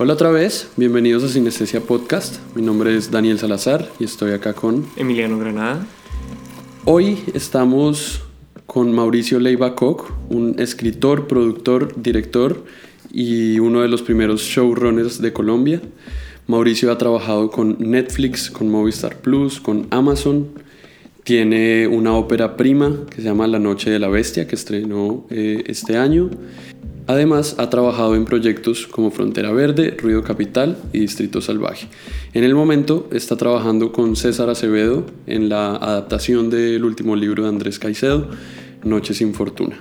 Hola 0.00 0.12
otra 0.12 0.30
vez, 0.30 0.70
bienvenidos 0.76 1.24
a 1.24 1.28
Sinestesia 1.28 1.80
Podcast. 1.80 2.36
Mi 2.54 2.62
nombre 2.62 2.96
es 2.96 3.10
Daniel 3.10 3.36
Salazar 3.40 3.90
y 3.98 4.04
estoy 4.04 4.30
acá 4.30 4.52
con 4.52 4.86
Emiliano 4.94 5.40
Granada. 5.40 5.84
Hoy 6.84 7.18
estamos 7.34 8.22
con 8.66 8.92
Mauricio 8.94 9.40
Leiva 9.40 9.74
Koch, 9.74 10.04
un 10.28 10.54
escritor, 10.60 11.26
productor, 11.26 12.00
director 12.00 12.64
y 13.10 13.58
uno 13.58 13.80
de 13.80 13.88
los 13.88 14.02
primeros 14.02 14.42
showrunners 14.42 15.20
de 15.20 15.32
Colombia. 15.32 15.82
Mauricio 16.46 16.92
ha 16.92 16.98
trabajado 16.98 17.50
con 17.50 17.76
Netflix, 17.80 18.52
con 18.52 18.70
Movistar 18.70 19.16
Plus, 19.16 19.58
con 19.58 19.88
Amazon. 19.90 20.46
Tiene 21.24 21.88
una 21.88 22.14
ópera 22.14 22.56
prima 22.56 23.04
que 23.10 23.16
se 23.16 23.22
llama 23.22 23.48
La 23.48 23.58
Noche 23.58 23.90
de 23.90 23.98
la 23.98 24.06
Bestia, 24.06 24.46
que 24.46 24.54
estrenó 24.54 25.26
eh, 25.28 25.64
este 25.66 25.96
año. 25.96 26.30
Además, 27.08 27.56
ha 27.58 27.70
trabajado 27.70 28.14
en 28.16 28.26
proyectos 28.26 28.86
como 28.86 29.10
Frontera 29.10 29.50
Verde, 29.50 29.96
Ruido 29.98 30.22
Capital 30.22 30.76
y 30.92 31.00
Distrito 31.00 31.40
Salvaje. 31.40 31.88
En 32.34 32.44
el 32.44 32.54
momento 32.54 33.08
está 33.10 33.34
trabajando 33.38 33.92
con 33.92 34.14
César 34.14 34.50
Acevedo 34.50 35.06
en 35.26 35.48
la 35.48 35.70
adaptación 35.76 36.50
del 36.50 36.84
último 36.84 37.16
libro 37.16 37.44
de 37.44 37.48
Andrés 37.48 37.78
Caicedo, 37.78 38.28
Noche 38.84 39.14
sin 39.14 39.32
Fortuna. 39.32 39.80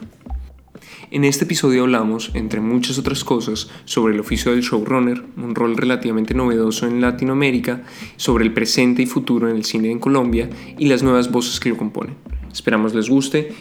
En 1.12 1.26
este 1.26 1.44
episodio 1.44 1.84
hablamos, 1.84 2.32
entre 2.34 2.62
muchas 2.62 2.98
otras 2.98 3.26
cosas, 3.26 3.70
sobre 3.84 4.14
el 4.14 4.22
oficio 4.22 4.54
del 4.54 4.62
showrunner, 4.62 5.22
un 5.36 5.54
rol 5.54 5.76
relativamente 5.76 6.34
novedoso 6.34 6.88
en 6.88 7.02
Latinoamérica, 7.02 7.84
sobre 8.16 8.46
el 8.46 8.54
presente 8.54 9.02
y 9.02 9.06
futuro 9.06 9.50
en 9.50 9.58
el 9.58 9.66
cine 9.66 9.92
en 9.92 10.00
Colombia 10.00 10.50
y 10.78 10.88
las 10.88 11.04
nuevas 11.04 11.30
voces 11.30 11.60
que 11.60 11.68
lo 11.68 11.78
componen. 11.78 12.16
Esperamos 12.54 12.96
les 12.96 13.10
guste 13.10 13.54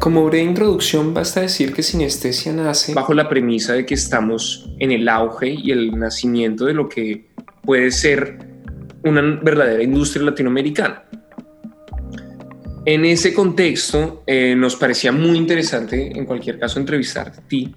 Como 0.00 0.24
breve 0.24 0.44
introducción, 0.44 1.12
basta 1.12 1.42
decir 1.42 1.74
que 1.74 1.82
Sinestesia 1.82 2.54
nace 2.54 2.94
bajo 2.94 3.12
la 3.12 3.28
premisa 3.28 3.74
de 3.74 3.84
que 3.84 3.92
estamos 3.92 4.70
en 4.78 4.92
el 4.92 5.06
auge 5.06 5.50
y 5.50 5.72
el 5.72 5.90
nacimiento 5.98 6.64
de 6.64 6.72
lo 6.72 6.88
que 6.88 7.26
puede 7.62 7.90
ser 7.90 8.38
una 9.04 9.20
verdadera 9.42 9.82
industria 9.82 10.24
latinoamericana. 10.24 11.04
En 12.86 13.04
ese 13.04 13.34
contexto, 13.34 14.22
eh, 14.26 14.54
nos 14.56 14.74
parecía 14.74 15.12
muy 15.12 15.36
interesante, 15.36 16.10
en 16.16 16.24
cualquier 16.24 16.58
caso, 16.58 16.80
entrevistarte 16.80 17.38
a 17.38 17.46
ti 17.46 17.74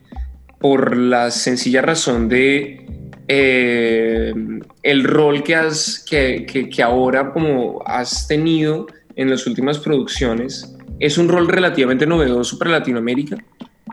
por 0.62 0.96
la 0.96 1.30
sencilla 1.30 1.82
razón 1.82 2.30
de 2.30 2.86
eh, 3.28 4.34
el 4.82 5.04
rol 5.04 5.44
que, 5.44 5.56
has, 5.56 6.06
que, 6.10 6.46
que 6.46 6.84
ahora 6.84 7.34
como 7.34 7.84
has 7.86 8.30
tenido 8.30 8.88
en 9.18 9.30
las 9.30 9.46
últimas 9.46 9.78
producciones 9.78 10.74
es 11.00 11.18
un 11.18 11.28
rol 11.28 11.48
relativamente 11.48 12.06
novedoso 12.06 12.58
para 12.58 12.72
Latinoamérica, 12.72 13.38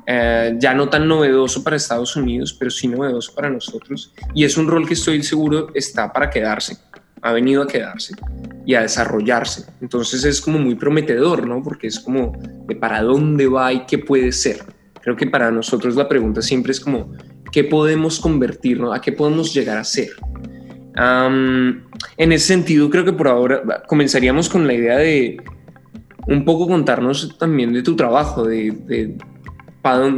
eh, 0.07 0.57
ya 0.59 0.75
no 0.75 0.89
tan 0.89 1.07
novedoso 1.07 1.63
para 1.63 1.77
Estados 1.77 2.17
Unidos, 2.17 2.55
pero 2.59 2.71
sí 2.71 2.89
novedoso 2.89 3.35
para 3.35 3.51
nosotros. 3.51 4.13
Y 4.35 4.45
es 4.45 4.57
un 4.57 4.69
rol 4.69 4.87
que 4.87 4.95
estoy 4.95 5.23
seguro 5.23 5.69
está 5.75 6.13
para 6.13 6.31
quedarse, 6.31 6.79
ha 7.23 7.33
venido 7.33 7.63
a 7.63 7.67
quedarse 7.67 8.15
y 8.65 8.75
a 8.75 8.83
desarrollarse. 8.83 9.67
Entonces 9.81 10.25
es 10.25 10.41
como 10.41 10.59
muy 10.59 10.75
prometedor, 10.75 11.47
¿no? 11.47 11.63
Porque 11.63 11.87
es 11.87 12.01
como 12.01 12.33
de 12.67 12.77
para 12.77 13.03
dónde 13.03 13.47
va 13.47 13.73
y 13.73 13.87
qué 13.87 13.99
puede 13.99 14.33
ser. 14.33 14.65
Creo 15.03 15.17
que 15.17 15.27
para 15.27 15.51
nosotros 15.51 15.97
la 15.97 16.09
pregunta 16.09 16.43
siempre 16.43 16.73
es 16.73 16.81
como, 16.81 17.13
¿qué 17.51 17.65
podemos 17.65 18.21
convertirnos? 18.21 18.97
¿A 18.97 19.01
qué 19.01 19.13
podemos 19.13 19.53
llegar 19.55 19.79
a 19.79 19.85
ser? 19.85 20.11
en 22.17 22.33
ese 22.33 22.47
sentido, 22.47 22.91
creo 22.91 23.05
que 23.05 23.13
por 23.13 23.29
ahora 23.29 23.63
comenzaríamos 23.87 24.51
con 24.51 24.67
la 24.67 24.75
idea 24.75 24.99
de 24.99 25.41
un 26.31 26.45
poco 26.45 26.69
contarnos 26.69 27.37
también 27.39 27.73
de 27.73 27.83
tu 27.83 27.97
trabajo, 27.97 28.45
de, 28.45 28.71
de, 28.71 29.19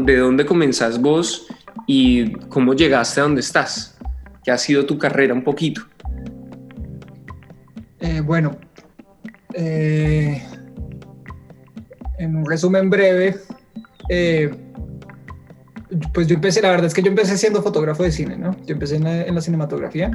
de 0.05 0.17
dónde 0.17 0.45
comenzás 0.45 1.01
vos 1.01 1.47
y 1.87 2.33
cómo 2.49 2.75
llegaste 2.75 3.21
a 3.21 3.25
donde 3.25 3.41
estás, 3.41 3.99
qué 4.45 4.51
ha 4.51 4.59
sido 4.59 4.85
tu 4.85 4.99
carrera 4.99 5.33
un 5.33 5.43
poquito. 5.43 5.81
Eh, 8.01 8.21
bueno, 8.21 8.59
eh, 9.55 10.43
en 12.19 12.37
un 12.37 12.45
resumen 12.45 12.91
breve, 12.91 13.37
eh, 14.11 14.55
pues 16.13 16.27
yo 16.27 16.35
empecé, 16.35 16.61
la 16.61 16.71
verdad 16.71 16.87
es 16.87 16.95
que 16.95 17.03
yo 17.03 17.09
empecé 17.09 17.39
siendo 17.39 17.63
fotógrafo 17.63 18.03
de 18.03 18.13
cine, 18.13 18.37
¿no? 18.37 18.55
Yo 18.67 18.75
empecé 18.75 18.97
en 18.97 19.35
la 19.35 19.41
cinematografía 19.41 20.11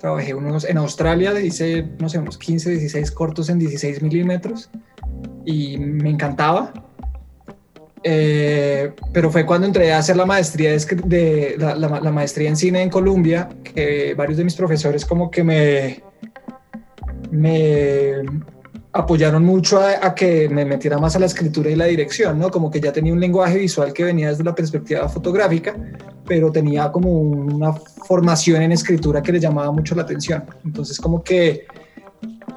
Trabajé 0.00 0.34
unos, 0.34 0.64
en 0.64 0.78
Australia, 0.78 1.38
hice, 1.38 1.86
no 1.98 2.08
sé, 2.08 2.18
unos 2.18 2.38
15, 2.38 2.70
16 2.70 3.10
cortos 3.10 3.50
en 3.50 3.58
16 3.58 4.02
milímetros 4.02 4.70
y 5.44 5.76
me 5.78 6.10
encantaba. 6.10 6.72
Eh, 8.02 8.94
pero 9.12 9.30
fue 9.30 9.44
cuando 9.44 9.66
entré 9.66 9.92
a 9.92 9.98
hacer 9.98 10.16
la 10.16 10.24
maestría, 10.24 10.70
de, 10.70 11.56
la, 11.58 12.10
maestría 12.10 12.48
en 12.48 12.56
cine 12.56 12.82
en 12.82 12.88
Colombia, 12.88 13.50
que 13.62 14.14
varios 14.14 14.38
de 14.38 14.44
mis 14.44 14.54
profesores 14.54 15.04
como 15.04 15.30
que 15.30 15.44
me 15.44 16.02
apoyaron 18.92 19.44
mucho 19.44 19.80
a, 19.80 20.14
que 20.14 20.48
me 20.48 20.64
metiera 20.64 20.98
más 20.98 21.14
a 21.14 21.20
la 21.20 21.26
escritura 21.26 21.70
y 21.70 21.76
la 21.76 21.84
dirección, 21.84 22.38
¿no? 22.38 22.50
Como 22.50 22.70
que 22.70 22.80
ya 22.80 22.92
tenía 22.92 23.12
un 23.12 23.20
lenguaje 23.20 23.58
visual 23.58 23.92
que 23.92 24.04
venía 24.04 24.30
desde 24.30 24.42
la 24.42 24.54
perspectiva 24.54 25.08
fotográfica, 25.08 25.76
pero 26.26 26.50
tenía 26.50 26.90
como 26.90 27.10
una 27.12 27.72
formación 27.72 28.62
en 28.62 28.72
escritura 28.72 29.22
que 29.22 29.32
le 29.32 29.40
llamaba 29.40 29.70
mucho 29.70 29.94
la 29.94 30.02
atención. 30.02 30.44
Entonces 30.64 30.98
como 30.98 31.22
que 31.22 31.66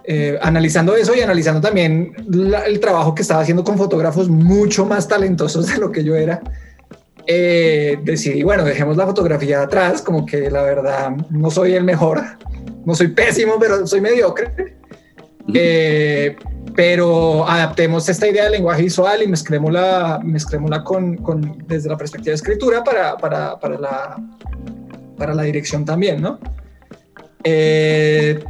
eh, 0.05 0.39
analizando 0.41 0.95
eso 0.95 1.15
y 1.15 1.21
analizando 1.21 1.61
también 1.61 2.13
el 2.65 2.79
trabajo 2.79 3.13
que 3.13 3.21
estaba 3.21 3.41
haciendo 3.41 3.63
con 3.63 3.77
fotógrafos 3.77 4.27
mucho 4.27 4.85
más 4.85 5.07
talentosos 5.07 5.67
de 5.67 5.77
lo 5.77 5.91
que 5.91 6.03
yo 6.03 6.15
era, 6.15 6.41
eh, 7.25 7.99
decidí, 8.03 8.43
bueno, 8.43 8.63
dejemos 8.63 8.97
la 8.97 9.05
fotografía 9.05 9.61
atrás, 9.61 10.01
como 10.01 10.25
que 10.25 10.49
la 10.49 10.63
verdad 10.63 11.11
no 11.29 11.49
soy 11.49 11.73
el 11.73 11.83
mejor, 11.83 12.21
no 12.85 12.95
soy 12.95 13.09
pésimo, 13.09 13.53
pero 13.59 13.85
soy 13.87 14.01
mediocre. 14.01 14.75
Eh, 15.53 16.35
pero 16.75 17.47
adaptemos 17.47 18.07
esta 18.07 18.27
idea 18.27 18.43
del 18.43 18.53
lenguaje 18.53 18.83
visual 18.83 19.21
y 19.23 19.27
mezclémosla, 19.27 20.19
mezclémosla 20.23 20.83
con, 20.83 21.17
con 21.17 21.63
desde 21.67 21.89
la 21.89 21.97
perspectiva 21.97 22.31
de 22.31 22.35
escritura 22.35 22.83
para, 22.83 23.17
para, 23.17 23.59
para, 23.59 23.77
la, 23.77 24.15
para 25.17 25.33
la 25.33 25.43
dirección 25.43 25.85
también, 25.85 26.21
¿no? 26.21 26.39
Eh, 27.43 28.43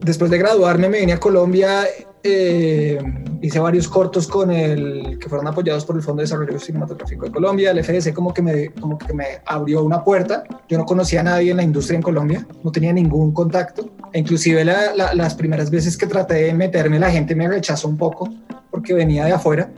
después 0.00 0.30
de 0.30 0.38
graduarme 0.38 0.88
me 0.88 1.00
vine 1.00 1.12
a 1.12 1.20
Colombia, 1.20 1.84
eh, 2.24 2.98
hice 3.40 3.58
varios 3.60 3.88
cortos 3.88 4.26
con 4.26 4.50
el 4.50 5.18
que 5.18 5.28
fueron 5.28 5.46
apoyados 5.46 5.84
por 5.84 5.96
el 5.96 6.02
Fondo 6.02 6.20
de 6.20 6.24
Desarrollo 6.24 6.58
Cinematográfico 6.58 7.26
de 7.26 7.32
Colombia, 7.32 7.70
el 7.70 7.82
FDC 7.82 8.12
como 8.12 8.34
que 8.34 8.42
me, 8.42 8.70
como 8.72 8.98
que 8.98 9.14
me 9.14 9.24
abrió 9.46 9.82
una 9.84 10.04
puerta, 10.04 10.44
yo 10.68 10.78
no 10.78 10.84
conocía 10.84 11.20
a 11.20 11.24
nadie 11.24 11.52
en 11.52 11.56
la 11.56 11.62
industria 11.62 11.96
en 11.96 12.02
Colombia, 12.02 12.46
no 12.62 12.70
tenía 12.70 12.92
ningún 12.92 13.32
contacto, 13.32 13.90
inclusive 14.14 14.64
las 14.64 15.34
primeras 15.34 15.70
veces 15.70 15.96
que 15.96 16.06
traté 16.06 16.34
de 16.34 16.54
meterme 16.54 16.98
la 16.98 17.10
gente 17.10 17.34
me 17.34 17.48
rechazó 17.48 17.88
un 17.88 17.96
poco 17.96 18.28
porque 18.70 18.94
venía 18.94 19.24
de 19.24 19.32
afuera, 19.32 19.70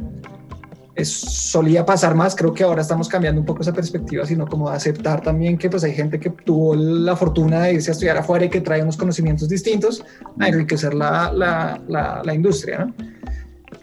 solía 1.03 1.85
pasar 1.85 2.15
más, 2.15 2.37
creo 2.37 2.55
que 2.55 2.63
ahora 2.63 2.83
estamos 2.83 3.09
cambiando 3.09 3.41
un 3.41 3.47
poco 3.47 3.63
esa 3.63 3.73
perspectiva, 3.73 4.25
sino 4.25 4.47
como 4.47 4.69
aceptar 4.69 5.21
también 5.23 5.59
que 5.59 5.69
pues 5.69 5.83
hay 5.83 5.93
gente 5.93 6.21
que 6.21 6.31
tuvo 6.31 6.77
la 6.77 7.17
fortuna 7.17 7.63
de 7.63 7.75
irse 7.75 7.91
a 7.91 7.93
estudiar 7.93 8.17
afuera 8.17 8.45
y 8.45 8.49
que 8.49 8.61
trae 8.61 8.83
unos 8.83 8.97
conocimientos 8.97 9.49
distintos 9.49 10.05
a 10.39 10.49
enriquecer 10.49 10.95
la, 10.95 11.33
la, 11.33 12.23
la, 12.25 12.35
industria. 12.35 12.87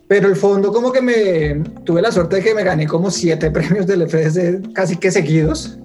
Pero 0.08 0.30
el 0.30 0.36
fondo 0.36 0.72
como 0.72 0.92
que 0.92 1.02
me 1.02 1.64
tuve 1.84 2.02
la 2.02 2.12
suerte 2.12 2.38
de 2.38 2.44
que 2.44 2.56
me 2.56 2.64
gané 2.64 2.88
como 2.88 3.12
siete 3.12 3.52
premios 3.52 3.88
del 3.88 4.08
FDS 4.08 4.74
casi 4.74 4.96
que 4.96 5.12
seguidos 5.12 5.78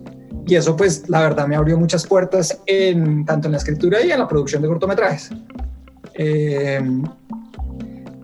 y 0.47 0.55
eso 0.55 0.77
pues 0.77 1.09
la 1.09 1.21
verdad 1.21 1.47
me 1.47 1.57
abrió 1.57 1.77
muchas 1.77 2.07
puertas 2.07 2.61
en 2.67 3.25
tanto 3.25 3.49
en 3.49 3.53
la 3.53 3.59
escritura 3.59 4.05
y 4.05 4.13
en 4.13 4.19
la 4.19 4.29
producción 4.29 4.63
de 4.63 4.69
cortometrajes. 4.69 5.31
Eh, 6.15 6.81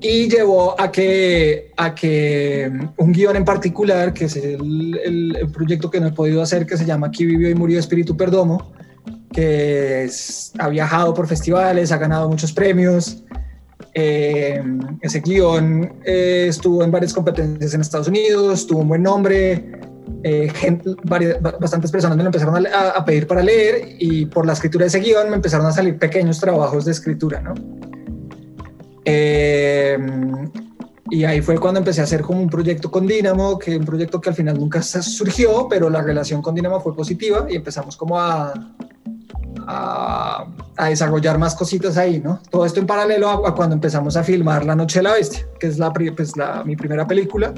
y 0.00 0.28
llevó 0.28 0.80
a 0.80 0.90
que, 0.90 1.72
a 1.76 1.94
que 1.94 2.70
un 2.96 3.12
guion 3.12 3.36
en 3.36 3.44
particular, 3.44 4.12
que 4.12 4.24
es 4.24 4.36
el, 4.36 4.98
el, 5.04 5.50
proyecto 5.52 5.90
que 5.90 6.00
no 6.00 6.08
he 6.08 6.12
podido 6.12 6.42
hacer, 6.42 6.66
que 6.66 6.76
se 6.76 6.84
llama 6.84 7.06
Aquí 7.08 7.24
vivió 7.24 7.48
y 7.48 7.54
murió 7.54 7.78
Espíritu 7.78 8.16
Perdomo, 8.16 8.72
que 9.32 10.08
ha 10.58 10.68
viajado 10.68 11.14
por 11.14 11.28
festivales, 11.28 11.92
ha 11.92 11.98
ganado 11.98 12.28
muchos 12.28 12.52
premios. 12.52 13.22
Eh, 13.94 14.60
ese 15.02 15.20
guion 15.20 15.92
eh, 16.04 16.46
estuvo 16.48 16.82
en 16.82 16.90
varias 16.90 17.12
competencias 17.12 17.74
en 17.74 17.80
Estados 17.80 18.08
Unidos, 18.08 18.66
tuvo 18.66 18.80
un 18.80 18.88
buen 18.88 19.02
nombre, 19.02 19.64
eh, 20.24 20.52
bastantes 21.60 21.90
personas 21.90 22.16
me 22.16 22.22
lo 22.22 22.28
empezaron 22.28 22.66
a, 22.66 22.90
a, 22.90 23.04
pedir 23.04 23.26
para 23.26 23.42
leer 23.42 23.96
y 23.98 24.26
por 24.26 24.46
la 24.46 24.52
escritura 24.52 24.84
de 24.84 24.88
ese 24.88 25.00
guion 25.00 25.30
me 25.30 25.36
empezaron 25.36 25.66
a 25.66 25.72
salir 25.72 25.98
pequeños 25.98 26.38
trabajos 26.38 26.84
de 26.84 26.92
escritura, 26.92 27.40
¿no? 27.40 27.54
Eh, 29.04 29.98
y 31.10 31.24
ahí 31.24 31.42
fue 31.42 31.58
cuando 31.58 31.78
empecé 31.78 32.00
a 32.00 32.04
hacer 32.04 32.22
como 32.22 32.40
un 32.40 32.48
proyecto 32.48 32.90
con 32.90 33.06
Dynamo, 33.06 33.58
que 33.58 33.76
un 33.76 33.84
proyecto 33.84 34.20
que 34.20 34.30
al 34.30 34.34
final 34.34 34.58
nunca 34.58 34.80
surgió, 34.82 35.66
pero 35.68 35.90
la 35.90 36.00
relación 36.00 36.40
con 36.40 36.54
Dynamo 36.54 36.80
fue 36.80 36.94
positiva 36.94 37.46
y 37.50 37.56
empezamos 37.56 37.96
como 37.96 38.18
a, 38.18 38.54
a, 39.66 40.46
desarrollar 40.88 41.38
más 41.38 41.54
cositas 41.54 41.96
ahí, 41.98 42.20
¿no? 42.20 42.40
Todo 42.50 42.64
esto 42.64 42.80
en 42.80 42.86
paralelo 42.86 43.28
a, 43.28 43.54
cuando 43.54 43.74
empezamos 43.74 44.16
a 44.16 44.24
filmar 44.24 44.64
La 44.64 44.74
Noche 44.74 45.00
de 45.00 45.02
la 45.02 45.12
Bestia, 45.12 45.46
que 45.58 45.66
es 45.66 45.78
la, 45.78 45.92
pues 45.92 46.36
la, 46.36 46.64
mi 46.64 46.76
primera 46.76 47.06
película. 47.06 47.52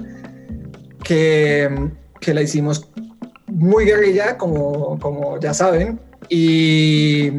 que, 1.05 1.93
que 2.21 2.35
la 2.35 2.43
hicimos 2.43 2.89
muy 3.47 3.85
guerrilla, 3.85 4.37
como, 4.39 4.99
como 4.99 5.39
ya 5.39 5.55
saben, 5.55 6.01
y, 6.29 7.31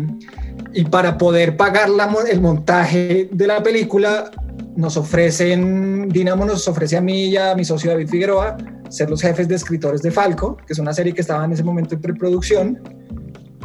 y 0.74 0.86
para 0.90 1.18
poder 1.18 1.58
pagar 1.58 1.90
la, 1.90 2.14
el 2.30 2.42
montaje 2.42 3.30
de 3.32 3.48
la 3.48 3.62
película, 3.64 4.32
nos 4.76 4.98
ofrecen, 4.98 6.10
Dinamo 6.10 6.46
nos 6.46 6.68
ofrece 6.68 6.98
a 6.98 7.02
mí 7.02 7.26
y 7.26 7.38
a 7.38 7.56
mi 7.56 7.64
socio 7.64 7.92
David 7.92 8.10
Figueroa 8.10 8.58
ser 8.90 9.10
los 9.10 9.22
jefes 9.22 9.48
de 9.48 9.56
escritores 9.56 10.02
de 10.02 10.12
Falco, 10.12 10.58
que 10.58 10.74
es 10.74 10.80
una 10.80 10.94
serie 10.94 11.14
que 11.14 11.22
estaba 11.22 11.44
en 11.46 11.52
ese 11.52 11.64
momento 11.64 11.96
en 11.96 12.02
preproducción 12.02 12.82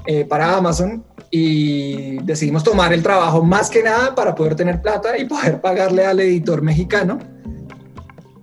eh, 0.06 0.24
para 0.24 0.56
Amazon 0.56 1.04
y 1.30 2.18
decidimos 2.24 2.64
tomar 2.64 2.92
el 2.92 3.02
trabajo 3.02 3.44
más 3.44 3.70
que 3.70 3.82
nada 3.82 4.14
para 4.14 4.34
poder 4.34 4.56
tener 4.56 4.80
plata 4.80 5.16
y 5.18 5.26
poder 5.26 5.60
pagarle 5.60 6.06
al 6.06 6.20
editor 6.20 6.62
mexicano. 6.62 7.18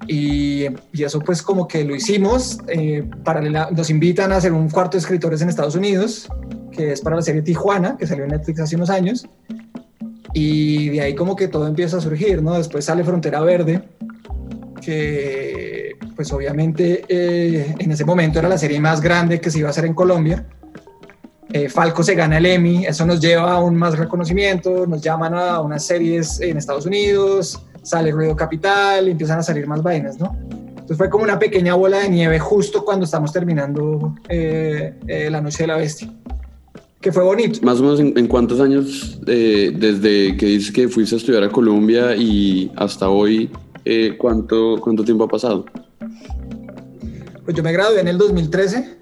Y, 0.07 0.65
y 0.93 1.03
eso 1.03 1.19
pues 1.19 1.41
como 1.41 1.67
que 1.67 1.83
lo 1.83 1.95
hicimos. 1.95 2.59
Eh, 2.67 3.07
paralela, 3.23 3.69
nos 3.71 3.89
invitan 3.89 4.31
a 4.31 4.37
hacer 4.37 4.53
un 4.53 4.69
cuarto 4.69 4.97
de 4.97 4.99
escritores 4.99 5.41
en 5.41 5.49
Estados 5.49 5.75
Unidos, 5.75 6.29
que 6.71 6.93
es 6.93 7.01
para 7.01 7.15
la 7.15 7.21
serie 7.21 7.41
Tijuana, 7.41 7.97
que 7.97 8.07
salió 8.07 8.23
en 8.23 8.31
Netflix 8.31 8.59
hace 8.59 8.75
unos 8.75 8.89
años. 8.89 9.27
Y 10.33 10.89
de 10.89 11.01
ahí 11.01 11.15
como 11.15 11.35
que 11.35 11.47
todo 11.47 11.67
empieza 11.67 11.97
a 11.97 12.01
surgir, 12.01 12.41
¿no? 12.41 12.53
Después 12.53 12.85
sale 12.85 13.03
Frontera 13.03 13.41
Verde, 13.41 13.83
que 14.81 15.97
pues 16.15 16.31
obviamente 16.33 17.03
eh, 17.07 17.75
en 17.77 17.91
ese 17.91 18.05
momento 18.05 18.39
era 18.39 18.49
la 18.49 18.57
serie 18.57 18.79
más 18.79 19.01
grande 19.01 19.39
que 19.39 19.51
se 19.51 19.59
iba 19.59 19.67
a 19.67 19.71
hacer 19.71 19.85
en 19.85 19.93
Colombia. 19.93 20.45
Eh, 21.53 21.69
Falco 21.69 22.03
se 22.03 22.13
gana 22.13 22.39
el 22.39 22.45
Emmy, 22.45 22.85
eso 22.85 23.05
nos 23.05 23.21
lleva 23.21 23.51
a 23.51 23.55
aún 23.55 23.75
más 23.75 23.97
reconocimiento, 23.97 24.85
nos 24.85 25.01
llaman 25.01 25.33
a 25.33 25.61
unas 25.61 25.85
series 25.85 26.41
en 26.41 26.57
Estados 26.57 26.85
Unidos, 26.85 27.63
sale 27.87 28.11
Ruido 28.11 28.35
Capital, 28.35 29.07
y 29.07 29.11
empiezan 29.11 29.39
a 29.39 29.43
salir 29.43 29.67
más 29.67 29.81
vainas, 29.81 30.19
¿no? 30.19 30.35
Entonces 30.49 30.97
fue 30.97 31.09
como 31.09 31.23
una 31.23 31.37
pequeña 31.37 31.75
bola 31.75 31.99
de 31.99 32.09
nieve 32.09 32.39
justo 32.39 32.85
cuando 32.85 33.05
estamos 33.05 33.33
terminando 33.33 34.15
eh, 34.29 35.27
La 35.29 35.41
Noche 35.41 35.63
de 35.63 35.67
la 35.67 35.77
Bestia 35.77 36.09
que 37.01 37.11
fue 37.11 37.23
bonito. 37.23 37.59
Más 37.61 37.79
o 37.79 37.83
menos 37.83 37.99
en, 37.99 38.27
cuántos 38.27 38.59
años 38.59 39.19
eh, 39.27 39.71
desde 39.73 40.35
que 40.35 40.45
dices 40.45 40.71
que 40.71 40.89
fuiste 40.89 41.15
a 41.15 41.17
estudiar 41.17 41.43
a 41.43 41.49
Colombia 41.49 42.15
y 42.15 42.71
hasta 42.75 43.09
hoy, 43.09 43.49
eh, 43.85 44.15
¿cuánto, 44.17 44.77
¿cuánto 44.81 45.03
tiempo 45.03 45.23
ha 45.23 45.27
pasado? 45.27 45.65
Pues 47.45 47.55
yo 47.55 47.63
me 47.63 47.71
gradué 47.71 48.01
en 48.01 48.09
el 48.09 48.17
2013. 48.17 48.97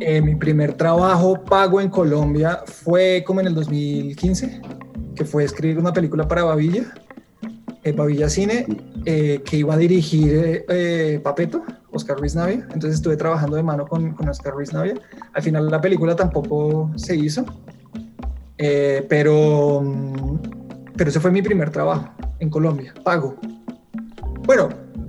Eh, 0.00 0.20
mi 0.20 0.34
primer 0.34 0.74
trabajo 0.74 1.42
pago 1.42 1.80
en 1.80 1.88
Colombia 1.88 2.60
fue 2.66 3.22
como 3.26 3.40
en 3.40 3.46
el 3.46 3.54
2015, 3.54 4.60
que 5.14 5.24
fue 5.24 5.44
escribir 5.44 5.78
una 5.78 5.92
película 5.92 6.26
para 6.26 6.44
Bavilla, 7.84 7.96
Bavilla 7.96 8.28
Cine, 8.28 8.66
que 9.04 9.56
iba 9.56 9.74
a 9.74 9.76
dirigir 9.76 10.64
Papeto 11.22 11.62
Oscar 11.92 12.18
Ruiz 12.18 12.34
Navia, 12.34 12.66
entonces 12.72 12.94
estuve 12.94 13.16
trabajando 13.16 13.56
de 13.56 13.62
mano 13.62 13.86
con, 13.86 14.12
con 14.12 14.28
Oscar 14.28 14.54
Ruiz 14.54 14.72
Navia. 14.72 14.94
Al 15.32 15.42
final 15.42 15.68
la 15.70 15.80
película 15.80 16.14
tampoco 16.14 16.90
se 16.96 17.16
hizo, 17.16 17.44
eh, 18.58 19.04
pero, 19.08 19.82
pero 20.96 21.10
ese 21.10 21.20
fue 21.20 21.30
mi 21.30 21.42
primer 21.42 21.70
trabajo 21.70 22.10
en 22.38 22.50
Colombia, 22.50 22.94
pago. 23.04 23.36
Bueno, 24.46 24.68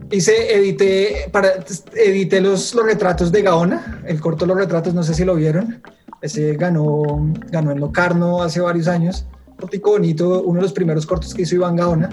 hice, 0.10 0.56
edité, 0.56 1.30
para, 1.32 1.54
edité 1.96 2.42
los, 2.42 2.74
los 2.74 2.86
retratos 2.86 3.32
de 3.32 3.42
Gaona, 3.42 4.02
el 4.06 4.20
corto 4.20 4.46
Los 4.46 4.58
Retratos, 4.58 4.94
no 4.94 5.04
sé 5.04 5.14
si 5.14 5.24
lo 5.24 5.36
vieron, 5.36 5.82
ese 6.22 6.56
ganó, 6.56 7.04
ganó 7.50 7.72
en 7.72 7.80
Locarno 7.80 8.42
hace 8.44 8.60
varios 8.60 8.88
años, 8.88 9.26
cortico 9.60 9.92
bonito, 9.92 10.44
uno 10.44 10.56
de 10.56 10.64
los 10.64 10.74
primeros 10.74 11.06
cortos 11.06 11.34
que 11.34 11.44
hizo 11.44 11.56
Iván 11.56 11.76
Gaona. 11.76 12.10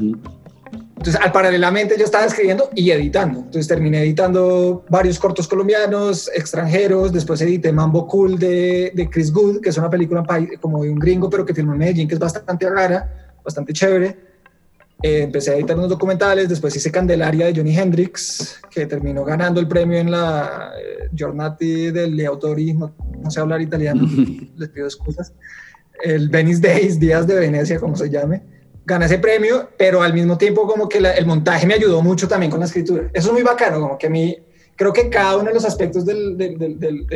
Entonces, 0.98 1.20
al, 1.22 1.30
paralelamente 1.30 1.94
yo 1.96 2.04
estaba 2.04 2.24
escribiendo 2.24 2.70
y 2.74 2.90
editando. 2.90 3.38
Entonces 3.38 3.68
terminé 3.68 4.02
editando 4.02 4.84
varios 4.88 5.18
cortos 5.20 5.46
colombianos, 5.46 6.28
extranjeros. 6.34 7.12
Después 7.12 7.40
edité 7.40 7.72
Mambo 7.72 8.08
Cool 8.08 8.36
de, 8.36 8.90
de 8.92 9.08
Chris 9.08 9.32
Good, 9.32 9.60
que 9.60 9.68
es 9.68 9.78
una 9.78 9.88
película 9.88 10.24
como 10.60 10.82
de 10.82 10.90
un 10.90 10.98
gringo, 10.98 11.30
pero 11.30 11.46
que 11.46 11.54
filmó 11.54 11.72
en 11.72 11.78
Medellín, 11.78 12.08
que 12.08 12.14
es 12.14 12.20
bastante 12.20 12.68
rara, 12.68 13.36
bastante 13.44 13.72
chévere. 13.72 14.16
Eh, 15.00 15.22
empecé 15.22 15.52
a 15.52 15.54
editar 15.54 15.76
unos 15.76 15.90
documentales. 15.90 16.48
Después 16.48 16.74
hice 16.74 16.90
Candelaria 16.90 17.46
de 17.46 17.54
Johnny 17.54 17.78
Hendrix, 17.78 18.60
que 18.68 18.86
terminó 18.86 19.24
ganando 19.24 19.60
el 19.60 19.68
premio 19.68 19.98
en 19.98 20.10
la 20.10 20.72
eh, 20.76 21.08
Giornati 21.14 21.92
del 21.92 22.26
Autori. 22.26 22.74
No, 22.74 22.92
no 23.22 23.30
sé 23.30 23.38
hablar 23.38 23.62
italiano, 23.62 24.02
les 24.56 24.68
pido 24.70 24.86
excusas. 24.86 25.32
El 26.02 26.28
Venice 26.28 26.60
Days, 26.60 26.98
Días 26.98 27.24
de 27.28 27.36
Venecia, 27.36 27.78
como 27.78 27.94
se 27.94 28.10
llame 28.10 28.57
gané 28.88 29.04
ese 29.04 29.18
premio, 29.18 29.68
pero 29.76 30.02
al 30.02 30.14
mismo 30.14 30.38
tiempo 30.38 30.66
como 30.66 30.88
que 30.88 30.98
el 30.98 31.26
montaje 31.26 31.66
me 31.66 31.74
ayudó 31.74 32.02
mucho 32.02 32.26
también 32.26 32.50
con 32.50 32.58
la 32.58 32.66
escritura. 32.66 33.10
Eso 33.12 33.28
es 33.28 33.32
muy 33.32 33.42
bacano, 33.42 33.80
como 33.80 33.98
que 33.98 34.06
a 34.06 34.10
mí 34.10 34.36
creo 34.74 34.92
que 34.92 35.10
cada 35.10 35.36
uno 35.36 35.48
de 35.48 35.54
los 35.54 35.64
aspectos 35.64 36.06
del, 36.06 36.36
del, 36.38 36.58
del, 36.58 37.06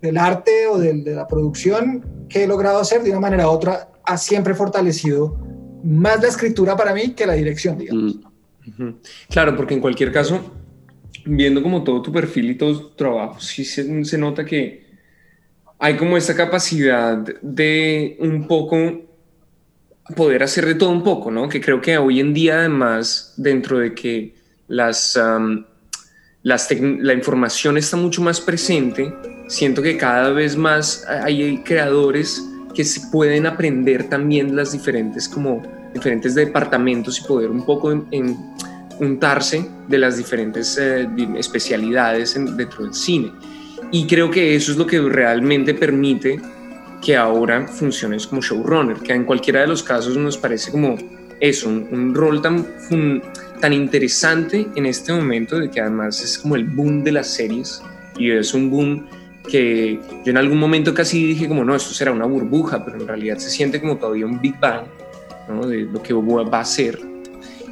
del 0.00 0.16
arte 0.16 0.68
o 0.68 0.78
de 0.78 0.94
la 1.14 1.26
producción 1.26 2.26
que 2.28 2.44
he 2.44 2.46
logrado 2.46 2.78
hacer 2.78 3.02
de 3.02 3.10
una 3.10 3.20
manera 3.20 3.48
u 3.48 3.50
otra 3.50 3.90
ha 4.04 4.16
siempre 4.16 4.54
fortalecido 4.54 5.36
más 5.82 6.22
la 6.22 6.28
escritura 6.28 6.76
para 6.76 6.94
mí 6.94 7.10
que 7.10 7.26
la 7.26 7.34
dirección, 7.34 7.78
digamos. 7.78 8.16
Mm. 8.76 8.90
Claro, 9.28 9.56
porque 9.56 9.74
en 9.74 9.80
cualquier 9.80 10.12
caso, 10.12 10.40
viendo 11.24 11.62
como 11.62 11.82
todo 11.82 12.00
tu 12.00 12.12
perfil 12.12 12.50
y 12.50 12.54
todo 12.54 12.78
tu 12.78 12.94
trabajo, 12.94 13.40
sí 13.40 13.64
se, 13.64 14.04
se 14.04 14.18
nota 14.18 14.44
que 14.44 14.86
hay 15.80 15.96
como 15.96 16.16
esta 16.16 16.36
capacidad 16.36 17.16
de 17.42 18.16
un 18.20 18.46
poco 18.46 19.07
poder 20.16 20.42
hacer 20.42 20.66
de 20.66 20.74
todo 20.74 20.90
un 20.90 21.02
poco, 21.02 21.30
¿no? 21.30 21.48
Que 21.48 21.60
creo 21.60 21.80
que 21.80 21.98
hoy 21.98 22.20
en 22.20 22.34
día 22.34 22.58
además, 22.58 23.34
dentro 23.36 23.78
de 23.78 23.94
que 23.94 24.34
las, 24.68 25.18
las 26.42 26.68
la 26.80 27.12
información 27.12 27.76
está 27.76 27.96
mucho 27.96 28.22
más 28.22 28.40
presente, 28.40 29.12
siento 29.48 29.82
que 29.82 29.96
cada 29.96 30.30
vez 30.30 30.56
más 30.56 31.04
hay 31.06 31.58
creadores 31.64 32.42
que 32.74 32.84
pueden 33.10 33.46
aprender 33.46 34.08
también 34.08 34.54
las 34.54 34.72
diferentes 34.72 35.28
como 35.28 35.62
diferentes 35.92 36.34
departamentos 36.34 37.18
y 37.18 37.24
poder 37.24 37.50
un 37.50 37.64
poco 37.64 37.90
en, 37.90 38.36
untarse 39.00 39.68
de 39.86 39.98
las 39.98 40.16
diferentes 40.16 40.76
eh, 40.76 41.08
especialidades 41.36 42.34
dentro 42.34 42.84
del 42.84 42.94
cine. 42.94 43.32
Y 43.92 44.06
creo 44.06 44.30
que 44.30 44.56
eso 44.56 44.72
es 44.72 44.78
lo 44.78 44.86
que 44.86 45.00
realmente 45.00 45.72
permite 45.72 46.40
que 47.02 47.16
ahora 47.16 47.66
funciones 47.66 48.26
como 48.26 48.42
showrunner, 48.42 48.96
que 48.98 49.12
en 49.12 49.24
cualquiera 49.24 49.60
de 49.60 49.68
los 49.68 49.82
casos 49.82 50.16
nos 50.16 50.36
parece 50.36 50.70
como 50.70 50.96
eso, 51.40 51.68
un, 51.68 52.14
rol 52.14 52.42
tan, 52.42 52.66
tan 53.60 53.72
interesante 53.72 54.66
en 54.74 54.86
este 54.86 55.12
momento, 55.12 55.58
de 55.58 55.70
que 55.70 55.80
además 55.80 56.20
es 56.22 56.38
como 56.38 56.56
el 56.56 56.64
boom 56.64 57.04
de 57.04 57.12
las 57.12 57.28
series 57.28 57.82
y 58.18 58.30
es 58.30 58.54
un 58.54 58.70
boom 58.70 59.06
que 59.48 60.00
yo 60.24 60.30
en 60.30 60.36
algún 60.36 60.58
momento 60.58 60.92
casi 60.92 61.26
dije 61.26 61.48
como 61.48 61.64
no, 61.64 61.74
esto 61.74 61.94
será 61.94 62.12
una 62.12 62.26
burbuja, 62.26 62.84
pero 62.84 62.98
en 63.00 63.06
realidad 63.06 63.38
se 63.38 63.50
siente 63.50 63.80
como 63.80 63.96
todavía 63.96 64.26
un 64.26 64.40
Big 64.40 64.58
Bang 64.60 64.84
¿no? 65.48 65.66
de 65.66 65.82
lo 65.82 66.02
que 66.02 66.12
va 66.12 66.60
a 66.60 66.64
ser. 66.64 66.98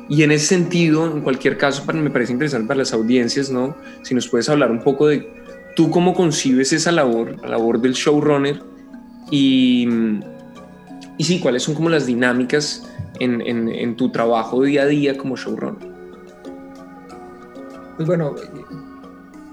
Y 0.08 0.22
en 0.22 0.30
ese 0.30 0.46
sentido, 0.46 1.04
en 1.12 1.20
cualquier 1.20 1.58
caso, 1.58 1.84
para, 1.84 1.98
me 1.98 2.10
parece 2.10 2.32
interesante 2.32 2.68
para 2.68 2.78
las 2.78 2.92
audiencias, 2.92 3.50
¿no? 3.50 3.76
Si 4.02 4.14
nos 4.14 4.28
puedes 4.28 4.48
hablar 4.48 4.70
un 4.70 4.80
poco 4.80 5.08
de 5.08 5.28
tú 5.74 5.90
cómo 5.90 6.14
concibes 6.14 6.72
esa 6.72 6.92
labor, 6.92 7.36
la 7.42 7.48
labor 7.48 7.80
del 7.80 7.92
showrunner, 7.92 8.62
y, 9.30 9.88
y 11.18 11.24
sí, 11.24 11.40
cuáles 11.40 11.62
son 11.62 11.74
como 11.74 11.88
las 11.88 12.06
dinámicas 12.06 12.88
en, 13.20 13.40
en, 13.42 13.96
tu 13.96 14.10
trabajo 14.10 14.62
día 14.62 14.82
a 14.82 14.86
día 14.86 15.16
como 15.16 15.36
showrunner. 15.36 15.96
Pues 17.96 18.06
bueno, 18.06 18.34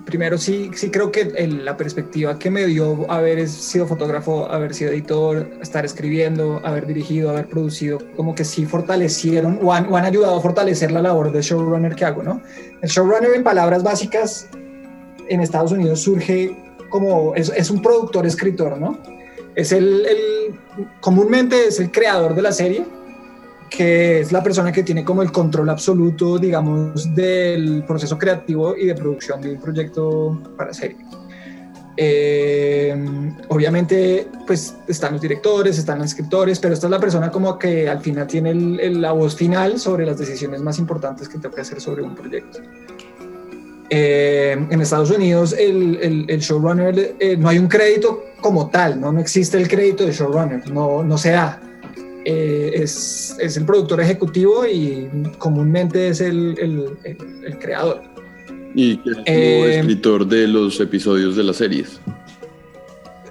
primero 0.06 0.38
sí, 0.38 0.70
sí 0.75 0.92
creo 0.92 1.12
que 1.12 1.25
la 1.48 1.77
perspectiva 1.77 2.38
que 2.38 2.51
me 2.51 2.65
dio 2.65 3.10
haber 3.10 3.48
sido 3.48 3.88
fotógrafo, 3.88 4.51
haber 4.51 4.74
sido 4.74 4.92
editor, 4.92 5.50
estar 5.62 5.86
escribiendo, 5.86 6.60
haber 6.63 6.86
dirigido, 6.86 7.30
haber 7.30 7.48
producido, 7.48 8.00
como 8.15 8.36
que 8.36 8.44
sí 8.44 8.65
fortalecieron 8.65 9.60
o 9.62 9.74
han, 9.74 9.92
o 9.92 9.96
han 9.96 10.06
ayudado 10.06 10.38
a 10.38 10.42
fortalecer 10.42 10.92
la 10.92 11.01
labor 11.01 11.32
de 11.32 11.42
showrunner 11.42 11.96
que 11.96 12.06
hago, 12.06 12.22
¿no? 12.22 12.42
El 12.82 12.89
showrunner 12.89 13.34
en 13.34 13.44
palabras 13.44 13.82
básicas 13.82 14.50
en 15.30 15.39
Estados 15.39 15.72
Unidos 15.72 16.01
surge 16.01 16.58
como, 16.89 17.34
es, 17.36 17.51
es 17.56 17.72
un 17.72 17.82
productor 17.82 18.25
escritor, 18.25 18.77
¿no? 18.77 19.00
Es 19.55 19.72
el, 19.72 20.05
comúnmente 21.00 21.67
es 21.67 21.79
el 21.79 21.91
creador 21.91 22.36
de 22.36 22.41
la 22.41 22.51
serie, 22.51 22.86
que 23.69 24.19
es 24.19 24.31
la 24.31 24.43
persona 24.43 24.72
que 24.72 24.83
tiene 24.83 25.03
como 25.03 25.22
el 25.22 25.31
control 25.31 25.69
absoluto, 25.69 26.38
digamos, 26.38 27.13
del 27.15 27.83
proceso 27.86 28.17
creativo 28.17 28.75
y 28.75 28.86
de 28.86 28.95
producción 28.95 29.41
de 29.41 29.53
un 29.53 29.62
proyecto 29.62 30.39
para 30.57 30.74
serie. 30.74 30.98
Eh, 31.95 32.95
obviamente, 33.50 34.27
pues 34.48 34.75
están 34.88 35.13
los 35.13 35.22
directores, 35.22 35.77
están 35.77 36.00
los 36.00 36.07
escritores, 36.07 36.60
pero 36.60 36.74
esta 36.74 36.88
es 36.88 36.91
la 36.91 37.00
persona 37.00 37.31
como 37.31 37.57
que 37.60 37.88
al 37.88 38.00
final 38.00 38.25
tiene 38.27 38.53
la 38.91 39.12
voz 39.12 39.36
final 39.36 39.79
sobre 39.79 40.05
las 40.05 40.17
decisiones 40.17 40.62
más 40.62 40.79
importantes 40.79 41.29
que 41.29 41.38
tengo 41.38 41.53
que 41.53 41.62
hacer 41.62 41.79
sobre 41.79 42.01
un 42.01 42.15
proyecto. 42.15 42.60
Eh, 43.95 44.53
en 44.71 44.81
Estados 44.81 45.12
Unidos 45.12 45.53
el, 45.53 46.25
el, 46.27 46.39
showrunner 46.39 47.15
eh, 47.19 47.38
no 47.38 47.47
hay 47.47 47.59
un 47.59 47.67
crédito 47.67 48.25
como 48.41 48.71
tal, 48.71 49.00
¿no? 49.00 49.12
no 49.12 49.19
existe 49.19 49.55
el 49.55 49.67
crédito 49.67 50.03
de 50.03 50.12
showrunner, 50.12 50.67
no, 50.71 51.03
no 51.03 51.15
se 51.15 51.29
da. 51.29 51.62
Eh, 52.25 52.71
es, 52.73 53.35
es, 53.39 53.55
el 53.55 53.65
productor 53.65 54.01
ejecutivo 54.01 54.65
y 54.65 55.07
comúnmente 55.38 56.07
es 56.07 56.21
el, 56.21 56.97
el 57.03 57.59
creador. 57.59 58.01
Y 58.73 59.00
es 59.27 59.75
escritor 59.77 60.25
de 60.25 60.47
los 60.47 60.79
episodios 60.79 61.35
de 61.35 61.43
las 61.43 61.57
series. 61.57 62.00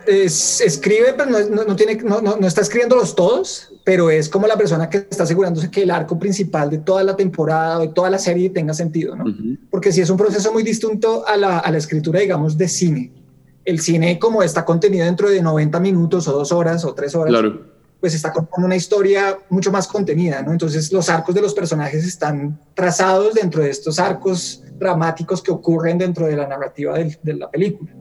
escribe, 0.06 1.12
pero 1.16 1.30
no, 1.50 1.74
tiene, 1.74 1.96
no, 1.96 2.46
está 2.46 2.60
escribiéndolos 2.60 3.16
todos, 3.16 3.71
pero 3.84 4.10
es 4.10 4.28
como 4.28 4.46
la 4.46 4.56
persona 4.56 4.88
que 4.88 4.98
está 4.98 5.24
asegurándose 5.24 5.70
que 5.70 5.82
el 5.82 5.90
arco 5.90 6.18
principal 6.18 6.70
de 6.70 6.78
toda 6.78 7.02
la 7.02 7.16
temporada 7.16 7.78
o 7.78 7.80
de 7.82 7.88
toda 7.88 8.10
la 8.10 8.18
serie 8.18 8.50
tenga 8.50 8.74
sentido, 8.74 9.16
¿no? 9.16 9.24
Porque 9.70 9.92
si 9.92 10.00
es 10.00 10.10
un 10.10 10.16
proceso 10.16 10.52
muy 10.52 10.62
distinto 10.62 11.26
a 11.26 11.36
la, 11.36 11.58
a 11.58 11.70
la, 11.70 11.78
escritura, 11.78 12.20
digamos, 12.20 12.56
de 12.56 12.68
cine. 12.68 13.12
El 13.64 13.80
cine, 13.80 14.18
como 14.18 14.42
está 14.42 14.64
contenido 14.64 15.04
dentro 15.04 15.28
de 15.28 15.40
90 15.40 15.80
minutos 15.80 16.26
o 16.28 16.32
dos 16.32 16.52
horas 16.52 16.84
o 16.84 16.94
tres 16.94 17.14
horas, 17.14 17.30
claro 17.30 17.72
pues 18.02 18.14
está 18.14 18.32
con 18.32 18.64
una 18.64 18.74
historia 18.74 19.38
mucho 19.48 19.70
más 19.70 19.86
contenida, 19.86 20.42
¿no? 20.42 20.50
Entonces 20.50 20.92
los 20.92 21.08
arcos 21.08 21.36
de 21.36 21.40
los 21.40 21.54
personajes 21.54 22.04
están 22.04 22.58
trazados 22.74 23.32
dentro 23.34 23.62
de 23.62 23.70
estos 23.70 24.00
arcos 24.00 24.64
dramáticos 24.76 25.40
que 25.40 25.52
ocurren 25.52 25.98
dentro 25.98 26.26
de 26.26 26.34
la 26.34 26.48
narrativa 26.48 26.98
de, 26.98 27.34
la 27.34 27.48
película. 27.48 27.92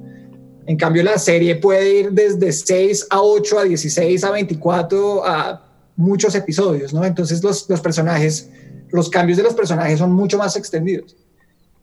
En 0.65 0.75
cambio, 0.75 1.03
la 1.03 1.19
serie 1.19 1.55
puede 1.57 1.99
ir 1.99 2.11
desde 2.13 2.51
6 2.51 3.09
a 3.11 3.21
8, 3.21 3.59
a 3.59 3.63
16, 3.65 4.23
a 4.23 4.31
24, 4.31 5.23
a 5.23 5.70
muchos 5.95 6.35
episodios, 6.35 6.93
¿no? 6.93 7.03
Entonces 7.05 7.43
los, 7.43 7.69
los 7.69 7.81
personajes, 7.81 8.49
los 8.91 9.09
cambios 9.09 9.37
de 9.37 9.43
los 9.43 9.53
personajes 9.53 9.99
son 9.99 10.11
mucho 10.11 10.37
más 10.37 10.55
extendidos. 10.55 11.15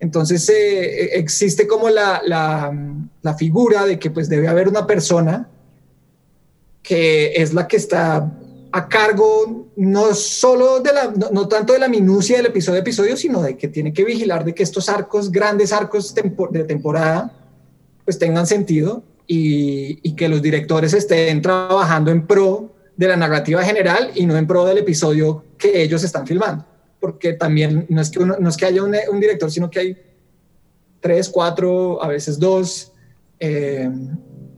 Entonces 0.01 0.49
eh, 0.49 1.19
existe 1.19 1.67
como 1.67 1.89
la, 1.89 2.23
la, 2.25 3.35
figura 3.35 3.85
de 3.85 3.99
que 3.99 4.11
pues 4.11 4.29
debe 4.29 4.49
haber 4.49 4.69
una 4.69 4.87
persona 4.87 5.49
que 6.83 7.33
es 7.35 7.53
la 7.53 7.69
que 7.69 7.77
está 7.77 8.33
a 8.73 8.89
cargo 8.89 9.67
no 9.77 10.15
solo 10.15 10.81
de 10.81 10.93
la, 10.93 11.13
no, 11.33 11.49
tanto 11.49 11.73
de 11.73 11.79
la 11.79 11.89
minucia 11.89 12.37
del 12.37 12.47
episodio 12.47 12.79
a 12.79 12.81
episodio, 12.81 13.17
sino 13.17 13.43
de 13.43 13.57
que 13.57 13.69
tiene 13.69 13.93
que 13.93 14.05
vigilar 14.05 14.45
de 14.45 14.55
que 14.55 14.63
estos 14.63 14.89
arcos, 14.89 15.31
grandes 15.31 15.73
arcos 15.73 16.15
de 16.15 16.65
temporada, 16.65 17.33
pues 18.05 18.19
tengan 18.19 18.47
sentido 18.47 19.03
y, 19.27 20.15
que 20.15 20.29
los 20.29 20.43
directores 20.43 20.95
estén 20.95 21.43
trabajando 21.43 22.11
en 22.11 22.27
pro 22.27 22.75
de 22.99 23.07
la 23.07 23.17
narrativa 23.17 23.63
general 23.63 24.11
y 24.17 24.27
no 24.27 24.37
en 24.37 24.47
pro 24.47 24.67
del 24.67 24.79
episodio 24.79 25.45
que 25.57 25.81
ellos 25.83 26.03
están 26.03 26.27
filmando. 26.27 26.67
Porque 26.99 27.35
también 27.35 27.87
no 27.89 28.01
es 28.01 28.11
que, 28.11 28.19
uno, 28.19 28.37
no 28.41 28.49
es 28.49 28.57
que 28.57 28.67
haya 28.67 28.83
un, 28.83 28.95
un, 29.11 29.21
director, 29.21 29.51
sino 29.53 29.71
que 29.71 29.79
hay 29.79 29.97
tres, 31.01 31.29
cuatro, 31.29 32.03
a 32.03 32.09
veces 32.09 32.41
dos. 32.41 32.93
Eh, 33.39 33.89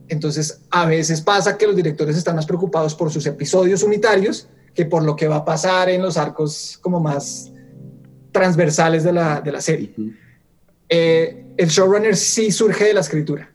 entonces, 0.07 0.61
a 0.71 0.87
veces 0.87 1.21
pasa 1.21 1.55
que 1.55 1.67
los 1.67 1.75
directores 1.75 2.17
están 2.17 2.35
más 2.35 2.47
preocupados 2.47 2.95
por 2.95 3.11
sus 3.11 3.27
episodios 3.27 3.83
unitarios 3.83 4.47
que 4.73 4.85
por 4.85 5.03
lo 5.03 5.15
que 5.15 5.27
va 5.27 5.37
a 5.37 5.45
pasar 5.45 5.89
en 5.89 6.01
los 6.01 6.17
arcos 6.17 6.79
como 6.81 6.99
más 6.99 7.51
transversales 8.31 9.03
de 9.03 9.13
la, 9.13 9.39
de 9.39 9.51
la 9.51 9.61
serie. 9.61 9.93
Eh, 10.89 11.45
el 11.57 11.69
showrunner 11.69 12.17
sí 12.17 12.51
surge 12.51 12.85
de 12.85 12.95
la 12.95 13.01
escritura. 13.01 13.51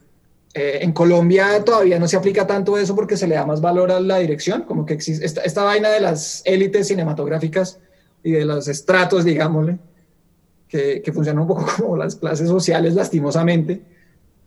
Eh, 0.59 0.79
en 0.81 0.93
Colombia 0.93 1.63
todavía 1.63 1.99
no 1.99 2.09
se 2.09 2.17
aplica 2.17 2.47
tanto 2.47 2.79
eso 2.79 2.97
porque 2.97 3.17
se 3.17 3.27
le 3.27 3.35
da 3.35 3.45
más 3.45 3.61
valor 3.61 3.93
a 3.93 4.01
la 4.01 4.19
dirección, 4.19 4.63
como 4.63 4.87
que 4.87 4.95
existe 4.95 5.27
esta, 5.27 5.65
vaina 5.65 5.91
de 5.91 6.01
las 6.01 6.41
élites 6.47 6.89
cinematográficas 6.89 7.79
y 8.23 8.33
de 8.33 8.47
los 8.47 8.67
estratos, 8.67 9.25
digámosle, 9.25 9.79
que, 10.67 11.03
que 11.03 11.13
funcionan 11.13 11.43
un 11.43 11.49
poco 11.49 11.67
como 11.77 11.97
las 11.97 12.17
clases 12.17 12.49
sociales 12.49 12.95
lastimosamente 12.95 13.83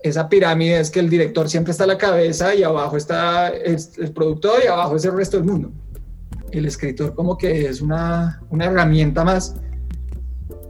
esa 0.01 0.29
pirámide 0.29 0.79
es 0.79 0.89
que 0.89 0.99
el 0.99 1.09
director 1.09 1.49
siempre 1.49 1.71
está 1.71 1.83
a 1.83 1.87
la 1.87 1.97
cabeza 1.97 2.55
y 2.55 2.63
abajo 2.63 2.95
está 2.95 3.49
el, 3.49 3.77
productor 4.13 4.61
y 4.63 4.67
abajo 4.67 4.95
es 4.95 5.05
el 5.05 5.13
resto 5.13 5.37
del 5.37 5.45
mundo. 5.45 5.71
El 6.51 6.65
escritor 6.65 7.13
como 7.13 7.37
que 7.37 7.67
es 7.67 7.81
una, 7.81 8.41
una 8.49 8.65
herramienta 8.65 9.23
más. 9.23 9.55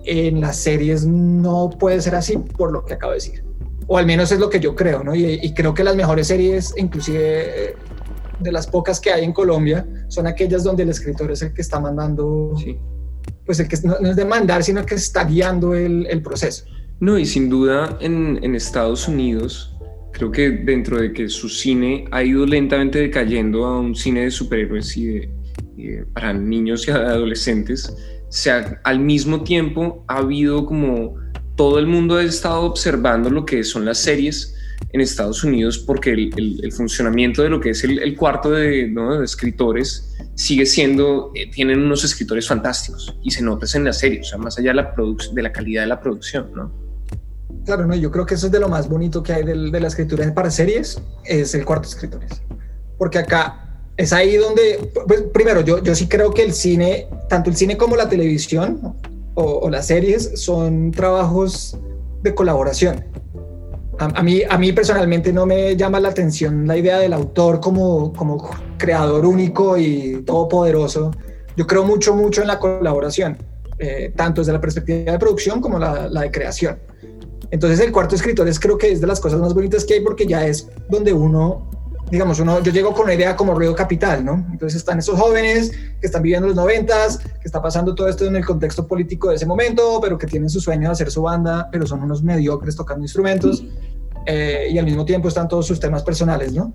En 0.03 0.41
las 0.41 0.58
series 0.58 1.05
no 1.05 1.69
puede 1.69 2.01
ser 2.01 2.15
así 2.15 2.38
por 2.38 2.72
lo 2.72 2.84
que 2.84 2.96
acabo 2.96 3.12
de 3.12 3.17
decir. 3.17 3.49
O 3.91 3.98
al 3.98 4.05
menos 4.05 4.31
es 4.31 4.39
lo 4.39 4.50
que 4.50 4.60
yo 4.60 4.75
creo, 4.75 5.03
¿no? 5.03 5.15
Y, 5.15 5.51
creo 5.53 5.74
que 5.74 5.84
las 5.84 5.96
mejores 5.96 6.27
series, 6.27 6.75
inclusive 6.77 7.75
de 8.39 8.51
las 8.51 8.67
pocas 8.67 9.00
que 9.00 9.12
hay 9.12 9.25
en 9.25 9.34
Colombia, 9.34 9.86
son 10.08 10.27
aquellas 10.27 10.63
donde 10.63 10.84
el 10.84 10.89
escritor 10.89 11.31
es 11.31 11.41
el 11.41 11.53
que 11.53 11.62
está 11.62 11.79
mandando, 11.79 12.53
sí. 12.55 12.77
pues 13.46 13.60
el 13.60 13.67
que 13.67 13.77
no, 13.84 13.96
es 13.98 14.15
de 14.15 14.25
mandar, 14.25 14.63
sino 14.63 14.86
que 14.86 14.93
está 14.93 15.25
guiando 15.25 15.74
el, 15.74 16.05
el 16.08 16.22
proceso. 16.22 16.65
No, 17.00 17.17
y 17.17 17.25
sin 17.25 17.50
duda 17.50 17.98
en, 18.00 18.39
en, 18.43 18.53
Estados 18.53 19.08
Unidos, 19.08 19.75
creo 20.12 20.31
que 20.31 20.51
dentro 20.51 21.01
de 21.01 21.12
que 21.12 21.27
su 21.27 21.50
cine 21.50 22.05
ha 22.12 22.24
ido 22.24 22.46
lentamente 22.46 23.00
decayendo 23.00 23.65
a 23.65 23.79
un 23.79 23.96
cine 23.96 24.25
de 24.25 24.31
superhéroes 24.31 24.96
y, 24.98 25.05
de, 25.05 26.05
para 26.13 26.31
niños 26.34 26.88
y 26.88 26.91
adolescentes, 26.91 27.96
se 28.29 28.51
al 28.51 29.00
mismo 29.00 29.43
tiempo 29.43 30.03
ha 30.08 30.17
habido 30.17 30.65
como 30.65 31.15
todo 31.60 31.78
el 31.78 31.88
mundo 31.88 32.16
ha 32.16 32.24
estado 32.24 32.62
observando 32.62 33.30
lo 33.30 33.46
que 33.46 33.66
son 33.66 33.84
las 33.84 33.98
series 33.98 34.56
en 34.94 35.01
Estados 35.01 35.44
Unidos 35.44 35.78
porque 35.78 36.12
el, 36.12 36.62
el, 36.63 36.72
funcionamiento 36.72 37.44
de 37.44 37.50
lo 37.50 37.60
que 37.60 37.72
es 37.72 37.84
el, 37.84 38.16
cuarto 38.16 38.51
de, 38.51 38.88
¿no? 38.88 39.20
de, 39.20 39.25
escritores 39.25 40.16
sigue 40.36 40.66
siendo, 40.66 41.34
eh, 41.36 41.51
tienen 41.51 41.82
unos 41.82 42.06
escritores 42.06 42.48
fantásticos 42.48 43.13
y 43.22 43.32
se 43.32 43.44
nota 43.44 43.66
en 43.74 43.84
las 43.84 44.00
series, 44.00 44.28
o 44.28 44.30
sea, 44.30 44.38
más 44.38 44.58
allá 44.58 44.70
de 44.70 44.75
la, 44.75 44.94
de 45.34 45.42
la 45.42 45.51
calidad 45.51 45.82
de 45.82 45.88
la 45.88 46.00
producción, 46.00 46.50
¿no? 46.56 46.72
Claro, 47.66 47.86
no, 47.86 47.94
yo 47.94 48.10
creo 48.10 48.25
que 48.25 48.36
eso 48.36 48.46
es 48.46 48.54
de 48.54 48.60
lo 48.62 48.70
más 48.70 48.88
bonito 48.88 49.22
que 49.22 49.34
hay 49.34 49.44
de, 49.44 49.80
la 49.82 49.88
escritura 49.89 50.34
para 50.34 50.50
series, 50.50 51.01
es 51.25 51.54
el 51.56 51.66
cuarto 51.66 51.89
de 51.89 51.94
escritores. 51.94 52.42
Porque 52.98 53.18
acá 53.18 53.82
es 53.98 54.13
ahí 54.13 54.38
donde, 54.38 54.94
pues, 55.06 55.24
primero, 55.34 55.60
yo, 55.60 55.84
yo 55.84 55.94
sí 55.94 56.08
creo 56.08 56.34
que 56.34 56.42
el 56.42 56.54
cine, 56.54 57.10
tanto 57.28 57.50
el 57.50 57.58
cine 57.58 57.75
como 57.75 57.98
la 57.98 58.08
televisión 58.08 58.96
o, 59.39 59.69
las 59.69 59.88
series, 59.88 60.41
son 60.41 60.91
trabajos 60.91 61.77
de 62.22 62.36
colaboración. 62.36 63.05
A, 63.98 64.24
mí, 64.24 64.43
a 64.50 64.58
mí 64.58 64.72
personalmente 64.72 65.34
no 65.34 65.46
me 65.46 65.75
llama 65.75 66.00
la 66.00 66.10
atención 66.10 66.65
la 66.65 66.77
idea 66.77 67.00
del 67.00 67.12
autor 67.12 67.60
como, 67.60 68.13
como 68.13 68.50
creador 68.77 69.25
único 69.25 69.77
y 69.77 70.24
todopoderoso. 70.25 71.12
Yo 71.58 71.67
creo 71.67 71.84
mucho, 71.84 72.15
mucho 72.15 72.41
en 72.41 72.48
la 72.48 72.60
colaboración, 72.60 73.38
eh, 73.77 74.13
tanto 74.15 74.39
desde 74.41 74.53
la 74.53 74.62
perspectiva 74.62 75.12
de 75.12 75.19
producción 75.19 75.60
como 75.60 75.79
la, 75.79 76.08
de 76.08 76.31
creación. 76.31 76.79
Entonces 77.51 77.79
el 77.79 77.91
cuarto 77.91 78.15
escritor 78.15 78.48
es 78.48 78.60
creo 78.60 78.77
que 78.77 78.91
es 78.91 79.01
de 79.01 79.08
las 79.08 79.19
cosas 79.19 79.39
más 79.41 79.53
bonitas 79.53 79.84
que 79.84 79.96
hay 79.96 80.01
porque 80.01 80.25
ya 80.25 80.46
es 80.46 80.69
donde 80.88 81.12
uno, 81.12 81.69
digamos, 82.12 82.39
uno, 82.39 82.62
yo 82.62 82.72
llego 82.72 82.94
con 82.94 83.06
una 83.06 83.13
idea 83.13 83.36
como 83.36 83.54
ruido 83.54 83.75
capital, 83.75 84.24
¿no? 84.25 84.46
Entonces 84.51 84.78
están 84.78 85.00
esos 85.00 85.20
jóvenes 85.20 85.72
que 85.72 86.08
están 86.08 86.22
viviendo 86.22 86.48
los 86.48 86.56
noventas, 86.56 87.18
que 87.18 87.46
está 87.46 87.62
pasando 87.62 87.96
todo 87.96 88.08
esto 88.08 88.25
en 88.25 88.36
el 88.36 88.46
contexto 88.46 88.88
político 88.88 89.30
de 89.30 89.36
ese 89.36 89.46
momento, 89.46 90.00
pero 90.01 90.18
que 90.18 90.28
tienen 90.28 90.50
su 90.50 90.60
sueño 90.60 90.89
de 90.89 90.94
hacer 90.94 91.12
su 91.12 91.22
banda, 91.22 91.70
pero 91.72 91.86
son 91.86 92.01
unos 92.01 92.24
mediocres 92.24 92.75
tocando 92.75 93.04
instrumentos 93.04 93.63
eh, 94.25 94.68
y 94.72 94.78
al 94.78 94.86
mismo 94.86 95.06
tiempo 95.06 95.28
están 95.28 95.48
todos 95.48 95.68
sus 95.68 95.80
temas 95.80 96.04
personales, 96.04 96.54
¿no? 96.54 96.74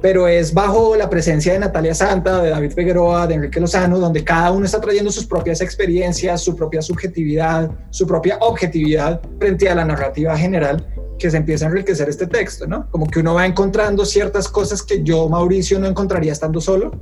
Pero 0.00 0.28
es 0.28 0.52
bajo 0.52 0.94
la 0.96 1.08
presencia 1.08 1.52
de 1.52 1.58
Natalia 1.58 1.94
Santa, 1.94 2.42
de 2.42 2.50
David 2.50 2.72
Figueroa, 2.72 3.26
de 3.26 3.34
Enrique 3.34 3.60
Lozano, 3.60 3.98
donde 3.98 4.22
cada 4.22 4.52
uno 4.52 4.66
está 4.66 4.80
trayendo 4.80 5.10
sus 5.10 5.26
propias 5.26 5.60
experiencias, 5.60 6.42
su 6.42 6.54
propia 6.54 6.82
subjetividad, 6.82 7.70
su 7.90 8.06
propia 8.06 8.38
objetividad 8.40 9.20
frente 9.38 9.68
a 9.68 9.74
la 9.74 9.84
narrativa 9.84 10.36
general 10.36 10.86
que 11.18 11.30
se 11.30 11.38
empieza 11.38 11.64
a 11.64 11.68
enriquecer 11.68 12.08
este 12.08 12.26
texto, 12.26 12.66
¿no? 12.66 12.90
Como 12.90 13.06
que 13.06 13.20
uno 13.20 13.34
va 13.34 13.46
encontrando 13.46 14.04
ciertas 14.04 14.48
cosas 14.48 14.82
que 14.82 15.02
yo, 15.02 15.28
Mauricio, 15.28 15.78
no 15.78 15.86
encontraría 15.86 16.32
estando 16.32 16.60
solo 16.60 16.92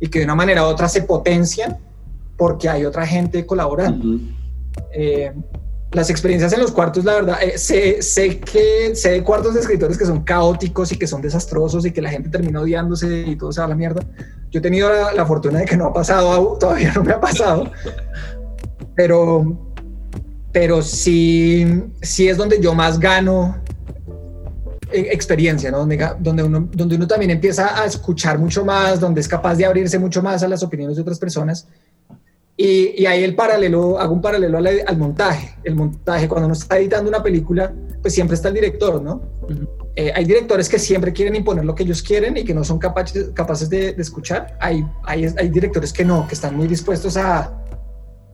y 0.00 0.08
que 0.08 0.18
de 0.18 0.24
una 0.24 0.34
manera 0.34 0.64
u 0.64 0.66
otra 0.66 0.88
se 0.88 1.02
potencian 1.02 1.78
porque 2.36 2.68
hay 2.68 2.84
otra 2.84 3.06
gente 3.06 3.46
colaborando 3.46 4.18
las 5.92 6.08
experiencias 6.08 6.52
en 6.54 6.60
los 6.60 6.72
cuartos, 6.72 7.04
la 7.04 7.14
verdad, 7.14 7.42
eh, 7.42 7.58
sé, 7.58 8.00
sé, 8.00 8.40
que 8.40 8.94
sé 8.94 9.22
cuartos 9.22 9.54
de 9.54 9.60
escritores 9.60 9.98
que 9.98 10.06
son 10.06 10.22
caóticos 10.22 10.90
y 10.92 10.96
que 10.96 11.06
son 11.06 11.20
desastrosos 11.20 11.84
y 11.84 11.92
que 11.92 12.00
la 12.00 12.10
gente 12.10 12.30
termina 12.30 12.60
odiándose 12.60 13.24
y 13.26 13.36
todo 13.36 13.52
se 13.52 13.60
va 13.60 13.66
a 13.66 13.68
la 13.68 13.74
mierda. 13.74 14.02
Yo 14.50 14.58
he 14.58 14.62
tenido 14.62 14.90
la, 15.14 15.26
fortuna 15.26 15.60
de 15.60 15.64
que 15.66 15.76
no 15.76 15.86
ha 15.86 15.92
pasado, 15.92 16.56
todavía 16.60 16.92
no 16.94 17.04
me 17.04 17.12
ha 17.12 17.20
pasado, 17.20 17.70
pero, 18.94 19.74
pero 20.50 20.82
sí, 20.82 21.84
sí 22.00 22.28
es 22.28 22.38
donde 22.38 22.58
yo 22.58 22.74
más 22.74 22.98
gano 22.98 23.62
eh, 24.90 25.08
experiencia, 25.10 25.70
¿no? 25.70 25.78
donde, 25.78 25.98
donde 26.18 26.96
uno 26.96 27.06
también 27.06 27.32
empieza 27.32 27.82
a 27.82 27.84
escuchar 27.84 28.38
mucho 28.38 28.64
más, 28.64 28.98
donde 28.98 29.20
es 29.20 29.28
capaz 29.28 29.56
de 29.56 29.66
abrirse 29.66 29.98
mucho 29.98 30.22
más 30.22 30.42
a 30.42 30.48
las 30.48 30.62
opiniones 30.62 30.96
de 30.96 31.02
otras 31.02 31.18
personas 31.18 31.68
y, 32.56 33.06
ahí 33.06 33.24
el 33.24 33.34
paralelo, 33.34 33.98
hago 33.98 34.12
un 34.12 34.20
paralelo 34.20 34.58
al, 34.58 34.98
montaje. 34.98 35.54
El 35.64 35.74
montaje, 35.74 36.28
cuando 36.28 36.46
uno 36.46 36.54
está 36.54 36.78
editando 36.78 37.08
una 37.08 37.22
película, 37.22 37.72
pues 38.00 38.14
siempre 38.14 38.34
está 38.34 38.48
el 38.48 38.54
director, 38.54 39.02
¿no? 39.02 39.22
Eh, 39.96 40.12
hay 40.14 40.24
directores 40.24 40.68
que 40.68 40.78
siempre 40.78 41.12
quieren 41.12 41.34
imponer 41.34 41.64
lo 41.64 41.74
que 41.74 41.82
ellos 41.82 42.02
quieren 42.02 42.36
y 42.36 42.44
que 42.44 42.54
no 42.54 42.62
son 42.62 42.78
capaces, 42.78 43.30
capaces 43.34 43.70
de, 43.70 43.94
escuchar. 43.98 44.56
Hay, 44.60 44.84
hay, 45.04 45.26
hay, 45.36 45.48
directores 45.48 45.92
que 45.92 46.04
no, 46.04 46.26
que 46.28 46.34
están 46.34 46.56
muy 46.56 46.68
dispuestos 46.68 47.16
a, 47.16 47.62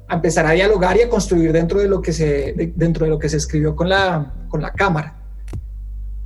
a, 0.08 0.14
empezar 0.14 0.46
a 0.46 0.52
dialogar 0.52 0.96
y 0.96 1.02
a 1.02 1.08
construir 1.08 1.52
dentro 1.52 1.80
de 1.80 1.88
lo 1.88 2.02
que 2.02 2.12
se, 2.12 2.72
dentro 2.74 3.04
de 3.04 3.10
lo 3.10 3.18
que 3.18 3.28
se 3.28 3.36
escribió 3.36 3.76
con 3.76 3.88
la, 3.88 4.46
con 4.48 4.60
la 4.60 4.72
cámara. 4.72 5.14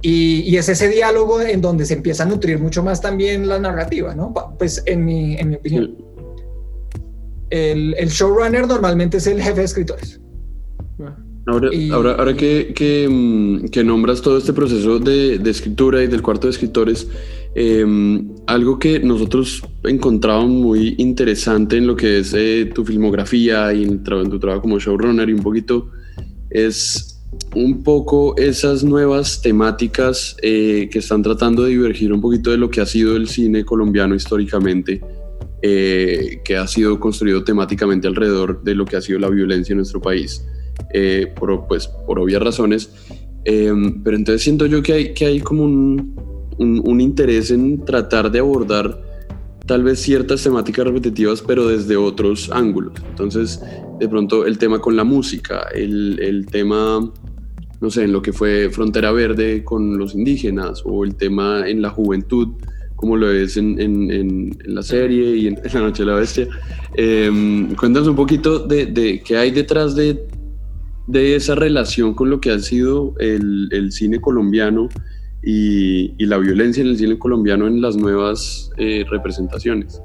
Y, 0.00 0.40
y, 0.40 0.56
es 0.56 0.68
ese 0.68 0.88
diálogo 0.88 1.40
en 1.40 1.60
donde 1.60 1.84
se 1.84 1.94
empieza 1.94 2.24
a 2.24 2.26
nutrir 2.26 2.58
mucho 2.58 2.82
más 2.82 3.00
también 3.00 3.48
la 3.48 3.58
narrativa, 3.58 4.14
¿no? 4.14 4.34
Pues 4.58 4.82
en 4.86 5.04
mi, 5.04 5.36
en 5.36 5.50
mi 5.50 5.56
opinión 5.56 6.11
el, 7.52 8.08
showrunner 8.08 8.66
normalmente 8.66 9.18
es 9.18 9.26
el 9.26 9.40
jefe 9.40 9.60
de 9.60 9.64
escritores. 9.64 10.20
Ahora, 11.46 11.70
ahora, 11.92 12.12
ahora 12.12 12.36
que, 12.36 12.72
que, 12.74 13.08
mm, 13.10 13.68
que, 13.68 13.82
nombras 13.82 14.22
todo 14.22 14.38
este 14.38 14.52
proceso 14.52 15.00
de, 15.00 15.38
de, 15.38 15.50
escritura 15.50 16.02
y 16.02 16.06
del 16.06 16.22
cuarto 16.22 16.46
de 16.46 16.52
escritores, 16.52 17.08
em, 17.54 18.30
algo 18.46 18.78
que 18.78 19.00
nosotros 19.00 19.62
encontrábamos 19.82 20.50
muy 20.50 20.94
interesante 20.98 21.78
en 21.78 21.88
lo 21.88 21.96
que 21.96 22.20
es 22.20 22.32
eh, 22.32 22.70
tu 22.72 22.84
filmografía 22.84 23.72
y 23.74 23.82
en, 23.82 24.04
tu 24.04 24.38
trabajo 24.38 24.62
como 24.62 24.78
showrunner 24.78 25.28
y 25.28 25.32
un 25.32 25.42
poquito 25.42 25.90
es 26.48 27.20
un 27.56 27.82
poco 27.82 28.36
esas 28.36 28.84
nuevas 28.84 29.42
temáticas 29.42 30.36
eh, 30.42 30.88
que 30.92 31.00
están 31.00 31.22
tratando 31.22 31.64
de 31.64 31.70
divergir 31.70 32.12
un 32.12 32.20
poquito 32.20 32.50
de 32.50 32.58
lo 32.58 32.70
que 32.70 32.80
ha 32.80 32.86
sido 32.86 33.16
el 33.16 33.28
cine 33.28 33.64
colombiano 33.64 34.14
históricamente, 34.14 35.02
eh, 35.62 36.40
que 36.44 36.56
ha 36.56 36.66
sido 36.66 36.98
construido 37.00 37.44
temáticamente 37.44 38.08
alrededor 38.08 38.62
de 38.62 38.74
lo 38.74 38.84
que 38.84 38.96
ha 38.96 39.00
sido 39.00 39.18
la 39.18 39.30
violencia 39.30 39.72
en 39.72 39.78
nuestro 39.78 40.00
país. 40.00 40.44
Eh, 40.92 41.32
por, 41.36 41.66
pues, 41.66 41.88
por 42.06 42.18
obvias 42.18 42.42
razones. 42.42 42.90
Em, 43.44 44.02
pero 44.02 44.16
entonces 44.16 44.42
siento 44.42 44.66
yo 44.66 44.82
que 44.82 44.92
hay, 44.92 45.14
que 45.14 45.26
hay 45.26 45.40
como 45.40 45.64
un, 45.64 46.14
un, 46.58 47.00
interés 47.00 47.50
en 47.50 47.84
tratar 47.84 48.30
de 48.30 48.38
abordar 48.38 49.02
tal 49.66 49.82
vez 49.82 50.00
ciertas 50.00 50.42
temáticas 50.42 50.86
repetitivas, 50.86 51.42
pero 51.42 51.66
desde 51.66 51.96
otros 51.96 52.50
ángulos. 52.52 52.94
Entonces, 53.08 53.60
de 53.98 54.08
pronto 54.08 54.46
el 54.46 54.58
tema 54.58 54.80
con 54.80 54.96
la 54.96 55.04
música, 55.04 55.66
el, 55.74 56.20
el 56.20 56.46
tema, 56.46 57.12
no 57.80 57.90
sé, 57.90 58.04
en 58.04 58.12
lo 58.12 58.22
que 58.22 58.32
fue 58.32 58.70
Frontera 58.70 59.12
Verde 59.12 59.64
con 59.64 59.98
los 59.98 60.14
indígenas, 60.14 60.82
o 60.84 61.04
el 61.04 61.16
tema 61.16 61.68
en 61.68 61.82
la 61.82 61.90
juventud, 61.90 62.48
como 63.02 63.16
lo 63.16 63.30
es 63.30 63.58
en, 63.58 63.78
en, 63.80 64.10
en, 64.10 64.58
la 64.64 64.82
serie 64.82 65.36
y 65.36 65.48
en, 65.48 65.60
La 65.74 65.80
Noche 65.80 66.04
de 66.04 66.10
la 66.10 66.14
Bestia. 66.14 66.48
Eh, 66.94 67.68
cuéntanos 67.76 68.08
un 68.08 68.16
poquito 68.16 68.60
de, 68.60 68.86
de 68.86 69.20
qué 69.20 69.36
hay 69.36 69.50
detrás 69.50 69.94
de 69.94 70.24
de 71.06 71.36
esa 71.36 71.54
relación 71.54 72.14
con 72.14 72.30
lo 72.30 72.40
que 72.40 72.50
ha 72.50 72.58
sido 72.58 73.14
el, 73.18 73.90
cine 73.92 74.20
colombiano 74.20 74.88
y, 75.42 76.24
la 76.24 76.38
violencia 76.38 76.82
en 76.82 76.88
el 76.88 76.98
cine 76.98 77.18
colombiano 77.18 77.66
en 77.66 77.80
las 77.80 77.96
nuevas 77.96 78.70
eh, 78.78 79.04
representaciones? 79.10 80.00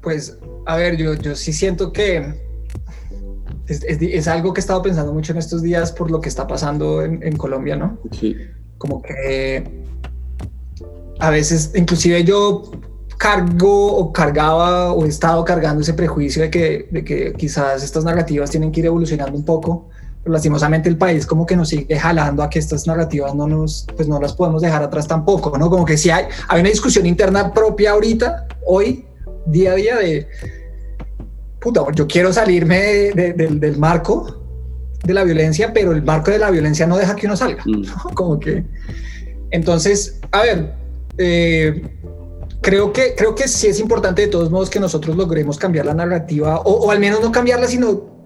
Pues, 0.00 0.38
a 0.66 0.76
ver, 0.76 0.96
yo, 0.96 1.14
yo 1.14 1.34
sí 1.34 1.52
siento 1.52 1.92
que 1.92 2.34
es, 3.66 4.28
algo 4.28 4.54
que 4.54 4.60
he 4.60 4.62
estado 4.62 4.80
pensando 4.82 5.12
mucho 5.12 5.32
en 5.32 5.38
estos 5.38 5.62
días 5.62 5.92
por 5.92 6.10
lo 6.10 6.20
que 6.20 6.28
está 6.28 6.46
pasando 6.46 7.02
en, 7.02 7.22
en 7.22 7.36
Colombia, 7.36 7.76
¿no? 7.76 8.00
Sí. 8.12 8.36
Como 8.78 9.02
que 9.02 9.77
a 11.18 11.30
veces, 11.30 11.72
inclusive 11.74 12.24
yo 12.24 12.70
cargo 13.18 13.96
o 13.96 14.12
cargaba 14.12 14.92
o 14.92 15.04
he 15.04 15.08
estado 15.08 15.44
cargando 15.44 15.82
ese 15.82 15.92
prejuicio 15.92 16.42
de 16.42 16.50
que, 16.50 16.88
de 16.90 17.04
que 17.04 17.32
quizás 17.32 17.82
estas 17.82 18.04
narrativas 18.04 18.50
tienen 18.50 18.70
que 18.70 18.80
ir 18.80 18.86
evolucionando 18.86 19.36
un 19.36 19.44
poco, 19.44 19.88
pero 20.22 20.32
lastimosamente 20.32 20.88
el 20.88 20.96
país 20.96 21.26
como 21.26 21.44
que 21.44 21.56
nos 21.56 21.68
sigue 21.68 21.98
jalando 21.98 22.42
a 22.42 22.48
que 22.48 22.60
estas 22.60 22.86
narrativas 22.86 23.34
no 23.34 23.48
nos, 23.48 23.86
pues 23.96 24.08
no 24.08 24.20
las 24.20 24.32
podemos 24.34 24.62
dejar 24.62 24.82
atrás 24.84 25.08
tampoco, 25.08 25.56
¿no? 25.58 25.68
Como 25.68 25.84
que 25.84 25.98
si 25.98 26.10
hay, 26.10 26.26
hay 26.48 26.60
una 26.60 26.70
discusión 26.70 27.06
interna 27.06 27.52
propia 27.52 27.92
ahorita, 27.92 28.46
hoy, 28.64 29.04
día 29.46 29.72
a 29.72 29.74
día 29.74 29.96
de, 29.96 30.28
puta, 31.60 31.82
yo 31.94 32.06
quiero 32.06 32.32
salirme 32.32 33.10
del 33.14 33.78
marco 33.78 34.44
de 35.02 35.14
la 35.14 35.24
violencia, 35.24 35.72
pero 35.72 35.92
el 35.92 36.02
marco 36.02 36.30
de 36.30 36.38
la 36.38 36.50
violencia 36.50 36.86
no 36.86 36.96
deja 36.96 37.16
que 37.16 37.26
uno 37.26 37.36
salga, 37.36 37.64
mm. 37.66 38.14
Como 38.14 38.38
que, 38.38 38.64
entonces, 39.50 40.20
a 40.30 40.42
ver, 40.42 40.74
eh, 41.18 41.82
creo 42.60 42.92
que, 42.92 43.14
creo 43.14 43.34
que 43.34 43.48
sí 43.48 43.66
es 43.66 43.80
importante 43.80 44.22
de 44.22 44.28
todos 44.28 44.50
modos 44.50 44.70
que 44.70 44.80
nosotros 44.80 45.16
logremos 45.16 45.58
cambiar 45.58 45.86
la 45.86 45.94
narrativa 45.94 46.60
o, 46.60 46.90
al 46.90 47.00
menos 47.00 47.20
no 47.20 47.32
cambiarla, 47.32 47.66
sino 47.66 48.16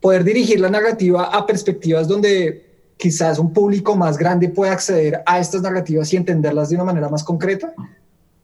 poder 0.00 0.24
dirigir 0.24 0.60
la 0.60 0.70
narrativa 0.70 1.24
a 1.24 1.46
perspectivas 1.46 2.08
donde 2.08 2.92
quizás 2.96 3.38
un 3.38 3.52
público 3.52 3.96
más 3.96 4.18
grande 4.18 4.48
pueda 4.48 4.72
acceder 4.72 5.22
a 5.26 5.40
estas 5.40 5.62
narrativas 5.62 6.12
y 6.12 6.16
entenderlas 6.16 6.68
de 6.68 6.76
una 6.76 6.84
manera 6.84 7.08
más 7.08 7.24
concreta. 7.24 7.74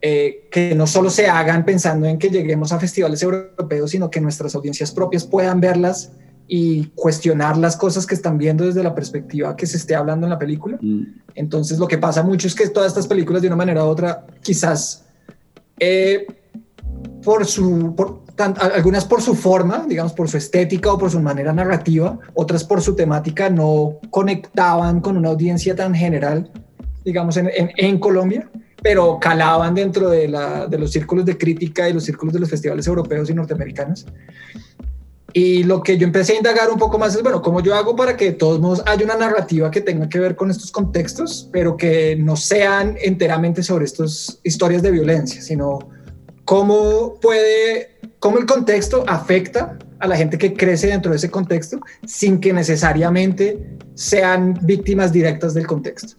Eh, 0.01 0.49
que 0.53 0.77
no 0.77 0.87
solo 0.87 1.11
se 1.11 1.27
hagan 1.27 1.65
pensando 1.65 2.07
en 2.07 2.21
que 2.21 2.31
lleguemos 2.31 2.71
a 2.71 2.79
festivales 2.79 3.21
europeos, 3.21 3.91
sino 3.91 4.09
que 4.09 4.21
nuestras 4.21 4.55
audiencias 4.55 4.93
propias 4.93 5.25
puedan 5.25 5.61
verlas 5.61 6.13
y 6.49 6.87
cuestionar 6.95 7.59
las 7.59 7.77
cosas 7.77 8.07
que 8.07 8.15
están 8.15 8.39
viendo 8.39 8.65
desde 8.65 8.83
la 8.83 8.95
perspectiva 8.95 9.55
que 9.55 9.67
se 9.67 9.77
esté 9.77 9.95
hablando 9.95 10.27
en 10.27 10.31
la 10.31 10.39
película. 10.39 10.79
Mm. 10.81 11.03
Entonces 11.35 11.79
lo 11.79 11.87
que 11.87 11.99
pasa 11.99 12.23
mucho 12.23 12.49
es 12.49 12.55
que 12.55 12.69
todas 12.69 12.89
estas 12.89 13.07
películas 13.07 13.43
de 13.43 13.49
una 13.49 13.57
manera 13.57 13.85
u 13.85 13.89
otra 13.89 14.27
quizás 14.43 15.05
eh, 15.79 16.27
por 17.23 17.45
su, 17.47 17.95
algunas 18.39 19.05
por 19.05 19.21
su 19.21 19.35
forma, 19.35 19.85
digamos, 19.87 20.15
por 20.15 20.29
su 20.29 20.39
estética 20.39 20.93
o 20.93 20.99
por 20.99 21.11
su 21.11 21.21
manera 21.21 21.53
narrativa, 21.53 22.19
otras 22.35 22.65
por 22.65 22.81
su 22.81 22.97
temática 22.97 23.51
no 23.51 23.99
conectaban 24.11 25.01
con 25.01 25.17
una 25.17 25.29
audiencia 25.29 25.77
tan 25.77 25.95
general, 25.95 26.51
digamos, 27.05 27.37
en, 27.37 27.51
en, 27.55 27.99
Colombia, 27.99 28.49
pero 28.83 29.19
calaban 29.21 29.75
dentro 29.75 30.09
de, 30.09 30.29
la, 30.29 30.67
de, 30.67 30.79
los 30.79 30.93
círculos 30.93 31.27
de 31.27 31.37
crítica 31.37 31.89
y 31.89 31.93
los 31.93 32.05
círculos 32.05 32.33
de 32.33 32.41
los 32.41 32.49
festivales 32.49 32.87
europeos 32.87 33.29
y 33.29 33.35
norteamericanos. 33.35 34.07
Y 35.33 35.65
lo 35.65 35.83
que 35.83 35.99
yo 35.99 36.07
empecé 36.07 36.33
a 36.33 36.37
indagar 36.37 36.71
un 36.71 36.79
poco 36.79 36.99
más 36.99 37.15
es, 37.15 37.23
bueno, 37.23 37.43
¿cómo 37.43 37.61
yo 37.61 37.75
hago 37.75 37.95
para 37.95 38.17
que 38.17 38.27
de 38.27 38.33
todos 38.33 38.61
modos 38.61 38.83
haya 38.87 39.05
una 39.05 39.17
narrativa 39.17 39.71
que 39.71 39.83
tenga 39.83 40.09
que 40.09 40.19
ver 40.19 40.35
con 40.37 40.51
estos 40.51 40.71
contextos, 40.71 41.49
pero 41.53 41.77
que 41.77 42.17
no 42.17 42.35
sean 42.35 42.97
enteramente 43.01 43.63
sobre 43.63 43.85
estas 43.85 44.41
historias 44.43 44.83
de 44.83 44.91
violencia, 44.91 45.43
sino 45.43 45.79
cómo 46.47 47.19
puede, 47.21 47.99
cómo 48.21 48.39
el 48.39 48.47
contexto 48.47 49.05
afecta 49.07 49.79
a 49.99 50.07
la 50.07 50.17
gente 50.17 50.39
que 50.39 50.55
crece 50.55 50.87
dentro 50.87 51.11
de 51.11 51.19
ese 51.19 51.31
contexto 51.31 51.79
sin 52.07 52.41
que 52.41 52.53
necesariamente 52.53 53.77
sean 53.95 54.59
víctimas 54.63 55.13
directas 55.13 55.53
del 55.53 55.67
contexto. 55.67 56.17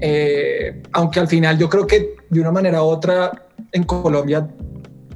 Eh, 0.00 0.82
aunque 0.92 1.20
al 1.20 1.28
final 1.28 1.58
yo 1.58 1.68
creo 1.68 1.86
que 1.86 2.16
de 2.30 2.40
una 2.40 2.50
manera 2.50 2.82
u 2.82 2.86
otra 2.86 3.46
en 3.72 3.84
Colombia 3.84 4.48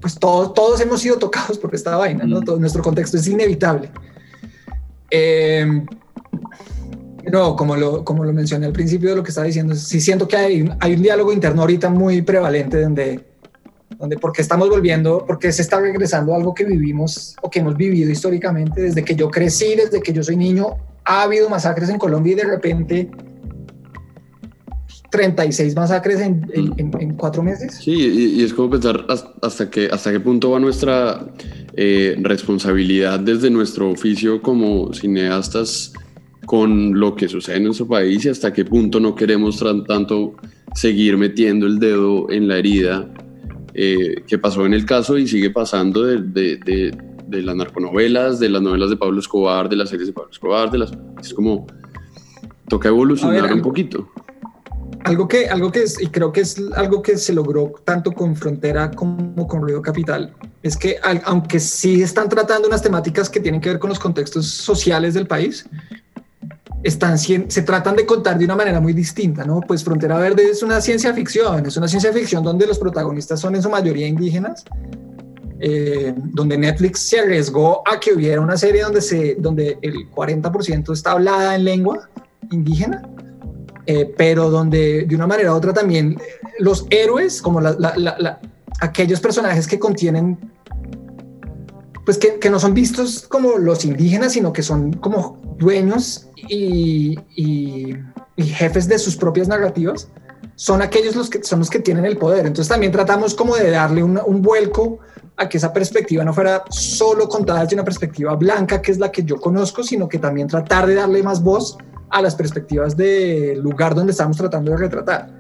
pues 0.07 0.21
todos, 0.21 0.55
todos 0.55 0.81
hemos 0.81 1.01
sido 1.01 1.19
tocados 1.19 1.59
por 1.59 1.75
esta 1.75 1.97
vaina, 1.97 2.23
¿no? 2.27 2.41
Todo 2.41 2.61
nuestro 2.61 2.81
contexto 2.81 3.17
es 3.17 3.27
inevitable. 3.27 3.91
Eh, 5.11 5.85
no, 7.33 7.57
como 7.57 7.75
lo, 7.75 8.05
como 8.05 8.23
lo 8.23 8.33
mencioné 8.33 8.67
al 8.67 8.73
principio 8.73 9.11
de 9.11 9.17
lo 9.17 9.25
que 9.25 9.31
estaba 9.31 9.49
diciendo, 9.49 9.75
sí 9.75 10.01
siento 10.01 10.29
que 10.29 10.37
hay, 10.37 10.71
hay 10.79 10.95
un 10.95 11.03
diálogo 11.03 11.33
interno 11.33 11.63
ahorita 11.63 11.91
muy 11.91 12.23
prevalente 12.23 12.81
donde, 12.83 13.21
donde 13.99 14.17
porque 14.17 14.43
estamos 14.43 14.69
volviendo, 14.69 15.25
porque 15.27 15.51
se 15.51 15.63
está 15.63 15.81
regresando 15.81 16.37
algo 16.37 16.55
que 16.55 16.63
vivimos 16.63 17.35
o 17.43 17.51
que 17.51 17.59
hemos 17.59 17.77
vivido 17.77 18.09
históricamente 18.09 18.81
desde 18.81 19.05
que 19.05 19.17
yo 19.17 19.29
crecí, 19.29 19.75
desde 19.75 20.01
que 20.01 20.13
yo 20.13 20.23
soy 20.23 20.37
niño, 20.37 20.77
ha 21.05 21.23
habido 21.23 21.49
masacres 21.49 21.89
en 21.89 21.99
Colombia 21.99 22.35
y 22.35 22.37
de 22.37 22.45
repente 22.45 23.11
36 25.11 25.77
masacres 25.77 26.21
en, 26.21 26.47
en, 26.55 27.15
cuatro 27.15 27.43
meses. 27.43 27.77
Sí, 27.77 27.93
y, 28.37 28.43
es 28.43 28.53
como 28.53 28.71
pensar 28.71 29.07
hasta, 29.43 29.71
qué, 29.71 29.89
hasta 29.91 30.13
qué 30.13 30.21
punto 30.21 30.51
va 30.51 30.61
nuestra 30.61 31.27
eh, 31.75 32.17
responsabilidad 32.21 33.21
desde 33.21 33.51
nuestro 33.51 33.91
oficio 33.91 34.43
como 34.43 34.93
cineastas 34.93 35.93
con 36.47 36.99
lo 36.99 37.15
que 37.15 37.29
sucede 37.29 37.57
en 37.57 37.65
nuestro 37.65 37.87
país 37.89 38.25
y 38.25 38.29
hasta 38.29 38.53
qué 38.53 38.65
punto 38.65 39.01
no 39.01 39.15
queremos 39.15 39.63
tanto 39.87 40.35
seguir 40.75 41.17
metiendo 41.17 41.67
el 41.67 41.79
dedo 41.79 42.31
en 42.31 42.49
la 42.49 42.59
herida 42.59 43.09
eh, 43.75 44.23
que 44.27 44.39
pasó 44.39 44.65
en 44.65 44.73
el 44.73 44.87
caso 44.87 45.19
y 45.19 45.27
sigue 45.27 45.51
pasando 45.51 46.03
de, 46.05 46.23
de, 46.23 46.97
de, 47.27 47.43
las 47.43 47.57
narconovelas, 47.57 48.39
de 48.39 48.49
las 48.49 48.63
novelas 48.63 48.89
de 48.91 48.97
Pablo 48.97 49.21
Escobar, 49.21 49.69
de 49.69 49.77
las 49.77 49.91
series 49.91 50.07
de 50.07 50.13
Pablo 50.15 50.31
Escobar, 50.31 50.71
de 50.71 50.79
las... 50.79 50.93
Es 51.21 51.35
como... 51.35 51.67
Toca 52.69 52.89
evolucionar 52.89 53.53
un 53.53 53.63
poquito. 53.63 54.09
Algo 55.07 55.29
que, 55.29 55.49
algo 55.49 55.71
que 55.71 55.85
es, 55.85 56.03
y 56.03 56.09
creo 56.09 56.33
que 56.33 56.41
es 56.41 56.61
algo 56.75 57.01
que 57.01 57.17
se 57.17 57.33
logró 57.33 57.73
tanto 57.85 58.11
con 58.11 58.35
Frontera 58.35 58.91
como 58.91 59.47
con 59.47 59.63
Ruido 59.63 59.81
Capital, 59.81 60.35
es 60.65 60.77
que 60.77 60.97
aunque 61.25 61.61
sí 61.61 62.03
están 62.03 62.29
tratando 62.29 62.67
unas 62.67 62.83
temáticas 62.83 63.31
que 63.31 63.39
tienen 63.39 63.61
que 63.61 63.69
ver 63.69 63.79
con 63.79 63.89
los 63.89 64.01
contextos 64.01 64.49
sociales 64.49 65.15
del 65.15 65.29
país, 65.29 65.65
están, 66.83 67.19
se 67.19 67.63
tratan 67.63 67.95
de 67.95 68.05
contar 68.05 68.37
de 68.37 68.47
una 68.47 68.57
manera 68.57 68.81
muy 68.81 68.95
distinta, 68.95 69.45
¿no? 69.45 69.61
Pues 69.61 69.85
Frontera 69.85 70.19
Verde 70.19 70.51
es 70.51 70.65
una 70.65 70.81
ciencia 70.81 71.15
ficción, 71.15 71.65
es 71.65 71.77
una 71.77 71.87
ciencia 71.87 72.13
ficción 72.13 72.43
donde 72.43 72.67
los 72.67 72.81
protagonistas 72.81 73.39
son 73.39 73.55
en 73.55 73.63
su 73.63 73.71
mayoría 73.71 74.09
indígenas, 74.09 74.65
eh, 75.61 76.15
donde 76.17 76.59
Netflix 76.59 76.99
se 77.09 77.21
arriesgó 77.21 77.85
a 77.87 78.01
que 78.01 78.13
hubiera 78.13 78.41
una 78.41 78.57
serie 78.57 78.83
donde, 78.83 79.01
se, 79.01 79.37
donde 79.39 79.79
el 79.83 80.11
40% 80.11 80.93
está 80.93 81.13
hablada 81.13 81.55
en 81.55 81.63
lengua 81.63 82.09
indígena 82.51 83.09
eh, 83.87 84.13
pero 84.17 84.51
donde 84.51 85.05
de 85.07 85.15
una 85.15 85.27
manera 85.27 85.53
u 85.53 85.57
otra 85.57 85.73
también 85.73 86.19
los 86.59 86.87
héroes, 86.91 87.41
como 87.41 87.61
aquellos 88.81 89.21
personajes 89.21 89.67
que 89.67 89.79
contienen, 89.79 90.39
pues 92.05 92.19
que, 92.19 92.39
que, 92.39 92.51
no 92.51 92.59
son 92.59 92.75
vistos 92.75 93.27
como 93.29 93.59
los 93.59 93.85
indígenas, 93.85 94.33
sino 94.33 94.53
que 94.53 94.63
son 94.63 94.93
como 94.95 95.41
dueños 95.59 96.29
y, 96.49 97.19
y, 97.35 97.97
jefes 98.37 98.87
de 98.87 98.99
sus 98.99 99.17
propias 99.17 99.49
narrativas, 99.49 100.09
son 100.57 100.83
aquellos 100.83 101.17
los 101.17 101.31
que 101.31 101.43
son 101.43 101.61
los 101.61 101.71
que 101.71 101.81
tienen 101.81 102.05
el 102.05 102.17
poder. 102.17 102.47
Entonces 102.47 102.69
también 102.69 102.93
tratamos 102.93 103.35
como 103.35 103.57
de 103.57 103.71
darle 103.71 104.03
un 104.03 104.43
vuelco 104.43 104.99
a 105.37 105.49
que 105.49 105.59
esa 105.59 105.73
perspectiva 105.73 106.25
no 106.25 106.33
fuera 106.33 106.65
solo 106.71 107.29
contada 107.29 107.63
desde 107.63 107.77
una 107.77 107.85
perspectiva 107.85 108.35
blanca, 108.35 108.81
que 108.81 108.93
es 108.93 108.99
la 108.99 109.13
que 109.13 109.23
yo 109.23 109.41
conozco, 109.41 109.83
sino 109.83 110.09
que 110.09 110.19
también 110.19 110.49
tratar 110.49 110.87
de 110.87 110.95
darle 110.95 111.23
más 111.23 111.43
voz 111.43 111.77
a 112.11 112.23
las 112.23 112.35
perspectivas 112.35 112.97
del 112.97 113.61
lugar 113.61 113.95
donde 113.95 114.13
estamos 114.13 114.37
tratando 114.37 114.71
de 114.73 114.77
retratar. 114.77 115.31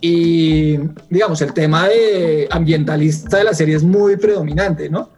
Y 0.00 0.78
digamos, 1.08 1.40
el 1.42 1.52
tema 1.52 1.88
de 1.88 2.48
ambientalista 2.50 3.38
de 3.38 3.44
la 3.44 3.54
serie 3.54 3.76
es 3.76 3.82
muy 3.82 4.16
predominante, 4.16 4.90
¿no? 4.90 5.10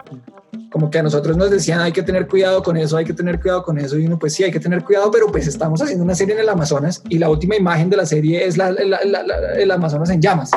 Como 0.70 0.90
que 0.90 0.98
a 0.98 1.02
nosotros 1.02 1.36
nos 1.36 1.50
decían 1.50 1.80
hay 1.80 1.92
que 1.92 2.02
tener 2.02 2.28
cuidado 2.28 2.62
con 2.62 2.76
eso, 2.76 2.96
hay 2.96 3.04
que 3.04 3.12
tener 3.12 3.40
cuidado 3.40 3.62
con 3.62 3.78
eso, 3.78 3.98
y 3.98 4.06
uno 4.06 4.18
pues 4.18 4.34
sí, 4.34 4.44
hay 4.44 4.50
que 4.50 4.60
tener 4.60 4.84
cuidado, 4.84 5.10
pero 5.10 5.26
pues 5.26 5.46
estamos 5.46 5.82
haciendo 5.82 6.04
una 6.04 6.14
serie 6.14 6.34
en 6.34 6.40
el 6.40 6.48
Amazonas 6.48 7.02
y 7.08 7.18
la 7.18 7.28
última 7.28 7.56
imagen 7.56 7.90
de 7.90 7.96
la 7.96 8.06
serie 8.06 8.46
es 8.46 8.56
la, 8.56 8.68
el 8.68 9.70
Amazonas 9.70 10.10
en 10.10 10.20
llamas. 10.20 10.50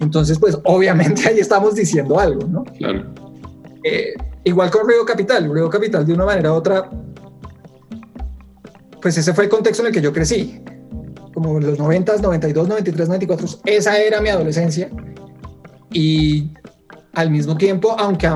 Entonces, 0.00 0.38
pues 0.38 0.58
obviamente 0.64 1.28
ahí 1.28 1.38
estamos 1.38 1.74
diciendo 1.74 2.18
algo, 2.18 2.46
¿no? 2.46 2.64
Claro. 2.64 3.04
Eh, 3.84 4.14
igual 4.44 4.70
con 4.70 4.86
Ruido 4.86 5.04
Capital, 5.04 5.48
Ruido 5.48 5.70
Capital 5.70 6.06
de 6.06 6.14
una 6.14 6.24
manera 6.24 6.52
u 6.52 6.56
otra, 6.56 6.88
pues 9.04 9.18
ese 9.18 9.34
fue 9.34 9.44
el 9.44 9.50
contexto 9.50 9.82
en 9.82 9.88
el 9.88 9.92
que 9.92 10.00
yo 10.00 10.14
crecí 10.14 10.62
como 11.34 11.60
los 11.60 11.78
90, 11.78 12.16
92, 12.22 12.68
93, 12.68 13.08
94, 13.08 13.46
esa 13.66 13.98
era 13.98 14.18
mi 14.22 14.30
adolescencia. 14.30 14.88
Y 15.92 16.52
al 17.12 17.30
mismo 17.30 17.54
tiempo, 17.58 17.94
aunque 17.98 18.30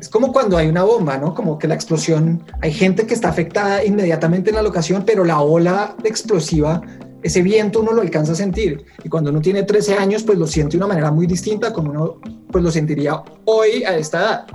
es 0.00 0.08
como 0.08 0.32
cuando 0.32 0.56
hay 0.56 0.66
una 0.66 0.82
bomba, 0.82 1.18
¿no? 1.18 1.34
Como 1.34 1.56
que 1.56 1.68
la 1.68 1.74
explosión, 1.74 2.42
hay 2.62 2.72
gente 2.72 3.06
que 3.06 3.14
está 3.14 3.28
afectada 3.28 3.84
inmediatamente 3.84 4.50
en 4.50 4.56
la 4.56 4.62
locación, 4.62 5.04
pero 5.06 5.24
la 5.24 5.40
ola 5.40 5.94
explosiva, 6.02 6.82
ese 7.22 7.40
viento 7.40 7.78
uno 7.80 7.92
lo 7.92 8.02
alcanza 8.02 8.32
a 8.32 8.34
sentir. 8.34 8.86
Y 9.04 9.08
cuando 9.08 9.30
uno 9.30 9.40
tiene 9.40 9.62
13 9.62 9.94
años, 9.98 10.24
pues 10.24 10.36
lo 10.36 10.48
siente 10.48 10.72
de 10.72 10.78
una 10.78 10.88
manera 10.88 11.12
muy 11.12 11.28
distinta 11.28 11.72
como 11.72 11.92
uno 11.92 12.20
pues 12.50 12.64
lo 12.64 12.72
sentiría 12.72 13.22
hoy 13.44 13.84
a 13.84 13.96
esta 13.96 14.18
edad. 14.18 14.46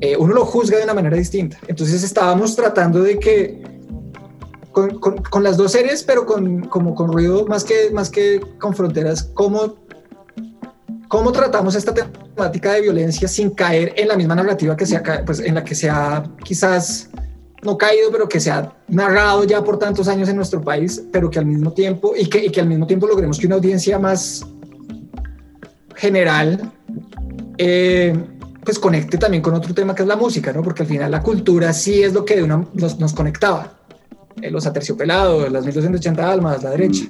Eh, 0.00 0.16
uno 0.16 0.34
lo 0.34 0.44
juzga 0.44 0.78
de 0.78 0.82
una 0.82 0.94
manera 0.94 1.16
distinta. 1.16 1.58
Entonces 1.68 2.02
estábamos 2.02 2.56
tratando 2.56 3.00
de 3.00 3.20
que 3.20 3.71
con, 4.72 4.98
con, 4.98 5.42
las 5.42 5.56
dos 5.56 5.72
series, 5.72 6.02
pero 6.02 6.26
con, 6.26 6.62
como 6.62 6.94
con 6.94 7.12
ruido 7.12 7.46
más 7.46 7.64
que, 7.64 7.90
más 7.92 8.10
que 8.10 8.40
con 8.58 8.74
fronteras, 8.74 9.24
¿cómo, 9.34 9.76
cómo 11.08 11.30
tratamos 11.32 11.74
esta 11.74 11.92
temática 11.92 12.72
de 12.72 12.80
violencia 12.80 13.28
sin 13.28 13.50
caer 13.50 13.92
en 13.96 14.08
la 14.08 14.16
misma 14.16 14.34
narrativa 14.34 14.76
que 14.76 14.86
se 14.86 14.96
ha, 14.96 15.24
pues, 15.24 15.40
en 15.40 15.54
la 15.54 15.64
que 15.64 15.74
se 15.74 15.90
ha 15.90 16.24
quizás 16.42 17.10
no 17.62 17.78
caído, 17.78 18.10
pero 18.10 18.28
que 18.28 18.40
se 18.40 18.50
ha 18.50 18.74
narrado 18.88 19.44
ya 19.44 19.62
por 19.62 19.78
tantos 19.78 20.08
años 20.08 20.28
en 20.28 20.36
nuestro 20.36 20.60
país, 20.60 21.02
pero 21.12 21.30
que 21.30 21.38
al 21.38 21.46
mismo 21.46 21.72
tiempo, 21.72 22.14
y 22.16 22.28
que, 22.28 22.46
y 22.46 22.50
que 22.50 22.60
al 22.60 22.66
mismo 22.66 22.86
tiempo 22.86 23.06
logremos 23.06 23.38
que 23.38 23.46
una 23.46 23.56
audiencia 23.56 23.98
más 23.98 24.44
general 25.94 26.72
eh, 27.58 28.16
pues 28.64 28.78
conecte 28.78 29.18
también 29.18 29.42
con 29.42 29.54
otro 29.54 29.74
tema 29.74 29.94
que 29.94 30.02
es 30.02 30.08
la 30.08 30.16
música, 30.16 30.52
¿no? 30.52 30.62
Porque 30.62 30.82
al 30.82 30.88
final 30.88 31.10
la 31.10 31.22
cultura 31.22 31.72
sí 31.72 32.02
es 32.02 32.12
lo 32.12 32.24
que 32.24 32.36
de 32.36 32.42
una, 32.42 32.66
nos, 32.74 32.98
nos 32.98 33.12
conectaba. 33.12 33.81
Eh, 34.40 34.50
los 34.50 34.66
aterciopelados, 34.66 35.50
las 35.50 35.64
1280 35.64 36.30
almas, 36.30 36.62
la 36.62 36.70
derecha. 36.70 37.04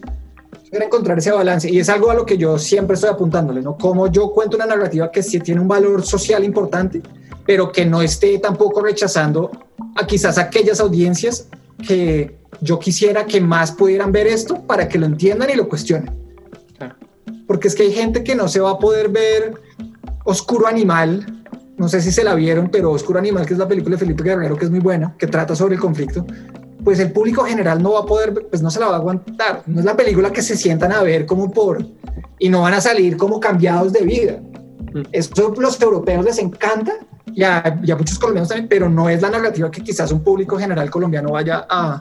Era 0.70 0.86
encontrar 0.86 1.18
ese 1.18 1.30
balance 1.30 1.70
y 1.70 1.78
es 1.78 1.88
algo 1.88 2.10
a 2.10 2.14
lo 2.14 2.24
que 2.24 2.38
yo 2.38 2.58
siempre 2.58 2.94
estoy 2.94 3.10
apuntándole, 3.10 3.60
¿no? 3.60 3.76
Como 3.76 4.10
yo 4.10 4.32
cuento 4.32 4.56
una 4.56 4.66
narrativa 4.66 5.10
que 5.10 5.22
sí 5.22 5.38
tiene 5.40 5.60
un 5.60 5.68
valor 5.68 6.04
social 6.04 6.42
importante, 6.44 7.02
pero 7.46 7.70
que 7.70 7.84
no 7.84 8.00
esté 8.00 8.38
tampoco 8.38 8.80
rechazando 8.80 9.50
a 9.96 10.06
quizás 10.06 10.38
aquellas 10.38 10.80
audiencias 10.80 11.48
que 11.86 12.38
yo 12.60 12.78
quisiera 12.78 13.26
que 13.26 13.40
más 13.40 13.72
pudieran 13.72 14.12
ver 14.12 14.26
esto 14.26 14.62
para 14.62 14.88
que 14.88 14.98
lo 14.98 15.06
entiendan 15.06 15.50
y 15.50 15.54
lo 15.54 15.68
cuestionen. 15.68 16.10
Porque 17.46 17.68
es 17.68 17.74
que 17.74 17.82
hay 17.82 17.92
gente 17.92 18.24
que 18.24 18.34
no 18.34 18.48
se 18.48 18.60
va 18.60 18.70
a 18.70 18.78
poder 18.78 19.10
ver 19.10 19.54
Oscuro 20.24 20.66
Animal, 20.66 21.44
no 21.76 21.88
sé 21.88 22.00
si 22.00 22.12
se 22.12 22.24
la 22.24 22.34
vieron, 22.34 22.70
pero 22.70 22.92
Oscuro 22.92 23.18
Animal, 23.18 23.44
que 23.44 23.52
es 23.52 23.58
la 23.58 23.68
película 23.68 23.96
de 23.96 23.98
Felipe 23.98 24.22
Guerrero, 24.22 24.56
que 24.56 24.64
es 24.64 24.70
muy 24.70 24.80
buena, 24.80 25.14
que 25.18 25.26
trata 25.26 25.54
sobre 25.54 25.74
el 25.74 25.80
conflicto, 25.80 26.24
pues 26.84 26.98
el 26.98 27.12
público 27.12 27.44
general 27.44 27.82
no 27.82 27.92
va 27.92 28.00
a 28.00 28.06
poder, 28.06 28.46
pues 28.48 28.62
no 28.62 28.70
se 28.70 28.80
la 28.80 28.86
va 28.86 28.94
a 28.94 28.98
aguantar. 28.98 29.62
No 29.66 29.80
es 29.80 29.84
la 29.84 29.96
película 29.96 30.32
que 30.32 30.42
se 30.42 30.56
sientan 30.56 30.92
a 30.92 31.02
ver 31.02 31.26
como 31.26 31.50
por, 31.50 31.84
y 32.38 32.48
no 32.48 32.62
van 32.62 32.74
a 32.74 32.80
salir 32.80 33.16
como 33.16 33.40
cambiados 33.40 33.92
de 33.92 34.02
vida. 34.02 34.40
Mm. 34.92 35.02
Eso 35.12 35.54
los 35.56 35.80
europeos 35.80 36.24
les 36.24 36.38
encanta 36.38 36.92
y 37.34 37.42
a, 37.42 37.80
y 37.82 37.90
a, 37.90 37.96
muchos 37.96 38.18
colombianos 38.18 38.48
también, 38.48 38.68
pero 38.68 38.88
no 38.88 39.08
es 39.08 39.22
la 39.22 39.30
narrativa 39.30 39.70
que 39.70 39.82
quizás 39.82 40.12
un 40.12 40.22
público 40.22 40.58
general 40.58 40.90
colombiano 40.90 41.32
vaya 41.32 41.66
a, 41.68 42.00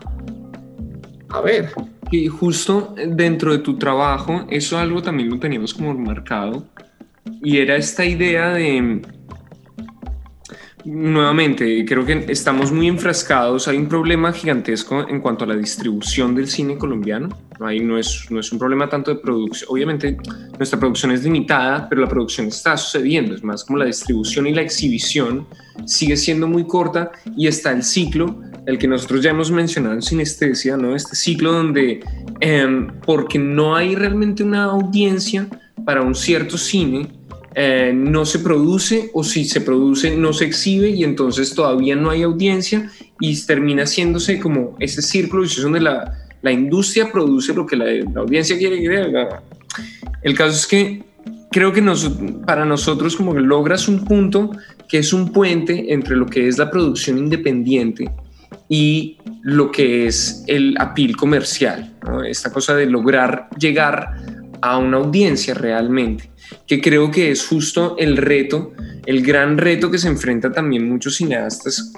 a 1.30 1.41
ver. 1.41 1.70
Y 2.12 2.28
justo 2.28 2.94
dentro 3.08 3.54
de 3.54 3.60
tu 3.60 3.78
trabajo, 3.78 4.46
eso 4.50 4.78
algo 4.78 5.02
también 5.02 5.30
lo 5.30 5.39
teníamos 5.39 5.74
como 5.74 5.94
marcado, 5.94 6.65
y 7.41 7.58
era 7.60 7.76
esta 7.76 8.04
idea 8.04 8.50
de 8.50 9.02
Nuevamente, 10.84 11.86
creo 11.86 12.06
que 12.06 12.26
estamos 12.30 12.72
muy 12.72 12.88
enfrascados. 12.88 13.67
Hay 13.67 13.78
un 13.78 13.88
problema 13.88 14.34
gigantesco 14.34 15.08
en 15.08 15.22
cuanto 15.22 15.46
a 15.46 15.48
la 15.48 15.56
distribución 15.56 16.34
del 16.34 16.48
cine 16.48 16.78
colombiano. 16.78 17.30
Ahí 17.60 17.80
no 17.80 17.98
es, 18.00 18.26
no 18.32 18.39
es 18.39 18.52
un 18.52 18.58
problema 18.58 18.89
tanto 18.89 19.13
de 19.13 19.20
producción. 19.20 19.70
Obviamente, 19.72 20.17
nuestra 20.58 20.80
producción 20.80 21.12
es 21.12 21.24
limitada, 21.24 21.88
pero 21.88 22.02
la 22.02 22.08
producción 22.08 22.48
está 22.48 22.76
sucediendo. 22.78 23.36
Es 23.36 23.44
más 23.44 23.63
como 23.63 23.78
la 23.78 23.86
distribución 23.86 24.48
y 24.48 24.54
la 24.54 24.62
exhibición 24.62 25.46
sigue 25.86 26.17
siendo 26.17 26.48
muy 26.48 26.65
corta 26.65 27.12
y 27.38 27.48
está 27.48 27.72
el 27.72 27.84
ciclo, 27.84 28.41
el 28.65 28.78
que 28.78 28.88
nosotros 28.88 29.22
ya 29.22 29.32
hemos 29.32 29.52
mencionado 29.52 29.96
en 29.96 30.02
sinestesia, 30.02 30.78
¿no? 30.78 30.96
Este 30.96 31.15
ciclo 31.15 31.52
donde, 31.52 32.00
em, 32.39 32.88
porque 33.06 33.38
no 33.38 33.76
hay 33.76 33.96
realmente 33.96 34.44
una 34.44 34.65
audiencia 34.65 35.48
para 35.86 36.02
un 36.02 36.15
cierto 36.15 36.58
cine, 36.58 37.08
eh, 37.53 37.91
no 37.93 38.25
se 38.25 38.39
produce 38.39 39.09
o 39.13 39.25
si 39.25 39.43
se 39.43 39.59
produce 39.59 40.15
no 40.15 40.31
se 40.31 40.45
exhibe 40.45 40.89
y 40.89 41.03
entonces 41.03 41.53
todavía 41.53 41.97
no 41.97 42.09
hay 42.09 42.23
audiencia 42.23 42.89
y 43.19 43.35
termina 43.45 43.83
haciéndose 43.83 44.39
como 44.39 44.77
ese 44.79 45.01
círculo 45.01 45.45
donde 45.61 45.81
la, 45.81 46.17
la 46.41 46.51
industria 46.53 47.11
produce 47.11 47.53
lo 47.53 47.65
que 47.65 47.75
la, 47.75 47.85
audiencia 48.15 48.57
quiere 48.57 48.79
que 48.79 49.27
El 50.23 50.37
caso 50.37 50.55
es 50.55 50.65
que 50.65 51.03
creo 51.51 51.73
que 51.73 51.81
nos, 51.81 52.09
para 52.45 52.63
nosotros 52.63 53.17
como 53.17 53.33
que 53.33 53.41
logras 53.41 53.89
un 53.89 54.05
punto 54.05 54.51
que 54.87 54.99
es 54.99 55.11
un 55.11 55.33
puente 55.33 55.93
entre 55.93 56.15
lo 56.15 56.27
que 56.27 56.47
es 56.47 56.57
la 56.57 56.71
producción 56.71 57.17
independiente 57.17 58.09
y 58.69 59.17
lo 59.41 59.71
que 59.71 60.07
es 60.07 60.45
el 60.47 60.75
apil 60.79 61.17
comercial, 61.17 61.93
esta 62.25 62.49
cosa 62.49 62.75
de 62.75 62.85
lograr 62.85 63.49
llegar 63.59 64.15
a 64.61 64.77
una 64.77 64.97
audiencia 64.97 65.53
realmente 65.53 66.31
que 66.71 66.79
creo 66.79 67.12
que 67.12 67.31
es 67.31 67.45
justo 67.45 67.97
el 67.97 68.15
reto, 68.15 68.71
el 69.05 69.21
gran 69.25 69.57
reto 69.57 69.91
que 69.91 69.97
se 69.97 70.07
enfrenta 70.07 70.53
también 70.53 70.88
muchos 70.88 71.17
cineastas 71.17 71.91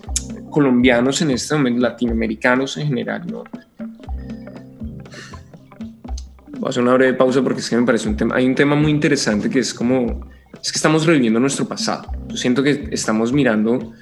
colombianos 0.49 1.21
en 1.21 1.29
este 1.29 1.53
momento, 1.53 1.79
latinoamericanos 1.79 2.77
en 2.77 2.88
general, 2.88 3.21
¿no? 3.27 3.43
Voy 6.57 6.65
a 6.65 6.69
hacer 6.69 6.81
una 6.81 6.95
breve 6.95 7.13
pausa 7.13 7.43
porque 7.43 7.59
es 7.59 7.69
que 7.69 7.77
me 7.77 7.86
parece 7.86 8.09
un 8.09 8.17
tema, 8.17 8.33
hay 8.33 8.47
un 8.47 8.55
tema 8.55 8.75
muy 8.75 8.89
interesante 8.89 9.47
que 9.47 9.59
es 9.59 9.75
como, 9.75 10.27
es 10.59 10.71
que 10.71 10.77
estamos 10.77 11.05
reviviendo 11.05 11.39
nuestro 11.39 11.67
pasado. 11.67 12.12
Yo 12.29 12.36
siento 12.36 12.63
que 12.63 12.88
estamos 12.89 13.31
mirando, 13.31 13.93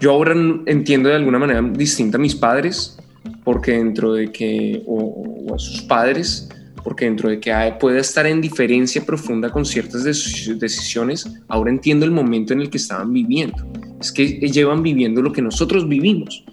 yo 0.00 0.10
ahora 0.10 0.34
entiendo 0.66 1.10
de 1.10 1.14
alguna 1.14 1.38
manera 1.38 1.62
distinta 1.62 2.18
a 2.18 2.20
mis 2.20 2.34
padres, 2.34 2.98
porque 3.44 3.70
dentro 3.70 4.14
de 4.14 4.32
que, 4.32 4.82
o 4.84 5.54
a 5.54 5.58
sus 5.60 5.82
padres, 5.82 6.48
porque 6.88 7.04
dentro 7.04 7.28
de 7.28 7.38
que 7.38 7.52
puede 7.78 8.00
estar 8.00 8.26
en 8.26 8.40
diferencia 8.40 9.04
profunda 9.04 9.50
con 9.50 9.66
ciertas 9.66 10.04
decisiones, 10.04 11.30
ahora 11.46 11.70
entiendo 11.70 12.06
el 12.06 12.12
momento 12.12 12.54
en 12.54 12.62
el 12.62 12.70
que 12.70 12.78
estaban 12.78 13.12
viviendo. 13.12 13.58
Es 14.00 14.10
que 14.10 14.26
llevan 14.26 14.82
viviendo 14.82 15.20
lo 15.20 15.30
que 15.30 15.42
nosotros 15.42 15.86
vivimos. 15.86 16.46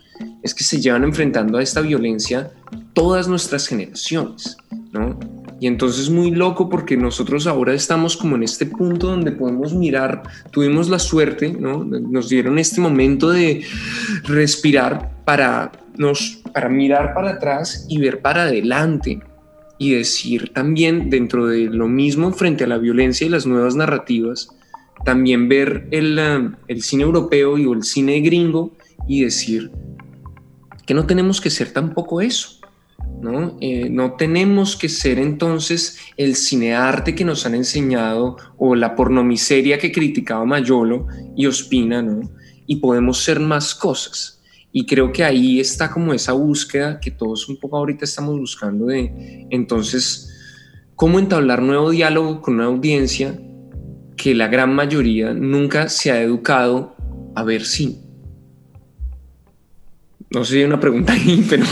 Es 0.44 0.54
que 0.54 0.66
se 0.66 0.82
llevan 0.82 1.06
enfrentando 1.06 1.58
a 1.58 1.64
esta 1.64 1.80
violencia 1.80 2.52
todas 2.92 3.30
nuestras 3.30 3.66
generaciones, 3.66 4.58
¿no? 4.92 5.18
Y 5.62 5.68
entonces 5.68 6.02
es 6.02 6.10
muy 6.10 6.32
loco 6.32 6.70
porque 6.70 6.98
nosotros 6.98 7.48
ahora 7.48 7.74
estamos 7.74 8.18
como 8.18 8.36
en 8.36 8.44
este 8.44 8.66
punto 8.66 9.08
donde 9.08 9.32
podemos 9.32 9.74
mirar, 9.74 10.22
tuvimos 10.52 10.90
la 10.90 11.00
suerte, 11.00 11.56
¿no? 11.58 11.86
Nos 11.86 12.28
dieron 12.28 12.60
este 12.60 12.82
momento 12.82 13.30
de 13.30 13.64
respirar 14.26 15.24
para, 15.24 15.72
nos, 15.96 16.42
para 16.54 16.68
mirar 16.68 17.14
para 17.14 17.30
atrás 17.30 17.86
y 17.88 18.00
ver 18.00 18.22
para 18.22 18.42
adelante, 18.42 19.22
y 19.78 19.94
decir 19.94 20.54
también 20.54 21.10
dentro 21.10 21.48
de 21.48 21.66
lo 21.66 21.88
mismo 21.88 22.32
frente 22.32 22.64
a 22.64 22.68
la 22.68 22.78
violencia 22.78 23.26
y 23.26 23.30
las 23.30 23.46
nuevas 23.46 23.76
narrativas, 23.76 24.50
también 25.04 25.50
ver 25.50 25.88
el, 25.92 26.18
eh, 26.20 26.50
el 26.68 26.82
cine 26.82 27.04
europeo 27.04 27.58
y 27.58 27.64
el 27.70 27.84
cine 27.84 28.20
gringo 28.22 28.72
y 29.08 29.24
decir 29.24 29.72
que 30.86 30.94
no 30.94 31.06
tenemos 31.06 31.42
que 31.42 31.50
ser 31.50 31.72
tampoco 31.72 32.22
eso. 32.22 32.60
¿no? 33.22 33.58
Eh, 33.62 33.90
no 33.90 34.14
tenemos 34.14 34.76
que 34.76 34.90
ser 34.90 35.20
entonces 35.20 35.98
el 36.18 36.36
cinearte 36.36 37.16
que 37.16 37.26
nos 37.26 37.46
han 37.46 37.56
enseñado 37.56 38.38
o 38.58 38.76
la 38.76 38.96
pornomiseria 38.96 39.78
que 39.78 39.92
criticaba 39.92 40.46
Mayolo 40.46 41.08
y 41.36 41.46
Ospina, 41.46 42.02
¿no? 42.02 42.30
Y 42.68 42.78
podemos 42.78 43.24
ser 43.24 43.40
más 43.40 43.76
cosas. 43.76 44.35
Y 44.78 44.86
creo 44.86 45.14
que 45.14 45.24
ahí 45.24 45.62
está 45.62 45.90
como 45.90 46.14
esa 46.14 46.34
búsqueda 46.34 47.00
que 47.00 47.10
todos 47.10 47.48
un 47.48 47.58
poco 47.58 47.78
ahorita 47.78 48.04
estamos 48.04 48.38
buscando 48.38 48.88
de 48.88 49.48
entonces 49.50 50.30
cómo 50.96 51.18
entablar 51.18 51.62
nuevo 51.62 51.92
diálogo 51.92 52.42
con 52.42 52.56
una 52.56 52.66
audiencia 52.66 53.40
que 54.18 54.36
la 54.36 54.50
gran 54.50 54.76
mayoría 54.76 55.34
nunca 55.34 55.88
se 55.88 56.12
ha 56.12 56.22
educado 56.22 56.94
a 57.36 57.44
ver 57.46 57.64
cine. 57.64 58.02
No 60.30 60.44
sé 60.44 60.52
si 60.52 60.58
hay 60.60 60.66
una 60.66 60.82
pregunta 60.82 61.14
ahí, 61.14 61.46
pero 61.50 61.66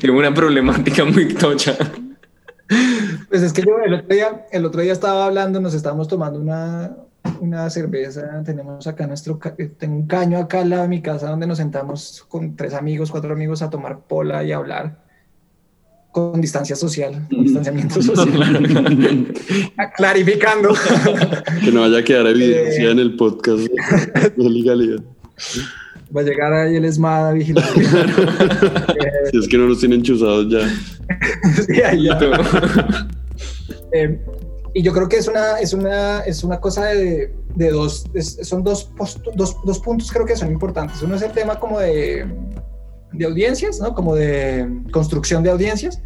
tengo 0.00 0.16
una 0.16 0.32
problemática 0.32 1.04
muy 1.04 1.34
tocha. 1.34 1.76
Pues 3.28 3.42
es 3.42 3.52
que 3.52 3.62
yo 3.62 3.78
el 3.84 3.94
otro 3.94 4.14
día, 4.14 4.46
el 4.52 4.64
otro 4.64 4.80
día 4.80 4.92
estaba 4.92 5.26
hablando, 5.26 5.60
nos 5.60 5.74
estábamos 5.74 6.06
tomando 6.06 6.38
una, 6.38 6.96
una 7.40 7.68
cerveza, 7.70 8.42
tenemos 8.44 8.86
acá 8.86 9.06
nuestro, 9.06 9.38
tengo 9.78 9.96
un 9.96 10.06
caño 10.06 10.38
acá 10.38 10.60
al 10.60 10.70
lado 10.70 10.82
de 10.82 10.88
mi 10.88 11.02
casa 11.02 11.30
donde 11.30 11.46
nos 11.46 11.58
sentamos 11.58 12.24
con 12.28 12.56
tres 12.56 12.74
amigos, 12.74 13.10
cuatro 13.10 13.32
amigos 13.32 13.62
a 13.62 13.70
tomar 13.70 14.00
pola 14.00 14.44
y 14.44 14.52
a 14.52 14.56
hablar 14.56 15.08
con 16.12 16.40
distancia 16.40 16.74
social, 16.74 17.26
con 17.28 17.44
distanciamiento 17.44 18.02
social. 18.02 19.32
Clarificando. 19.96 20.74
que 21.64 21.70
no 21.70 21.82
vaya 21.82 21.98
a 21.98 22.04
quedar 22.04 22.26
evidencia 22.26 22.90
en 22.90 22.98
el 22.98 23.16
podcast 23.16 23.60
de 23.60 24.50
legalidad. 24.50 25.02
Va 26.14 26.22
a 26.22 26.24
llegar 26.24 26.52
ahí 26.52 26.76
el 26.76 26.84
ESMAD 26.84 27.28
a 27.28 27.32
vigilar. 27.32 27.64
si 29.30 29.38
es 29.38 29.48
que 29.48 29.58
no 29.58 29.66
los 29.66 29.78
tienen 29.78 30.02
chuzados 30.02 30.48
ya. 30.48 30.60
sí, 31.66 31.82
ahí 31.82 32.04
ya. 32.04 32.18
Eh, 33.92 34.18
y 34.74 34.82
yo 34.82 34.92
creo 34.92 35.08
que 35.08 35.16
es 35.16 35.28
una, 35.28 35.58
es 35.58 35.72
una, 35.72 36.20
es 36.20 36.44
una 36.44 36.60
cosa 36.60 36.86
de, 36.86 37.34
de 37.54 37.70
dos, 37.70 38.04
son 38.42 38.62
dos, 38.62 38.90
dos, 39.34 39.56
dos, 39.64 39.78
puntos 39.80 40.12
creo 40.12 40.26
que 40.26 40.36
son 40.36 40.52
importantes. 40.52 41.02
Uno 41.02 41.16
es 41.16 41.22
el 41.22 41.32
tema 41.32 41.58
como 41.58 41.78
de, 41.78 42.26
de 43.12 43.24
audiencias, 43.24 43.80
¿no? 43.80 43.94
Como 43.94 44.14
de 44.14 44.68
construcción 44.92 45.42
de 45.42 45.50
audiencias. 45.50 46.02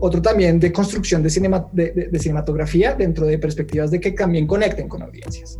Otro 0.00 0.20
también 0.20 0.58
de 0.58 0.72
construcción 0.72 1.22
de, 1.22 1.30
cinema, 1.30 1.68
de, 1.72 2.08
de, 2.10 2.18
cinematografía 2.18 2.94
dentro 2.94 3.26
de 3.26 3.38
perspectivas 3.38 3.90
de 3.90 4.00
que 4.00 4.12
también 4.12 4.46
conecten 4.46 4.88
con 4.88 5.02
audiencias. 5.02 5.58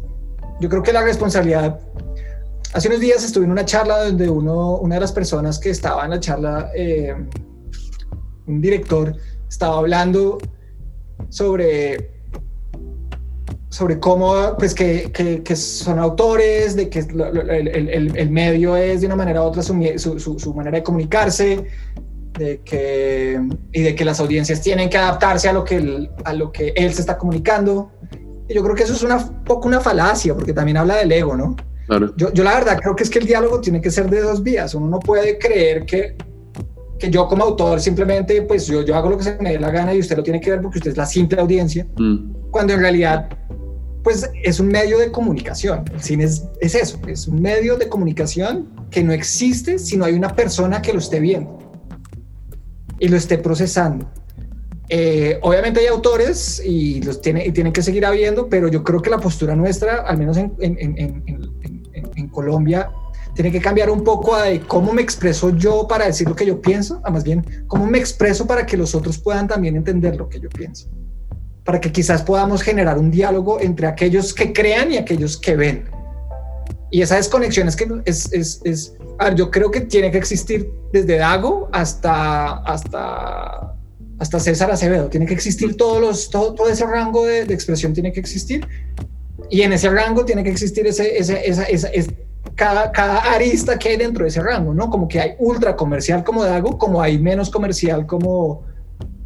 Yo 0.61 0.69
creo 0.69 0.83
que 0.83 0.93
la 0.93 1.03
responsabilidad... 1.03 1.81
Hace 2.73 2.89
unos 2.89 3.01
días 3.01 3.25
estuve 3.25 3.45
en 3.45 3.53
una 3.53 3.65
charla 3.65 4.05
donde 4.05 4.29
uno, 4.29 4.79
una 4.79 4.97
de 4.97 5.01
las 5.01 5.13
personas 5.13 5.59
que 5.59 5.71
estaba 5.71 6.05
en 6.05 6.11
la 6.11 6.21
charla, 6.21 6.71
eh, 6.75 7.15
un 8.47 8.61
director, 8.61 9.17
estaba 9.49 9.79
hablando 9.79 10.39
sobre 11.31 12.16
sobre 13.69 13.99
cómo, 13.99 14.57
pues 14.59 14.75
que, 14.75 15.11
que, 15.13 15.57
son 15.57 15.99
autores, 15.99 16.77
de 16.77 16.89
que 16.89 17.01
el, 17.01 17.51
el, 17.51 18.17
el, 18.17 18.31
medio 18.31 18.77
es 18.77 19.01
de 19.01 19.07
una 19.07 19.17
manera 19.17 19.43
u 19.43 19.45
otra 19.45 19.63
su, 19.63 19.75
su, 19.97 20.39
su, 20.39 20.55
manera 20.55 20.79
de 20.79 20.83
comunicarse, 20.83 21.67
de 22.39 22.61
que, 22.65 23.41
y 23.73 23.83
de 23.83 23.95
que 23.95 24.05
las 24.05 24.21
audiencias 24.21 24.61
tienen 24.63 24.89
que 24.89 24.97
adaptarse 24.97 25.49
a 25.49 25.53
lo 25.53 25.65
que, 25.65 26.09
a 26.25 26.33
lo 26.33 26.53
que 26.53 26.73
él 26.77 26.95
se 26.95 27.01
está 27.01 27.19
comunicando. 27.19 27.91
Y 28.49 28.55
yo 28.55 28.63
creo 28.63 28.77
que 28.77 28.85
eso 28.85 28.93
es 28.93 29.03
una 29.03 29.19
poco 29.45 29.67
una 29.67 29.81
falacia, 29.81 30.35
porque 30.35 30.53
también 30.53 30.77
habla 30.77 30.97
del 30.97 31.11
ego, 31.11 31.37
¿no? 31.37 31.57
Claro. 31.87 32.15
Yo, 32.17 32.33
yo 32.33 32.45
la 32.45 32.55
verdad 32.55 32.79
creo 32.81 32.95
que 32.95 33.03
es 33.03 33.11
que 33.11 33.19
el 33.19 33.27
diálogo 33.27 33.61
tiene 33.61 33.81
que 33.81 33.91
ser 33.91 34.09
de 34.09 34.21
dos 34.21 34.43
vías. 34.43 34.75
Uno 34.75 34.89
no 34.89 35.01
puede 35.01 35.39
creer 35.39 35.85
que 35.85 36.17
que 36.99 37.11
yo 37.11 37.27
como 37.29 37.45
autor 37.45 37.81
simplemente, 37.81 38.43
pues 38.43 38.67
yo, 38.67 38.83
yo 38.83 38.97
hago 38.97 39.11
lo 39.11 39.19
que 39.19 39.25
se 39.25 39.37
me 39.41 39.53
dé 39.53 39.61
la 39.61 39.71
gana 39.71 39.95
y 39.95 40.01
usted 40.01 40.17
lo 40.17 40.23
tiene 40.23 40.41
que 40.41 40.51
ver 40.51 40.63
porque 40.63 40.79
usted 40.79 40.93
es 40.93 40.97
la 40.97 41.07
simple 41.07 41.41
audiencia, 41.41 41.87
mm. 41.97 42.51
cuando 42.51 42.73
en 42.73 42.81
realidad 42.81 43.29
pues 44.07 44.31
es 44.45 44.61
un 44.61 44.69
medio 44.69 45.01
de 45.01 45.11
comunicación. 45.11 45.83
El 45.93 46.01
cine 46.01 46.23
es, 46.23 46.45
es, 46.61 46.77
eso, 46.77 46.97
es 47.09 47.27
un 47.27 47.43
medio 47.43 47.77
de 47.77 47.89
comunicación 47.89 48.69
que 48.89 49.03
no 49.03 49.13
existe 49.13 49.81
si 49.81 49.97
no 49.97 50.05
hay 50.05 50.15
una 50.15 50.33
persona 50.33 50.81
que 50.81 50.93
lo 50.93 51.01
esté 51.01 51.19
viendo 51.19 51.59
y 53.01 53.09
lo 53.09 53.17
esté 53.17 53.37
procesando. 53.39 54.09
Eh, 54.89 55.41
obviamente 55.43 55.81
hay 55.81 55.87
autores 55.89 56.63
y 56.65 57.03
los 57.03 57.21
tiene, 57.21 57.47
y 57.47 57.51
tienen 57.51 57.73
que 57.73 57.83
seguir 57.83 58.07
habiendo, 58.07 58.49
pero 58.49 58.69
yo 58.69 58.85
creo 58.85 59.03
que 59.03 59.11
la 59.11 59.19
postura 59.19 59.57
nuestra, 59.57 60.03
al 60.03 60.19
menos 60.19 60.37
en, 60.37 60.55
en, 60.61 60.79
en, 60.79 61.83
en 62.15 62.29
Colombia, 62.29 62.89
tiene 63.35 63.51
que 63.51 63.61
cambiar 63.61 63.91
un 63.91 64.05
poco 64.05 64.41
de 64.41 64.61
cómo 64.61 64.93
me 64.93 65.03
expreso 65.03 65.51
yo 65.51 65.89
para 65.89 66.07
decir 66.07 66.29
lo 66.29 66.37
que 66.37 66.47
yo 66.47 66.63
pienso, 66.63 67.01
a 67.03 67.11
más 67.11 67.25
bien 67.25 67.45
cómo 67.67 67.89
me 67.89 67.99
expreso 67.99 68.47
para 68.47 68.67
que 68.67 68.77
los 68.77 68.95
otros 68.95 69.19
puedan 69.19 69.49
también 69.49 69.75
entender 69.75 70.15
lo 70.15 70.29
que 70.29 70.39
yo 70.39 70.49
pienso 70.49 70.89
para 71.67 71.81
que 71.81 71.91
quizás 71.91 72.23
podamos 72.23 72.63
generar 72.63 72.97
un 72.97 73.11
diálogo 73.11 73.61
entre 73.61 73.89
aquellos 73.89 74.33
que 74.33 74.53
crean 74.53 74.93
y 74.93 74.97
aquellos 74.99 75.37
que 75.37 75.57
ven. 75.57 75.91
Y 76.93 77.03
esa 77.03 77.17
desconexión 77.17 77.67
es 77.67 77.75
que 77.75 77.89
es, 78.05 78.33
es, 78.33 78.61
es 78.65 78.97
yo 79.35 79.51
creo 79.51 79.73
que 79.73 79.81
tiene 79.81 80.13
que 80.13 80.19
existir 80.19 80.71
desde 80.93 81.19
Dago 81.19 81.69
hasta, 81.73 82.59
hasta, 82.59 83.75
hasta 84.21 84.41
César 84.41 84.71
Acevedo. 84.71 85.09
Tiene 85.09 85.27
que 85.27 85.35
existir 85.35 85.77
todos 85.77 86.01
los, 86.01 86.31
todo, 86.31 86.55
todo 86.55 86.69
ese 86.69 86.87
rango 86.87 87.27
de, 87.27 87.45
de, 87.45 87.53
expresión 87.53 87.93
tiene 87.93 88.13
que 88.13 88.21
existir. 88.21 88.65
Y 89.51 89.63
en 89.63 89.73
ese 89.73 89.91
rango 89.91 90.25
tiene 90.25 90.45
que 90.45 90.51
existir 90.51 90.87
ese, 90.87 91.19
ese, 91.19 91.49
esa, 91.49 91.65
esa, 91.65 91.91
cada, 92.55 92.93
cada 92.93 93.19
arista 93.35 93.77
que 93.77 93.89
hay 93.89 93.97
dentro 93.97 94.23
de 94.23 94.29
ese 94.29 94.41
rango, 94.41 94.73
¿no? 94.73 94.89
Como 94.89 95.09
que 95.09 95.21
hay 95.21 95.33
ultra 95.41 95.75
comercial 95.75 96.23
como 96.23 96.45
Dago, 96.45 96.79
como 96.79 97.03
hay 97.03 97.19
menos 97.19 97.51
comercial 97.51 98.07
como, 98.07 98.63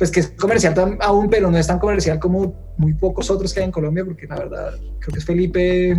pues 0.01 0.11
que 0.11 0.21
es 0.21 0.29
comercial 0.31 0.97
aún, 1.01 1.29
pero 1.29 1.51
no 1.51 1.59
es 1.59 1.67
tan 1.67 1.79
comercial 1.79 2.19
como 2.19 2.55
muy 2.79 2.95
pocos 2.95 3.31
otros 3.31 3.53
que 3.53 3.61
hay 3.61 3.67
en 3.67 3.71
Colombia, 3.71 4.03
porque 4.03 4.27
la 4.27 4.37
verdad 4.37 4.71
creo 4.99 5.13
que 5.13 5.19
es 5.19 5.27
Felipe, 5.27 5.95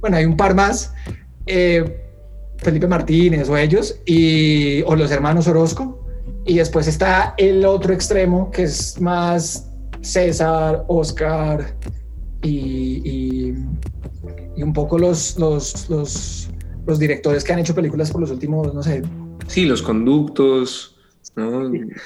bueno, 0.00 0.16
hay 0.16 0.24
un 0.24 0.38
par 0.38 0.54
más, 0.54 0.94
eh, 1.44 2.00
Felipe 2.56 2.86
Martínez 2.86 3.46
o 3.50 3.58
ellos, 3.58 4.00
y, 4.06 4.80
o 4.86 4.96
los 4.96 5.10
hermanos 5.10 5.46
Orozco, 5.48 6.02
y 6.46 6.56
después 6.56 6.86
está 6.86 7.34
el 7.36 7.66
otro 7.66 7.92
extremo 7.92 8.50
que 8.50 8.62
es 8.62 8.98
más 8.98 9.68
César, 10.00 10.86
Oscar 10.88 11.76
y, 12.42 13.50
y, 14.56 14.62
un 14.62 14.72
poco 14.72 14.98
los, 14.98 15.38
los, 15.38 15.90
los, 15.90 16.48
los 16.86 16.98
directores 16.98 17.44
que 17.44 17.52
han 17.52 17.58
hecho 17.58 17.74
películas 17.74 18.10
por 18.10 18.22
los 18.22 18.30
últimos, 18.30 18.72
no 18.72 18.82
sé. 18.82 19.02
Sí, 19.46 19.66
los 19.66 19.82
conductos 19.82 20.97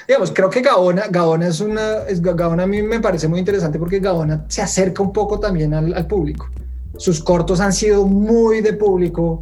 Digamos, 0.07 0.33
creo 0.33 0.51
que 0.51 0.61
Gaona, 0.61 1.05
Gaona 1.11 1.47
es 1.47 1.61
una, 1.61 2.05
es, 2.09 2.21
Gaona 2.21 2.65
a 2.65 2.67
mí 2.67 2.83
me 2.83 3.01
parece 3.01 3.29
muy 3.29 3.39
interesante 3.39 3.79
porque 3.79 4.01
Gaona 4.01 4.45
se 4.49 4.63
acerca 4.63 5.03
un 5.03 5.13
poco 5.13 5.41
también 5.41 5.75
al, 5.75 6.07
público. 6.07 6.49
Sus 6.97 7.23
cortos 7.23 7.61
han 7.61 7.73
sido 7.73 8.07
muy 8.07 8.61
de 8.61 8.75
público, 8.75 9.41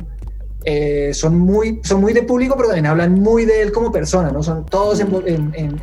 eh, 0.64 1.10
son, 1.12 1.38
muy, 1.38 1.80
son 1.82 2.00
muy 2.00 2.12
de 2.12 2.22
público, 2.22 2.54
pero 2.56 2.68
también 2.68 2.86
hablan 2.86 3.14
muy 3.14 3.44
de 3.44 3.62
él 3.62 3.72
como 3.72 3.90
persona, 3.90 4.30
¿no? 4.30 4.42
Son 4.42 4.64
todos 4.66 5.00
en, 5.00 5.52
en, 5.54 5.80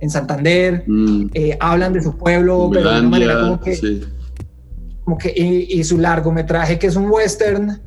en, 0.00 0.10
Santander, 0.10 0.84
mm. 0.86 1.26
eh, 1.34 1.56
hablan 1.60 1.92
de 1.92 2.02
su 2.02 2.16
pueblo, 2.16 2.70
pero 2.72 2.90
de 2.90 3.00
una 3.00 3.08
manera 3.08 3.40
como 3.40 3.60
que... 3.60 4.00
Como 5.04 5.18
que 5.18 5.32
y, 5.34 5.80
y, 5.80 5.84
su 5.84 5.98
largometraje, 5.98 6.78
que 6.78 6.86
es 6.86 6.96
un 6.96 7.10
western, 7.10 7.80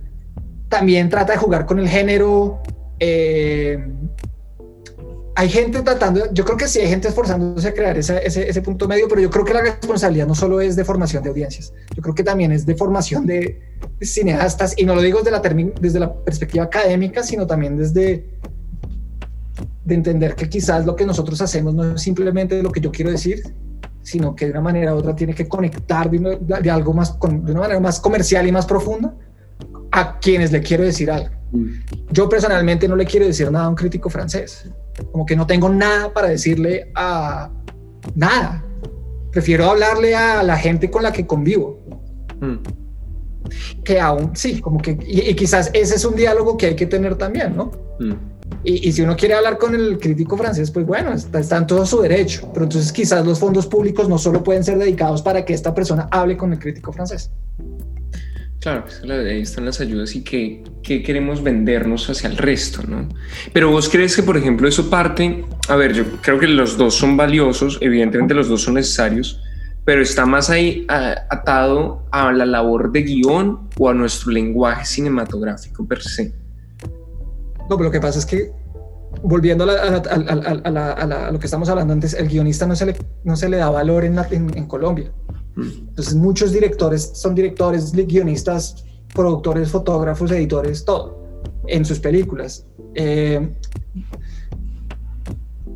también 0.73 1.07
trata 1.09 1.33
de 1.33 1.39
jugar 1.39 1.65
con 1.65 1.79
el 1.79 1.87
género. 1.87 2.59
Eh, 2.99 3.77
hay 5.35 5.49
gente 5.49 5.81
tratando, 5.81 6.31
yo 6.31 6.45
creo 6.45 6.57
que 6.57 6.67
sí 6.67 6.79
hay 6.79 6.87
gente 6.87 7.07
esforzándose 7.07 7.67
a 7.67 7.73
crear 7.73 7.97
ese, 7.97 8.25
ese, 8.25 8.61
punto 8.61 8.87
medio, 8.87 9.07
pero 9.07 9.19
yo 9.19 9.29
creo 9.29 9.43
que 9.43 9.53
la 9.53 9.61
responsabilidad 9.61 10.27
no 10.27 10.35
solo 10.35 10.61
es 10.61 10.75
de 10.75 10.85
formación 10.85 11.23
de 11.23 11.29
audiencias, 11.29 11.73
yo 11.95 12.01
creo 12.03 12.13
que 12.13 12.23
también 12.23 12.51
es 12.51 12.65
de 12.65 12.75
formación 12.75 13.25
de, 13.25 13.59
cineastas, 14.01 14.75
y 14.77 14.85
no 14.85 14.95
lo 14.95 15.01
digo 15.01 15.19
desde 15.19 15.31
la, 15.31 15.39
desde 15.39 15.99
la 15.99 16.13
perspectiva 16.13 16.65
académica, 16.65 17.23
sino 17.23 17.47
también 17.47 17.77
desde 17.77 18.25
de 19.85 19.95
entender 19.95 20.35
que 20.35 20.49
quizás 20.49 20.85
lo 20.85 20.95
que 20.95 21.05
nosotros 21.05 21.41
hacemos 21.41 21.73
no 21.73 21.95
es 21.95 22.01
simplemente 22.01 22.61
lo 22.61 22.71
que 22.71 22.79
yo 22.79 22.91
quiero 22.91 23.11
decir, 23.11 23.43
sino 24.01 24.35
que 24.35 24.45
de 24.45 24.51
una 24.51 24.61
manera 24.61 24.93
u 24.93 24.97
otra 24.97 25.15
tiene 25.15 25.33
que 25.33 25.47
conectar 25.47 26.09
de, 26.09 26.71
algo 26.71 26.93
más, 26.93 27.17
de 27.19 27.51
una 27.51 27.61
manera 27.61 27.79
más 27.79 27.99
comercial 27.99 28.47
y 28.47 28.51
más 28.51 28.65
profunda 28.65 29.13
a 29.91 30.19
quienes 30.19 30.51
le 30.51 30.61
quiero 30.61 30.83
decir 30.83 31.11
algo. 31.11 31.29
Mm. 31.51 31.67
Yo 32.11 32.27
personalmente 32.27 32.87
no 32.87 32.95
le 32.95 33.05
quiero 33.05 33.25
decir 33.25 33.51
nada 33.51 33.65
a 33.65 33.69
un 33.69 33.75
crítico 33.75 34.09
francés 34.09 34.69
como 35.11 35.25
que 35.25 35.35
no 35.35 35.47
tengo 35.47 35.69
nada 35.69 36.13
para 36.13 36.27
decirle 36.29 36.91
a 36.95 37.51
nada. 38.15 38.63
Prefiero 39.31 39.69
hablarle 39.69 40.15
a 40.15 40.43
la 40.43 40.57
gente 40.57 40.89
con 40.91 41.03
la 41.03 41.11
que 41.11 41.25
convivo. 41.25 41.79
Hmm. 42.39 42.57
Que 43.83 43.99
aún, 43.99 44.35
sí, 44.35 44.61
como 44.61 44.79
que, 44.79 44.97
y, 45.05 45.33
quizás 45.35 45.69
ese 45.73 45.95
es 45.95 46.05
un 46.05 46.15
diálogo 46.15 46.57
que 46.57 46.67
hay 46.67 46.75
que 46.75 46.85
tener 46.85 47.15
también, 47.15 47.55
¿no? 47.55 47.71
Hmm. 47.99 48.13
Y, 48.63 48.91
si 48.93 49.01
uno 49.01 49.15
quiere 49.17 49.33
hablar 49.33 49.57
con 49.57 49.75
el 49.75 49.97
crítico 49.99 50.37
francés, 50.37 50.71
pues 50.71 50.85
bueno, 50.85 51.11
está, 51.13 51.39
está, 51.39 51.57
en 51.57 51.67
todo 51.67 51.85
su 51.85 52.01
derecho, 52.01 52.49
pero 52.53 52.65
entonces 52.65 52.93
quizás 52.93 53.25
los 53.25 53.39
fondos 53.39 53.67
públicos 53.67 54.07
no 54.07 54.17
solo 54.17 54.41
pueden 54.41 54.63
ser 54.63 54.77
dedicados 54.77 55.21
para 55.21 55.43
que 55.43 55.53
esta 55.53 55.73
persona 55.73 56.07
hable 56.11 56.37
con 56.37 56.53
el 56.53 56.59
crítico 56.59 56.93
francés. 56.93 57.29
Claro, 58.63 58.85
pues, 58.85 59.03
ahí 59.03 59.41
están 59.41 59.65
las 59.65 59.81
ayudas 59.81 60.15
y 60.15 60.23
que, 60.23 60.63
queremos 60.81 61.43
vendernos 61.43 62.09
hacia 62.09 62.29
el 62.29 62.37
resto, 62.37 62.81
¿no? 62.87 63.09
Pero 63.51 63.69
vos 63.69 63.89
crees 63.89 64.15
que, 64.15 64.23
por 64.23 64.37
ejemplo, 64.37 64.69
eso 64.69 64.89
parte, 64.89 65.43
a 65.67 65.75
ver, 65.75 65.91
yo 65.91 66.05
creo 66.21 66.39
que 66.39 66.47
los 66.47 66.77
dos 66.77 66.95
son 66.95 67.17
valiosos, 67.17 67.77
evidentemente 67.81 68.33
los 68.33 68.47
dos 68.47 68.61
son 68.61 68.75
necesarios, 68.75 69.41
pero 69.83 70.01
está 70.01 70.25
más 70.25 70.49
ahí 70.49 70.87
atado 70.87 72.05
a 72.09 72.31
la 72.31 72.45
labor 72.45 72.93
de 72.93 73.03
guion 73.03 73.67
o 73.77 73.89
a 73.89 73.93
nuestro 73.93 74.31
lenguaje 74.31 74.85
cinematográfico 74.85 75.85
per 75.85 76.01
se. 76.01 76.33
No, 77.69 77.75
pero 77.75 77.83
lo 77.83 77.91
que 77.91 77.99
pasa 77.99 78.19
es 78.19 78.25
que, 78.25 78.49
volviendo 79.21 79.65
a, 79.65 81.31
lo 81.33 81.37
que 81.37 81.47
estamos 81.47 81.67
hablando 81.67 81.91
antes, 81.91 82.13
el 82.13 82.29
guionista 82.29 82.65
no 82.65 82.77
se 82.77 82.85
le, 82.85 82.95
no 83.25 83.35
se 83.35 83.49
le 83.49 83.57
da 83.57 83.69
valor 83.69 84.05
en, 84.05 84.17
en 84.31 84.67
Colombia 84.67 85.11
Entonces 85.55 86.15
muchos 86.15 86.51
directores 86.51 87.11
son 87.13 87.35
directores, 87.35 87.91
guionistas, 87.91 88.83
productores, 89.13 89.69
fotógrafos, 89.69 90.31
editores, 90.31 90.83
todo 90.83 91.23
en 91.67 91.85
sus 91.85 91.99
películas. 91.99 92.65
Eh, 92.95 93.53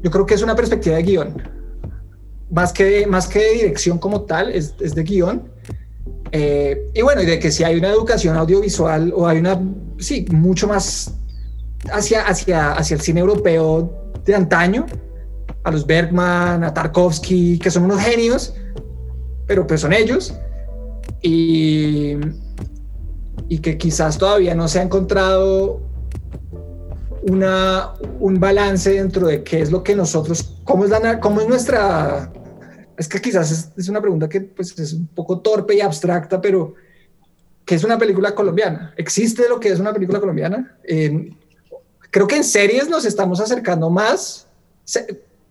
yo 0.04 0.12
creo 0.12 0.26
que 0.26 0.34
es 0.34 0.42
una 0.42 0.56
perspectiva 0.56 0.96
de 0.96 1.04
guion. 1.04 1.42
Más 2.50 2.72
que 2.72 2.84
de, 2.86 3.08
más 3.08 3.28
que 3.28 3.54
dirección 3.54 3.98
como 3.98 4.22
tal, 4.22 4.52
es, 4.52 4.76
es 4.80 4.96
de 4.96 5.04
guion. 5.04 5.44
Eh, 6.32 6.90
y 6.94 7.02
bueno, 7.02 7.22
y 7.22 7.26
de 7.26 7.40
que 7.40 7.52
si 7.52 7.64
hay 7.64 7.78
una 7.78 7.90
educación 7.90 8.36
audiovisual 8.36 9.14
o 9.16 9.28
hay 9.28 9.40
una, 9.40 9.62
sí, 9.98 10.26
mucho 10.32 10.68
más 10.68 11.14
hacia, 11.92 12.24
hacia, 12.24 12.74
hacia 12.74 12.96
el 12.96 13.02
cine 13.02 13.20
europeo 13.22 14.12
de 14.26 14.36
antaño, 14.36 14.86
a 15.64 15.72
los 15.72 15.86
Bergman, 15.86 16.64
a 16.64 16.74
Tarkovsky, 16.74 17.60
que 17.60 17.70
son 17.70 17.84
unos 17.84 18.02
genios, 18.02 18.54
pero 19.48 19.66
pues 19.66 19.82
son 19.82 19.94
ellos. 19.94 20.34
Y, 21.22 22.16
y 23.50 23.60
que 23.60 23.78
quizás 23.78 24.18
todavía 24.18 24.54
no 24.54 24.68
se 24.68 24.80
ha 24.80 24.84
encontrado 24.84 25.82
una, 27.24 27.94
un 28.20 28.40
balance 28.40 28.92
dentro 28.92 29.28
de 29.28 29.44
qué 29.44 29.62
es 29.62 29.72
lo 29.72 29.84
que 29.84 29.96
nosotros, 29.96 30.56
cómo 30.64 30.86
es, 30.86 30.92
la, 30.92 31.20
cómo 31.20 31.42
es 31.42 31.48
nuestra... 31.48 32.32
Es 32.98 33.08
que 33.08 33.22
quizás 33.22 33.72
es, 33.78 33.90
una 33.90 34.02
pregunta 34.02 34.28
que 34.28 34.42
pues, 34.42 34.78
es 34.80 34.94
un 34.94 35.08
poco 35.08 35.40
torpe 35.40 35.76
y 35.76 35.82
abstracta, 35.82 36.42
pero 36.42 36.74
¿qué 37.64 37.76
es 37.76 37.84
una 37.84 37.98
película 37.98 38.34
colombiana? 38.34 38.94
¿Existe 38.98 39.48
lo 39.48 39.60
que 39.60 39.70
es 39.70 39.80
una 39.80 39.94
película 39.94 40.20
colombiana? 40.20 40.78
creo 42.10 42.28
que 42.28 42.38
en 42.38 42.44
series 42.44 42.90
nos 42.90 43.06
estamos 43.06 43.40
acercando 43.40 43.90
más, 43.90 44.48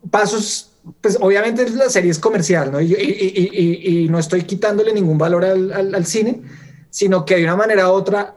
pasos, 0.09 0.71
pues 1.01 1.17
obviamente 1.19 1.69
la 1.69 1.89
serie 1.89 2.11
es 2.11 2.19
comercial, 2.19 2.71
¿no? 2.71 2.81
Y, 2.81 2.93
y, 2.93 4.03
y, 4.03 4.09
no 4.09 4.19
estoy 4.19 4.43
quitándole 4.43 4.93
ningún 4.93 5.17
valor 5.17 5.45
al, 5.45 5.71
al, 5.73 6.05
cine, 6.05 6.41
sino 6.89 7.25
que 7.25 7.37
de 7.37 7.43
una 7.43 7.55
manera 7.55 7.89
u 7.89 7.93
otra 7.93 8.35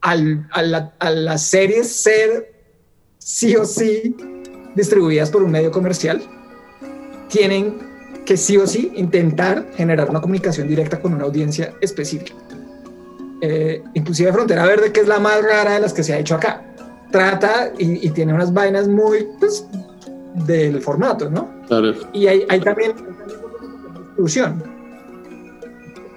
al, 0.00 0.48
a, 0.50 1.10
las 1.10 1.42
series 1.42 1.90
ser 1.90 2.54
sí 3.18 3.56
o 3.56 3.64
sí 3.64 4.16
distribuidas 4.74 5.30
por 5.30 5.42
un 5.42 5.50
medio 5.50 5.70
comercial, 5.70 6.22
tienen 7.28 7.78
que 8.24 8.36
sí 8.36 8.56
o 8.56 8.66
sí 8.66 8.92
intentar 8.96 9.66
generar 9.74 10.08
una 10.10 10.20
comunicación 10.20 10.68
directa 10.68 11.00
con 11.00 11.14
una 11.14 11.24
audiencia 11.24 11.74
específica. 11.80 12.34
Eh, 13.40 13.82
inclusive 13.94 14.32
Frontera 14.32 14.66
Verde, 14.66 14.92
que 14.92 15.00
es 15.00 15.08
la 15.08 15.18
más 15.18 15.42
rara 15.42 15.72
de 15.72 15.80
las 15.80 15.92
que 15.92 16.02
se 16.02 16.12
ha 16.12 16.18
hecho 16.18 16.34
acá, 16.34 16.62
trata 17.10 17.72
y, 17.78 18.10
tiene 18.10 18.34
unas 18.34 18.52
vainas 18.52 18.88
muy 18.88 19.28
pues, 19.38 19.66
del 20.46 20.80
formato, 20.80 21.30
¿no? 21.30 21.48
Y 22.12 22.26
hay, 22.26 22.44
hay 22.48 22.60
también 22.60 22.94
distribución 24.06 24.78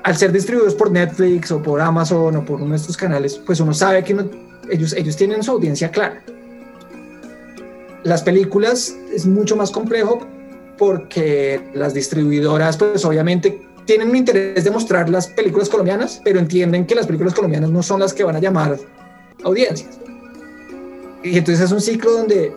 al 0.03 0.17
ser 0.17 0.31
distribuidos 0.31 0.75
por 0.75 0.91
Netflix 0.91 1.51
o 1.51 1.61
por 1.61 1.79
Amazon 1.79 2.35
o 2.35 2.45
por 2.45 2.61
uno 2.61 2.71
de 2.71 2.77
estos 2.77 2.97
canales, 2.97 3.37
pues 3.45 3.59
uno 3.59 3.73
sabe 3.73 4.03
que 4.03 4.17
ellos, 4.69 4.93
ellos 4.93 5.15
tienen 5.15 5.43
su 5.43 5.51
audiencia 5.51 5.91
clara. 5.91 6.23
Las 8.03 8.23
películas 8.23 8.95
es 9.13 9.25
mucho 9.25 9.55
más 9.55 9.69
complejo 9.69 10.25
porque 10.77 11.69
las 11.75 11.93
distribuidoras, 11.93 12.77
pues 12.77 13.05
obviamente 13.05 13.61
tienen 13.85 14.09
un 14.09 14.15
interés 14.15 14.63
de 14.63 14.71
mostrar 14.71 15.09
las 15.09 15.27
películas 15.27 15.69
colombianas, 15.69 16.21
pero 16.23 16.39
entienden 16.39 16.85
que 16.85 16.95
las 16.95 17.05
películas 17.05 17.33
colombianas 17.33 17.69
no 17.69 17.83
son 17.83 17.99
las 17.99 18.13
que 18.13 18.23
van 18.23 18.35
a 18.35 18.39
llamar 18.39 18.77
audiencias. 19.43 19.99
Y 21.23 21.37
entonces 21.37 21.65
es 21.65 21.71
un 21.71 21.81
ciclo 21.81 22.11
donde 22.11 22.51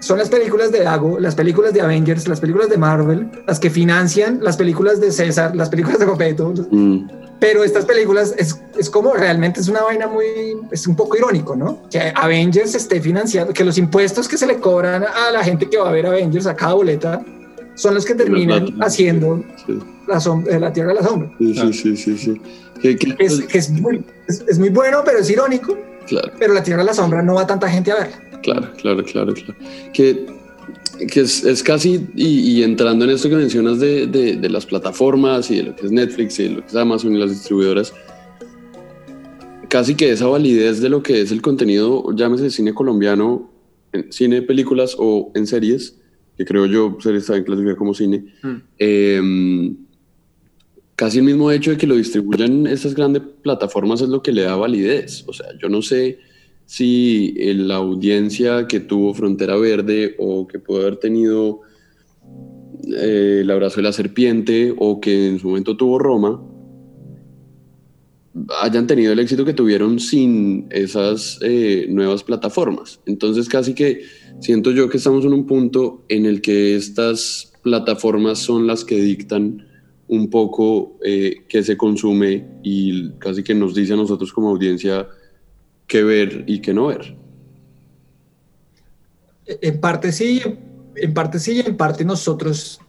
son 0.00 0.18
las 0.18 0.28
películas 0.28 0.72
de 0.72 0.82
Dago, 0.82 1.18
las 1.18 1.34
películas 1.34 1.72
de 1.72 1.80
Avengers, 1.80 2.28
las 2.28 2.40
películas 2.40 2.68
de 2.68 2.78
Marvel, 2.78 3.28
las 3.46 3.58
que 3.58 3.70
financian 3.70 4.40
las 4.42 4.56
películas 4.56 5.00
de 5.00 5.10
César, 5.10 5.56
las 5.56 5.68
películas 5.68 5.98
de 5.98 6.06
Copeto. 6.06 6.52
Mm. 6.70 7.08
Pero 7.38 7.64
estas 7.64 7.84
películas 7.84 8.34
es, 8.38 8.58
es, 8.78 8.88
como 8.88 9.12
realmente 9.12 9.60
es 9.60 9.68
una 9.68 9.82
vaina 9.82 10.06
muy, 10.06 10.24
es 10.70 10.86
un 10.86 10.96
poco 10.96 11.16
irónico, 11.16 11.54
¿no? 11.54 11.82
Que 11.90 12.12
Avengers 12.14 12.74
esté 12.74 13.00
financiando, 13.00 13.52
que 13.52 13.62
los 13.62 13.76
impuestos 13.76 14.26
que 14.26 14.38
se 14.38 14.46
le 14.46 14.58
cobran 14.58 15.04
a 15.04 15.30
la 15.32 15.44
gente 15.44 15.68
que 15.68 15.76
va 15.76 15.90
a 15.90 15.92
ver 15.92 16.06
Avengers 16.06 16.46
a 16.46 16.56
cada 16.56 16.72
boleta 16.72 17.22
son 17.74 17.94
los 17.94 18.06
que 18.06 18.14
terminan 18.14 18.74
haciendo 18.80 19.44
la, 20.08 20.18
sombra, 20.18 20.58
la 20.58 20.72
Tierra 20.72 20.88
de 20.88 20.94
la 20.94 21.02
Sombra. 21.02 21.30
Sí, 21.38 21.72
sí, 21.72 21.96
sí, 21.96 22.18
sí. 22.18 22.40
Que, 22.80 22.96
es, 23.18 23.40
que 23.42 23.58
es, 23.58 23.70
muy, 23.70 24.04
es, 24.26 24.58
muy 24.58 24.70
bueno, 24.70 25.02
pero 25.04 25.18
es 25.18 25.30
irónico. 25.30 25.76
Claro. 26.06 26.32
Pero 26.38 26.54
la 26.54 26.62
Tierra 26.62 26.82
de 26.82 26.86
la 26.86 26.94
Sombra 26.94 27.22
no 27.22 27.34
va 27.34 27.46
tanta 27.46 27.68
gente 27.68 27.92
a 27.92 27.96
verla. 27.96 28.16
Claro, 28.46 28.72
claro, 28.80 29.02
claro, 29.02 29.34
claro. 29.34 29.54
Que, 29.92 30.24
que 31.12 31.20
es, 31.20 31.42
es, 31.44 31.64
casi, 31.64 32.06
y, 32.14 32.62
entrando 32.62 33.04
en 33.04 33.10
esto 33.10 33.28
que 33.28 33.34
mencionas 33.34 33.80
de, 33.80 34.06
de, 34.06 34.48
las 34.48 34.64
plataformas 34.64 35.50
y 35.50 35.56
de 35.56 35.62
lo 35.64 35.74
que 35.74 35.86
es 35.86 35.90
Netflix 35.90 36.38
y 36.38 36.44
de 36.44 36.50
lo 36.50 36.60
que 36.60 36.68
es 36.68 36.76
Amazon 36.76 37.16
y 37.16 37.18
las 37.18 37.30
distribuidoras, 37.30 37.92
casi 39.68 39.96
que 39.96 40.12
esa 40.12 40.26
validez 40.26 40.80
de 40.80 40.88
lo 40.88 41.02
que 41.02 41.22
es 41.22 41.32
el 41.32 41.42
contenido, 41.42 42.06
llámese 42.14 42.50
cine 42.50 42.72
colombiano, 42.72 43.50
en 43.92 44.12
cine, 44.12 44.42
películas 44.42 44.94
o 44.96 45.32
en 45.34 45.48
series, 45.48 45.98
que 46.36 46.44
creo 46.44 46.66
yo 46.66 46.98
series 47.00 47.26
también 47.26 47.46
clasificar 47.46 47.76
como 47.76 47.94
cine, 47.94 48.32
mm. 48.44 48.56
em, 48.78 49.76
casi 50.94 51.18
el 51.18 51.24
mismo 51.24 51.50
hecho 51.50 51.72
de 51.72 51.78
que 51.78 51.88
lo 51.88 51.96
distribuyan 51.96 52.68
estas 52.68 52.94
grandes 52.94 53.22
plataformas 53.42 54.02
es 54.02 54.08
lo 54.08 54.22
que 54.22 54.30
le 54.30 54.42
da 54.42 54.54
validez. 54.54 55.24
O 55.26 55.32
sea, 55.32 55.48
yo 55.60 55.68
no 55.68 55.82
sé 55.82 56.20
si 56.66 57.34
la 57.54 57.76
audiencia 57.76 58.66
que 58.66 58.80
tuvo 58.80 59.14
Frontera 59.14 59.56
Verde 59.56 60.16
o 60.18 60.46
que 60.46 60.58
pudo 60.58 60.82
haber 60.82 60.96
tenido 60.96 61.62
eh, 62.94 63.40
El 63.42 63.50
abrazo 63.50 63.76
de 63.76 63.82
la 63.82 63.92
serpiente 63.92 64.74
o 64.76 65.00
que 65.00 65.28
en 65.28 65.38
su 65.38 65.48
momento 65.48 65.76
tuvo 65.76 65.98
Roma, 65.98 66.42
hayan 68.60 68.86
tenido 68.86 69.12
el 69.12 69.18
éxito 69.18 69.44
que 69.44 69.54
tuvieron 69.54 69.98
sin 69.98 70.66
esas 70.70 71.38
eh, 71.42 71.86
nuevas 71.88 72.22
plataformas. 72.22 73.00
Entonces 73.06 73.48
casi 73.48 73.74
que 73.74 74.02
siento 74.40 74.70
yo 74.72 74.88
que 74.88 74.98
estamos 74.98 75.24
en 75.24 75.32
un 75.32 75.46
punto 75.46 76.04
en 76.08 76.26
el 76.26 76.40
que 76.40 76.76
estas 76.76 77.52
plataformas 77.62 78.38
son 78.38 78.66
las 78.66 78.84
que 78.84 79.00
dictan 79.00 79.66
un 80.08 80.30
poco 80.30 80.98
eh, 81.04 81.44
qué 81.48 81.62
se 81.62 81.76
consume 81.76 82.46
y 82.62 83.10
casi 83.18 83.42
que 83.42 83.54
nos 83.54 83.74
dice 83.74 83.94
a 83.94 83.96
nosotros 83.96 84.32
como 84.32 84.50
audiencia 84.50 85.08
qué 85.86 86.02
ver 86.02 86.44
y 86.46 86.60
qué 86.60 86.74
no 86.74 86.86
ver. 86.86 87.16
En 89.46 89.80
parte 89.80 90.12
sí, 90.12 90.42
en 90.96 91.14
parte 91.14 91.38
sí, 91.38 91.62
en 91.64 91.76
parte 91.76 92.04
nosotros, 92.04 92.80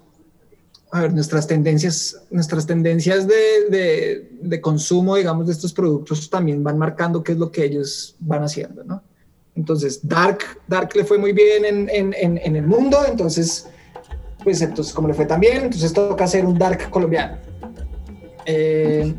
a 0.91 1.01
ver, 1.01 1.13
nuestras 1.13 1.45
tendencias, 1.45 2.23
nuestras 2.31 2.65
tendencias 2.65 3.27
de, 3.27 4.27
de, 4.41 4.61
consumo, 4.61 5.15
digamos, 5.15 5.45
de 5.45 5.53
estos 5.53 5.73
productos 5.73 6.29
también 6.29 6.63
van 6.63 6.77
marcando 6.77 7.23
qué 7.23 7.33
es 7.33 7.37
lo 7.37 7.51
que 7.51 7.65
ellos 7.65 8.15
van 8.19 8.43
haciendo, 8.43 8.83
¿no? 8.83 9.03
Entonces, 9.55 10.07
Dark, 10.07 10.39
Dark 10.67 10.95
le 10.95 11.03
fue 11.03 11.17
muy 11.17 11.33
bien 11.33 11.65
en, 11.65 11.89
en, 11.89 12.13
en, 12.37 12.55
el 12.55 12.65
mundo, 12.65 12.99
entonces, 13.07 13.67
pues 14.43 14.61
entonces, 14.61 14.93
como 14.93 15.07
le 15.07 15.15
fue 15.15 15.25
también, 15.25 15.65
entonces 15.65 15.93
toca 15.93 16.23
hacer 16.23 16.45
un 16.45 16.57
Dark 16.57 16.89
colombiano. 16.89 17.37
Eh, 18.45 19.15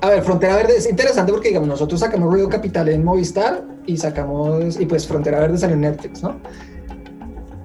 a 0.00 0.10
ver, 0.10 0.22
Frontera 0.22 0.56
Verde 0.56 0.76
es 0.76 0.88
interesante 0.88 1.32
porque, 1.32 1.48
digamos, 1.48 1.68
nosotros 1.68 2.00
sacamos 2.00 2.32
Ruido 2.32 2.48
Capital 2.48 2.88
en 2.88 3.04
Movistar 3.04 3.64
y 3.86 3.96
sacamos, 3.96 4.80
y 4.80 4.86
pues 4.86 5.06
Frontera 5.06 5.40
Verde 5.40 5.58
salió 5.58 5.74
en 5.74 5.82
Netflix, 5.82 6.22
¿no? 6.22 6.40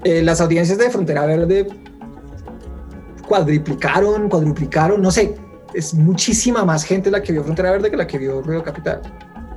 Eh, 0.04 0.22
las 0.22 0.40
audiencias 0.40 0.78
de 0.78 0.90
Frontera 0.90 1.26
Verde 1.26 1.68
cuadriplicaron, 3.28 4.30
cuadruplicaron, 4.30 5.02
no 5.02 5.12
sé, 5.12 5.36
es 5.74 5.94
muchísima 5.94 6.64
más 6.64 6.84
gente 6.84 7.10
la 7.10 7.22
que 7.22 7.32
vio 7.32 7.44
Frontera 7.44 7.72
Verde 7.72 7.90
que 7.90 7.98
la 7.98 8.08
que 8.08 8.18
vio 8.18 8.42
Ruido 8.42 8.64
Capital. 8.64 9.02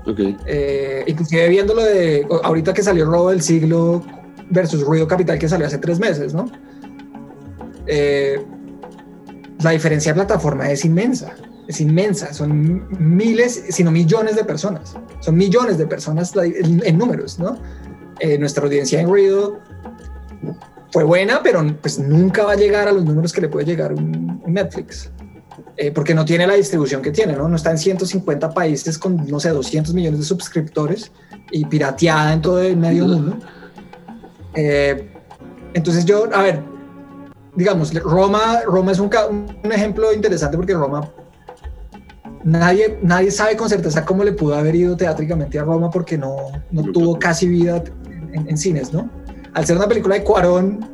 Okay. 0.06 0.36
Eh, 0.46 1.04
inclusive 1.06 1.48
viendo 1.48 1.74
lo 1.74 1.84
de 1.84 2.26
ahorita 2.42 2.72
que 2.72 2.82
salió 2.82 3.04
Robo 3.04 3.30
del 3.30 3.42
Siglo 3.42 4.02
versus 4.48 4.82
Ruido 4.82 5.06
Capital 5.06 5.38
que 5.38 5.48
salió 5.48 5.66
hace 5.66 5.78
tres 5.78 6.00
meses, 6.00 6.32
¿no? 6.32 6.50
Eh, 7.86 8.42
la 9.62 9.70
diferencia 9.70 10.12
de 10.12 10.14
plataforma 10.14 10.70
es 10.70 10.84
inmensa 10.84 11.34
es 11.70 11.80
inmensa, 11.80 12.32
son 12.34 12.86
miles, 12.98 13.64
sino 13.70 13.92
millones 13.92 14.34
de 14.34 14.44
personas, 14.44 14.96
son 15.20 15.36
millones 15.36 15.78
de 15.78 15.86
personas 15.86 16.32
en, 16.36 16.98
números, 16.98 17.38
¿no? 17.38 17.56
Eh, 18.18 18.36
nuestra 18.38 18.64
audiencia 18.64 19.00
en 19.00 19.08
ruido 19.08 19.60
fue 20.92 21.04
buena, 21.04 21.40
pero 21.44 21.64
pues 21.80 22.00
nunca 22.00 22.44
va 22.44 22.52
a 22.52 22.56
llegar 22.56 22.88
a 22.88 22.92
los 22.92 23.04
números 23.04 23.32
que 23.32 23.40
le 23.40 23.48
puede 23.48 23.66
llegar 23.66 23.92
un, 23.92 24.42
Netflix, 24.46 25.10
eh, 25.76 25.92
porque 25.92 26.12
no 26.12 26.24
tiene 26.24 26.44
la 26.44 26.54
distribución 26.54 27.02
que 27.02 27.12
tiene, 27.12 27.34
¿no? 27.34 27.48
No 27.48 27.54
está 27.54 27.70
en 27.70 27.78
150 27.78 28.50
países 28.50 28.98
con, 28.98 29.24
no 29.28 29.38
sé, 29.38 29.50
200 29.50 29.94
millones 29.94 30.18
de 30.18 30.26
suscriptores 30.26 31.12
y 31.52 31.64
pirateada 31.66 32.32
en 32.32 32.42
todo 32.42 32.60
el 32.60 32.76
medio 32.76 33.06
mundo. 33.06 33.38
Eh, 34.54 35.08
entonces 35.74 36.04
yo, 36.04 36.28
a 36.34 36.42
ver, 36.42 36.64
digamos, 37.54 37.94
Roma, 37.94 38.62
Roma 38.66 38.90
es 38.90 38.98
un, 38.98 39.08
un 39.62 39.72
ejemplo 39.72 40.12
interesante 40.12 40.56
porque 40.56 40.74
Roma 40.74 41.08
nadie, 42.44 42.98
nadie 43.02 43.30
sabe 43.30 43.56
con 43.56 43.68
certeza 43.68 44.04
cómo 44.04 44.24
le 44.24 44.32
pudo 44.32 44.54
haber 44.54 44.74
ido 44.74 44.96
teátricamente 44.96 45.58
a 45.58 45.64
Roma 45.64 45.90
porque 45.90 46.16
no, 46.16 46.36
no 46.70 46.82
tuvo 46.92 47.18
casi 47.18 47.48
vida 47.48 47.82
en, 48.32 48.56
cines, 48.56 48.92
¿no? 48.92 49.10
Al 49.54 49.66
ser 49.66 49.76
una 49.76 49.88
película 49.88 50.14
de 50.14 50.24
Cuarón, 50.24 50.88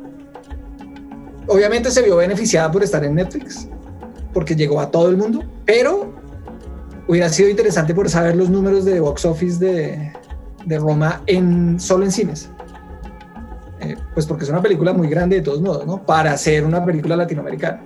obviamente 1.47 1.91
se 1.91 2.01
vio 2.01 2.17
beneficiada 2.17 2.71
por 2.71 2.83
estar 2.83 3.03
en 3.03 3.15
Netflix, 3.15 3.67
porque 4.33 4.55
llegó 4.55 4.79
a 4.79 4.89
todo 4.89 5.09
el 5.09 5.17
mundo, 5.17 5.43
pero 5.65 6.13
hubiera 7.07 7.29
sido 7.29 7.49
interesante 7.49 7.93
por 7.93 8.09
saber 8.09 8.35
los 8.35 8.49
números 8.49 8.85
de 8.85 8.99
box 8.99 9.25
office 9.25 9.63
de, 9.63 10.11
de 10.65 10.79
Roma 10.79 11.21
en, 11.27 11.79
solo 11.79 12.03
en 12.05 12.11
cines. 12.11 12.49
Eh, 13.79 13.95
pues 14.13 14.25
porque 14.25 14.43
es 14.43 14.49
una 14.49 14.61
película 14.61 14.91
muy 14.91 15.07
grande 15.07 15.35
de 15.35 15.41
todos 15.43 15.61
modos, 15.61 15.85
¿no? 15.85 16.03
Para 16.03 16.35
ser 16.35 16.65
una 16.65 16.83
película 16.83 17.15
latinoamericana. 17.15 17.81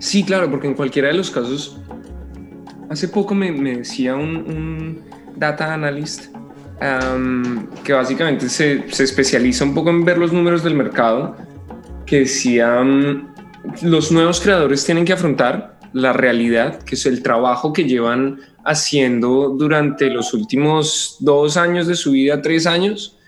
Sí, 0.00 0.24
claro, 0.24 0.50
porque 0.50 0.66
en 0.66 0.74
cualquiera 0.74 1.08
de 1.08 1.14
los 1.14 1.30
casos, 1.30 1.78
hace 2.90 3.08
poco 3.08 3.34
me, 3.34 3.50
me 3.52 3.78
decía 3.78 4.14
un, 4.16 5.00
data 5.36 5.72
analyst 5.72 6.34
que 7.84 7.92
básicamente 7.92 8.48
se, 8.48 8.90
se, 8.90 9.04
especializa 9.04 9.64
un 9.64 9.74
poco 9.74 9.90
en 9.90 10.04
ver 10.04 10.16
los 10.16 10.32
números 10.32 10.64
del 10.64 10.74
mercado, 10.74 11.36
que 12.06 12.20
decía, 12.20 12.82
los 13.82 14.10
nuevos 14.10 14.40
creadores 14.40 14.84
tienen 14.84 15.04
que 15.04 15.12
afrontar 15.12 15.78
la 15.92 16.14
realidad, 16.14 16.82
que 16.82 16.94
es 16.94 17.04
el 17.04 17.22
trabajo 17.22 17.74
que 17.74 17.84
llevan 17.84 18.40
haciendo 18.64 19.50
durante 19.50 20.08
los 20.08 20.32
últimos 20.32 21.16
dos 21.20 21.58
años 21.58 21.86
de 21.86 21.96
su 21.96 22.12
vida, 22.12 22.40
tres 22.40 22.66
años, 22.66 23.18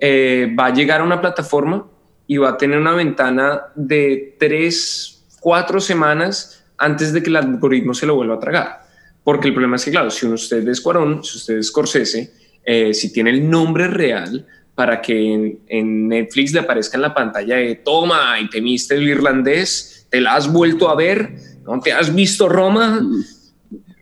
eh, 0.00 0.54
va 0.58 0.66
a 0.66 0.72
llegar 0.72 1.00
a 1.00 1.04
una 1.04 1.20
plataforma 1.20 1.86
y 2.28 2.36
va 2.36 2.50
a 2.50 2.56
tener 2.56 2.78
una 2.78 2.94
ventana 2.94 3.62
de 3.74 4.36
tres, 4.38 5.26
cuatro 5.40 5.80
semanas 5.80 6.64
antes 6.78 7.12
de 7.12 7.22
que 7.22 7.30
el 7.30 7.36
algoritmo 7.36 7.92
se 7.92 8.06
lo 8.06 8.14
vuelva 8.14 8.36
a 8.36 8.38
tragar. 8.38 8.79
Porque 9.22 9.48
el 9.48 9.54
problema 9.54 9.76
es 9.76 9.84
que, 9.84 9.90
claro, 9.90 10.10
si 10.10 10.26
usted 10.26 10.66
es 10.68 10.80
Cuarón, 10.80 11.22
si 11.22 11.38
usted 11.38 11.58
es 11.58 11.68
Scorsese, 11.68 12.32
eh, 12.64 12.94
si 12.94 13.12
tiene 13.12 13.30
el 13.30 13.48
nombre 13.48 13.88
real 13.88 14.46
para 14.74 15.00
que 15.00 15.58
en, 15.66 16.08
Netflix 16.08 16.52
le 16.52 16.60
aparezca 16.60 16.96
en 16.96 17.02
la 17.02 17.14
pantalla 17.14 17.56
de 17.56 17.76
toma 17.76 18.40
y 18.40 18.48
te 18.48 18.60
viste 18.60 18.94
el 18.94 19.08
irlandés, 19.08 20.06
te 20.08 20.20
la 20.20 20.36
has 20.36 20.50
vuelto 20.50 20.88
a 20.88 20.96
ver, 20.96 21.34
¿no? 21.64 21.80
¿Te 21.80 21.92
has 21.92 22.14
visto 22.14 22.48
Roma? 22.48 23.06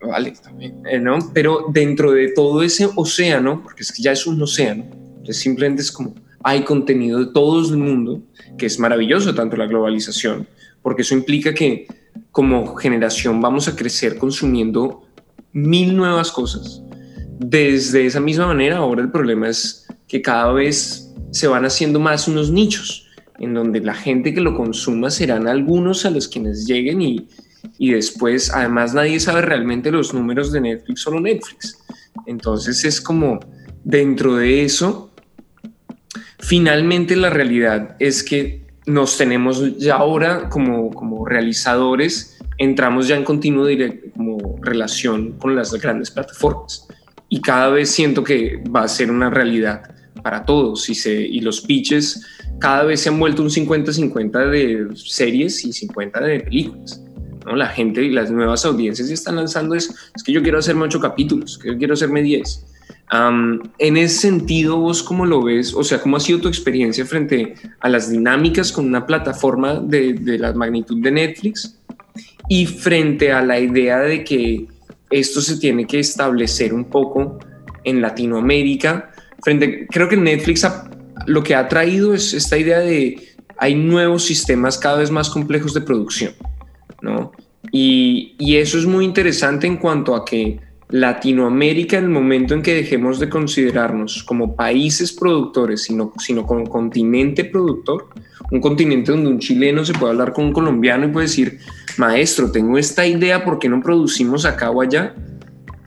Vale, 0.01 0.33
también, 0.41 0.81
eh, 0.89 0.99
¿no? 0.99 1.19
Pero 1.33 1.65
dentro 1.69 2.11
de 2.11 2.29
todo 2.29 2.63
ese 2.63 2.87
océano, 2.95 3.61
porque 3.61 3.83
es 3.83 3.91
que 3.91 4.01
ya 4.01 4.13
es 4.13 4.25
un 4.25 4.41
océano, 4.41 4.85
simplemente 5.33 5.81
es 5.81 5.91
como 5.91 6.15
hay 6.43 6.63
contenido 6.63 7.19
de 7.19 7.31
todo 7.33 7.59
el 7.59 7.77
mundo, 7.77 8.21
que 8.57 8.65
es 8.65 8.79
maravilloso 8.79 9.35
tanto 9.35 9.57
la 9.57 9.65
globalización, 9.65 10.47
porque 10.81 11.01
eso 11.01 11.13
implica 11.13 11.53
que 11.53 11.87
como 12.31 12.75
generación 12.75 13.41
vamos 13.41 13.67
a 13.67 13.75
crecer 13.75 14.17
consumiendo 14.17 15.08
mil 15.53 15.95
nuevas 15.95 16.31
cosas. 16.31 16.81
Desde 17.39 18.05
esa 18.05 18.19
misma 18.19 18.47
manera, 18.47 18.77
ahora 18.77 19.01
el 19.01 19.11
problema 19.11 19.49
es 19.49 19.87
que 20.07 20.21
cada 20.21 20.51
vez 20.51 21.13
se 21.31 21.47
van 21.47 21.65
haciendo 21.65 21.99
más 21.99 22.27
unos 22.27 22.51
nichos, 22.51 23.07
en 23.39 23.53
donde 23.53 23.79
la 23.79 23.93
gente 23.93 24.33
que 24.33 24.41
lo 24.41 24.55
consuma 24.55 25.09
serán 25.09 25.47
algunos 25.47 26.05
a 26.05 26.09
los 26.09 26.27
quienes 26.27 26.65
lleguen 26.65 27.01
y, 27.01 27.27
y 27.77 27.91
después, 27.91 28.51
además, 28.51 28.93
nadie 28.93 29.19
sabe 29.19 29.41
realmente 29.41 29.91
los 29.91 30.13
números 30.13 30.51
de 30.51 30.61
Netflix, 30.61 31.01
solo 31.01 31.21
Netflix. 31.21 31.77
Entonces 32.25 32.83
es 32.83 32.99
como 32.99 33.39
dentro 33.83 34.35
de 34.35 34.65
eso 34.65 35.09
Finalmente 36.39 37.15
la 37.15 37.29
realidad 37.29 37.95
es 37.99 38.23
que 38.23 38.65
nos 38.85 39.17
tenemos 39.17 39.77
ya 39.77 39.97
ahora 39.97 40.49
como, 40.49 40.89
como 40.89 41.25
realizadores, 41.25 42.38
entramos 42.59 43.07
ya 43.07 43.15
en 43.15 43.23
continuo 43.23 43.65
directo, 43.65 44.09
como 44.15 44.57
relación 44.61 45.33
con 45.39 45.55
las 45.55 45.73
grandes 45.73 46.11
plataformas 46.11 46.87
y 47.29 47.41
cada 47.41 47.69
vez 47.69 47.89
siento 47.89 48.23
que 48.23 48.61
va 48.75 48.83
a 48.83 48.87
ser 48.87 49.09
una 49.09 49.29
realidad 49.29 49.81
para 50.21 50.45
todos 50.45 50.89
y, 50.89 50.95
se, 50.95 51.13
y 51.13 51.39
los 51.39 51.61
pitches 51.61 52.25
cada 52.59 52.83
vez 52.83 53.01
se 53.01 53.09
han 53.09 53.17
vuelto 53.19 53.41
un 53.41 53.49
50-50 53.49 54.49
de 54.49 54.87
series 54.95 55.63
y 55.63 55.71
50 55.71 56.19
de 56.19 56.39
películas. 56.41 57.01
¿no? 57.45 57.55
La 57.55 57.67
gente 57.67 58.03
y 58.03 58.09
las 58.09 58.29
nuevas 58.29 58.65
audiencias 58.65 59.09
están 59.09 59.37
lanzando 59.37 59.75
es, 59.75 59.89
es 60.13 60.23
que 60.23 60.33
yo 60.33 60.43
quiero 60.43 60.59
hacerme 60.59 60.83
ocho 60.83 60.99
capítulos, 60.99 61.57
que 61.57 61.69
yo 61.69 61.77
quiero 61.77 61.93
hacerme 61.93 62.21
10 62.21 62.65
en 63.11 63.97
ese 63.97 64.19
sentido, 64.19 64.77
¿vos 64.77 65.01
cómo 65.01 65.25
lo 65.25 65.43
ves? 65.43 65.73
O 65.73 65.83
sea, 65.83 65.99
¿cómo 65.99 66.17
ha 66.17 66.19
sido 66.19 66.39
tu 66.39 66.47
experiencia 66.47 67.05
frente 67.05 67.55
a 67.79 67.89
las 67.89 68.11
dinámicas 68.11 68.71
con 68.71 68.85
una 68.85 69.05
plataforma 69.05 69.79
de, 69.79 70.13
de 70.13 70.37
la 70.37 70.53
magnitud 70.53 71.01
de 71.01 71.11
Netflix 71.11 71.78
y 72.47 72.65
frente 72.65 73.31
a 73.31 73.41
la 73.41 73.59
idea 73.59 73.99
de 73.99 74.23
que 74.23 74.67
esto 75.09 75.41
se 75.41 75.57
tiene 75.57 75.85
que 75.85 75.99
establecer 75.99 76.73
un 76.73 76.85
poco 76.85 77.39
en 77.83 78.01
Latinoamérica? 78.01 79.11
Frente, 79.41 79.87
creo 79.87 80.09
que 80.09 80.17
Netflix 80.17 80.67
lo 81.25 81.43
que 81.43 81.55
ha 81.55 81.67
traído 81.67 82.13
es 82.13 82.33
esta 82.33 82.57
idea 82.57 82.79
de 82.79 83.17
hay 83.57 83.75
nuevos 83.75 84.23
sistemas 84.23 84.77
cada 84.77 84.97
vez 84.97 85.11
más 85.11 85.29
complejos 85.29 85.73
de 85.73 85.81
producción, 85.81 86.33
¿no? 87.01 87.31
Y, 87.71 88.35
y 88.39 88.55
eso 88.55 88.77
es 88.77 88.85
muy 88.85 89.03
interesante 89.03 89.67
en 89.67 89.77
cuanto 89.77 90.15
a 90.15 90.23
que 90.23 90.59
Latinoamérica, 90.89 91.97
en 91.97 92.05
el 92.05 92.09
momento 92.09 92.55
en 92.55 92.63
que 92.63 92.73
dejemos 92.73 93.19
de 93.19 93.29
considerarnos 93.29 94.23
como 94.23 94.55
países 94.55 95.11
productores, 95.13 95.83
sino, 95.83 96.13
sino 96.17 96.47
como 96.47 96.65
continente 96.65 97.45
productor, 97.45 98.09
un 98.49 98.59
continente 98.59 99.11
donde 99.11 99.29
un 99.29 99.39
chileno 99.39 99.85
se 99.85 99.93
puede 99.93 100.13
hablar 100.13 100.33
con 100.33 100.45
un 100.45 100.53
colombiano 100.53 101.05
y 101.05 101.09
puede 101.09 101.27
decir, 101.27 101.59
maestro, 101.99 102.51
tengo 102.51 102.77
esta 102.77 103.05
idea, 103.05 103.43
¿por 103.43 103.59
qué 103.59 103.69
no 103.69 103.81
producimos 103.81 104.45
acá 104.45 104.71
o 104.71 104.81
allá? 104.81 105.13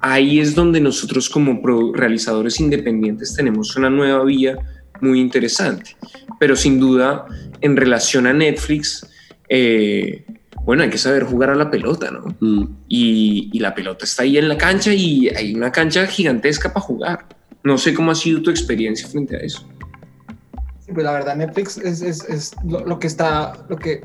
Ahí 0.00 0.40
es 0.40 0.54
donde 0.54 0.80
nosotros 0.80 1.28
como 1.28 1.60
realizadores 1.94 2.60
independientes 2.60 3.34
tenemos 3.34 3.76
una 3.76 3.88
nueva 3.88 4.24
vía 4.24 4.56
muy 5.00 5.20
interesante. 5.20 5.96
Pero 6.38 6.56
sin 6.56 6.80
duda, 6.80 7.26
en 7.60 7.76
relación 7.76 8.26
a 8.26 8.32
Netflix, 8.32 9.06
eh, 9.48 10.24
bueno, 10.64 10.82
hay 10.82 10.90
que 10.90 10.98
saber 10.98 11.24
jugar 11.24 11.50
a 11.50 11.54
la 11.54 11.70
pelota, 11.70 12.10
¿no? 12.10 12.36
Mm. 12.40 12.76
Y, 12.88 13.58
la 13.58 13.74
pelota 13.74 14.04
está 14.04 14.22
ahí 14.22 14.38
en 14.38 14.48
la 14.48 14.56
cancha 14.56 14.92
y 14.92 15.28
hay 15.28 15.54
una 15.54 15.70
cancha 15.70 16.06
gigantesca 16.06 16.72
para 16.72 16.84
jugar. 16.84 17.26
No 17.62 17.78
sé 17.78 17.94
cómo 17.94 18.10
ha 18.10 18.14
sido 18.14 18.42
tu 18.42 18.50
experiencia 18.50 19.06
frente 19.06 19.36
a 19.36 19.40
eso. 19.40 19.68
Sí, 20.80 20.92
pues 20.92 21.04
la 21.04 21.12
verdad, 21.12 21.36
Netflix 21.36 21.78
es, 21.78 22.52
lo, 22.64 22.98
que 22.98 23.06
está, 23.06 23.52
lo 23.68 23.76
que... 23.76 24.04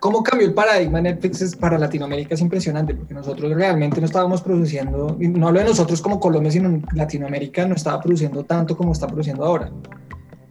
cómo 0.00 0.22
cambió 0.22 0.46
el 0.46 0.54
paradigma 0.54 1.00
Netflix 1.00 1.42
es 1.42 1.56
para 1.56 1.78
Latinoamérica 1.78 2.34
es 2.34 2.40
impresionante, 2.40 2.94
porque 2.94 3.14
nosotros 3.14 3.52
realmente 3.52 4.00
no 4.00 4.06
estábamos 4.06 4.42
produciendo, 4.42 5.16
no 5.18 5.48
hablo 5.48 5.60
de 5.60 5.66
nosotros 5.66 6.00
como 6.00 6.20
Colombia, 6.20 6.50
sino 6.50 6.80
Latinoamérica 6.94 7.66
no 7.66 7.74
estaba 7.74 8.00
produciendo 8.00 8.44
tanto 8.44 8.76
como 8.76 8.92
está 8.92 9.06
produciendo 9.06 9.44
ahora. 9.44 9.70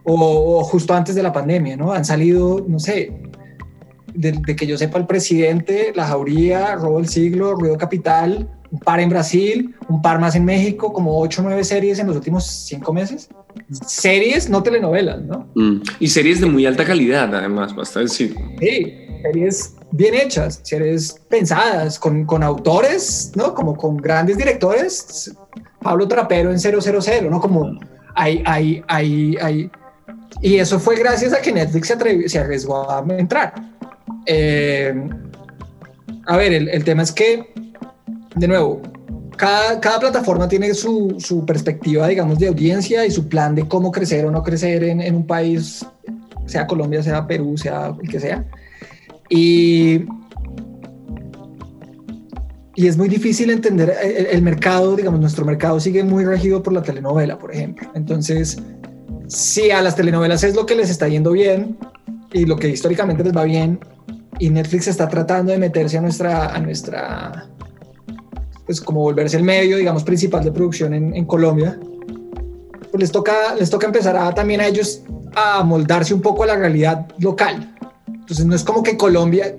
O, 0.04 0.60
o 0.60 0.64
justo 0.64 0.94
antes 0.94 1.14
de 1.14 1.22
la 1.22 1.32
pandemia, 1.32 1.78
¿no? 1.78 1.92
Han 1.92 2.04
salido, 2.04 2.66
no 2.68 2.80
sé, 2.80 3.22
de, 4.14 4.42
que 4.56 4.68
yo 4.68 4.78
sepa, 4.78 5.00
el 5.00 5.08
presidente, 5.08 5.92
La 5.96 6.08
Jauría, 6.08 6.76
Robo 6.76 6.98
del 6.98 7.08
Siglo, 7.08 7.56
Ruido 7.56 7.78
Capital, 7.78 8.50
un 8.72 8.80
par 8.80 9.00
en 9.00 9.10
Brasil, 9.10 9.76
un 9.90 10.02
par 10.02 10.20
más 10.20 10.36
en 10.36 10.46
México, 10.46 10.94
como 10.94 11.20
ocho 11.20 11.42
o 11.42 11.46
nueve 11.46 11.64
series 11.64 12.00
en 12.00 12.08
los 12.08 12.16
últimos 12.16 12.46
cinco 12.46 12.94
meses. 12.94 13.30
Series, 13.86 14.50
no 14.50 14.64
telenovelas, 14.64 15.22
¿no? 15.24 15.50
Mm. 15.56 15.82
Y 16.00 16.08
series 16.08 16.40
de 16.40 16.48
muy 16.48 16.66
alta 16.66 16.86
calidad, 16.86 17.34
además, 17.36 17.76
basta 17.76 18.00
decir. 18.00 18.36
Sí, 18.60 19.01
series 19.22 19.76
bien 19.92 20.16
hechas, 20.16 20.62
series 20.64 21.20
pensadas, 21.30 22.00
con, 22.00 22.26
con 22.26 22.44
autores, 22.44 23.32
¿no? 23.36 23.54
Como 23.54 23.76
con 23.76 23.98
grandes 23.98 24.38
directores. 24.38 25.32
Pablo 25.82 26.08
Trapero 26.08 26.52
en 26.52 26.60
000, 26.60 27.30
¿no? 27.30 27.42
Como 27.42 27.80
hay, 28.16 28.44
hay, 28.46 28.84
hay, 28.88 29.38
hay. 29.42 29.72
Y 30.42 30.58
eso 30.58 30.80
fue 30.80 30.96
gracias 30.96 31.34
a 31.34 31.42
que 31.42 31.52
Netflix 31.52 31.88
se, 31.88 32.30
se 32.30 32.40
arriesgó 32.40 32.90
a 32.90 33.04
entrar. 33.18 33.54
Eh, 34.26 34.94
a 36.28 36.38
ver, 36.38 36.54
el, 36.54 36.84
tema 36.84 37.04
es 37.04 37.12
que, 37.12 37.54
de 38.36 38.48
nuevo, 38.48 38.82
cada, 39.36 40.00
plataforma 40.00 40.48
tiene 40.48 40.74
su, 40.74 41.44
perspectiva, 41.46 42.08
digamos, 42.08 42.38
de 42.40 42.48
audiencia 42.48 43.06
y 43.06 43.12
su 43.12 43.28
plan 43.28 43.56
de 43.56 43.68
cómo 43.68 43.92
crecer 43.92 44.26
o 44.26 44.32
no 44.32 44.44
crecer 44.44 44.84
en, 44.84 45.16
un 45.16 45.26
país, 45.26 45.86
sea 46.46 46.68
Colombia, 46.68 47.02
sea 47.02 47.26
Perú, 47.26 47.58
sea 47.58 47.94
el 48.02 48.10
que 48.10 48.20
sea. 48.20 48.46
Y, 49.32 50.06
y 52.76 52.88
es 52.88 52.98
muy 52.98 53.08
difícil 53.08 53.50
entender 53.50 53.96
el, 54.04 54.26
el, 54.28 54.42
mercado, 54.42 54.96
digamos, 54.96 55.22
nuestro 55.22 55.46
mercado 55.46 55.80
sigue 55.80 56.04
muy 56.04 56.26
regido 56.26 56.62
por 56.62 56.74
la 56.74 56.84
telenovela, 56.84 57.40
por 57.40 57.54
ejemplo. 57.54 57.90
Entonces, 57.96 58.62
si 59.28 59.72
a 59.72 59.82
las 59.82 59.96
telenovelas 59.96 60.44
es 60.44 60.54
lo 60.54 60.66
que 60.66 60.76
les 60.76 60.90
está 60.90 61.08
yendo 61.08 61.32
bien 61.32 61.78
y 62.34 62.46
lo 62.46 62.58
que 62.58 62.68
históricamente 62.68 63.24
les 63.24 63.36
va 63.36 63.46
bien, 63.46 63.80
y 64.42 64.50
Netflix 64.50 64.88
está 64.88 65.08
tratando 65.08 65.52
de 65.52 65.60
meterse 65.60 66.00
a 66.00 66.02
nuestra, 66.02 66.48
a 66.48 66.60
nuestra, 66.60 67.48
pues 68.66 68.82
como 68.82 69.02
volverse 69.02 69.38
el 69.38 69.44
medio, 69.44 69.78
digamos, 69.78 70.04
principal 70.04 70.44
de 70.44 70.52
producción 70.52 70.94
en, 70.94 71.26
Colombia, 71.26 71.80
pues 72.90 73.00
les 73.00 73.12
toca, 73.12 73.56
les 73.58 73.70
toca 73.70 73.86
empezar 73.86 74.34
también 74.34 74.60
a 74.62 74.68
ellos 74.68 75.04
a 75.36 75.64
moldarse 75.64 76.14
un 76.14 76.22
poco 76.22 76.44
a 76.44 76.48
la 76.48 76.56
realidad 76.56 77.08
local. 77.20 77.76
Entonces 78.32 78.46
no 78.46 78.56
es 78.56 78.64
como 78.64 78.82
que 78.82 78.96
Colombia, 78.96 79.58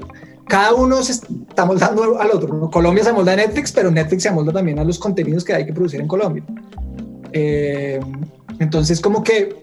cada 0.48 0.72
uno 0.72 1.02
se 1.02 1.12
está 1.12 1.66
moldando 1.66 2.18
al 2.18 2.30
otro. 2.30 2.70
Colombia 2.70 3.04
se 3.04 3.12
molda 3.12 3.34
a 3.34 3.36
Netflix, 3.36 3.70
pero 3.70 3.90
Netflix 3.90 4.22
se 4.22 4.30
molda 4.30 4.50
también 4.50 4.78
a 4.78 4.84
los 4.84 4.98
contenidos 4.98 5.44
que 5.44 5.52
hay 5.52 5.66
que 5.66 5.74
producir 5.74 6.00
en 6.00 6.08
Colombia. 6.08 6.42
Eh, 7.32 8.00
entonces 8.58 8.98
como 9.02 9.22
que 9.22 9.62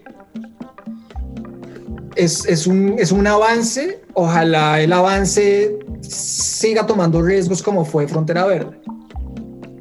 es, 2.14 2.46
es, 2.46 2.68
un, 2.68 2.94
es 3.00 3.10
un 3.10 3.26
avance. 3.26 4.00
Ojalá 4.14 4.80
el 4.80 4.92
avance 4.92 5.76
siga 6.02 6.86
tomando 6.86 7.20
riesgos 7.20 7.64
como 7.64 7.84
fue 7.84 8.06
Frontera 8.06 8.46
Verde. 8.46 8.80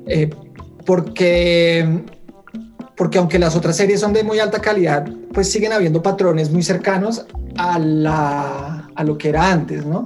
Eh, 0.07 0.27
porque, 0.87 2.03
porque 2.97 3.19
aunque 3.19 3.37
las 3.37 3.55
otras 3.55 3.77
series 3.77 3.99
son 3.99 4.11
de 4.11 4.23
muy 4.23 4.39
alta 4.39 4.59
calidad, 4.59 5.07
pues 5.35 5.51
siguen 5.51 5.71
habiendo 5.71 6.01
patrones 6.01 6.49
muy 6.49 6.63
cercanos 6.63 7.27
a, 7.57 7.77
la, 7.77 8.88
a 8.99 9.03
lo 9.05 9.17
que 9.17 9.29
era 9.29 9.49
antes, 9.49 9.85
¿no? 9.85 10.05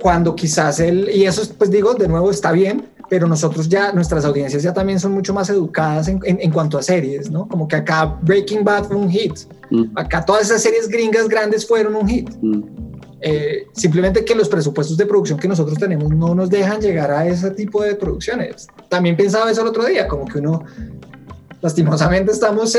Cuando 0.00 0.34
quizás 0.34 0.80
él, 0.80 1.08
y 1.14 1.24
eso 1.24 1.40
pues 1.56 1.70
digo, 1.70 1.94
de 1.94 2.08
nuevo 2.08 2.28
está 2.32 2.50
bien, 2.50 2.88
pero 3.08 3.28
nosotros 3.28 3.68
ya, 3.68 3.92
nuestras 3.92 4.24
audiencias 4.24 4.64
ya 4.64 4.74
también 4.74 4.98
son 4.98 5.12
mucho 5.12 5.32
más 5.32 5.50
educadas 5.50 6.08
en, 6.08 6.20
en, 6.24 6.50
cuanto 6.50 6.78
a 6.78 6.82
series, 6.82 7.30
¿no? 7.30 7.46
Como 7.46 7.68
que 7.68 7.76
acá 7.76 8.18
Breaking 8.22 8.64
Bad 8.64 8.86
fue 8.86 8.96
un 8.96 9.08
hit, 9.08 9.34
mm. 9.70 9.84
acá 9.94 10.24
todas 10.24 10.46
esas 10.46 10.62
series 10.62 10.88
gringas 10.88 11.28
grandes 11.28 11.64
fueron 11.64 11.94
un 11.94 12.08
hit. 12.08 12.28
Mm. 12.42 12.62
Eh, 13.20 13.66
simplemente 13.72 14.24
que 14.24 14.34
los 14.34 14.48
presupuestos 14.48 14.96
de 14.96 15.06
producción 15.06 15.38
que 15.38 15.46
nosotros 15.46 15.78
tenemos 15.78 16.10
no 16.10 16.34
nos 16.34 16.50
dejan 16.50 16.80
llegar 16.80 17.12
a 17.12 17.24
ese 17.24 17.52
tipo 17.52 17.84
de 17.84 17.94
producciones. 17.94 18.66
También 18.88 19.16
pensaba 19.16 19.48
eso 19.48 19.60
el 19.60 19.68
otro 19.68 19.84
día, 19.84 20.08
como 20.08 20.24
que 20.24 20.38
uno, 20.38 20.64
lastimosamente 21.60 22.32
estamos, 22.32 22.76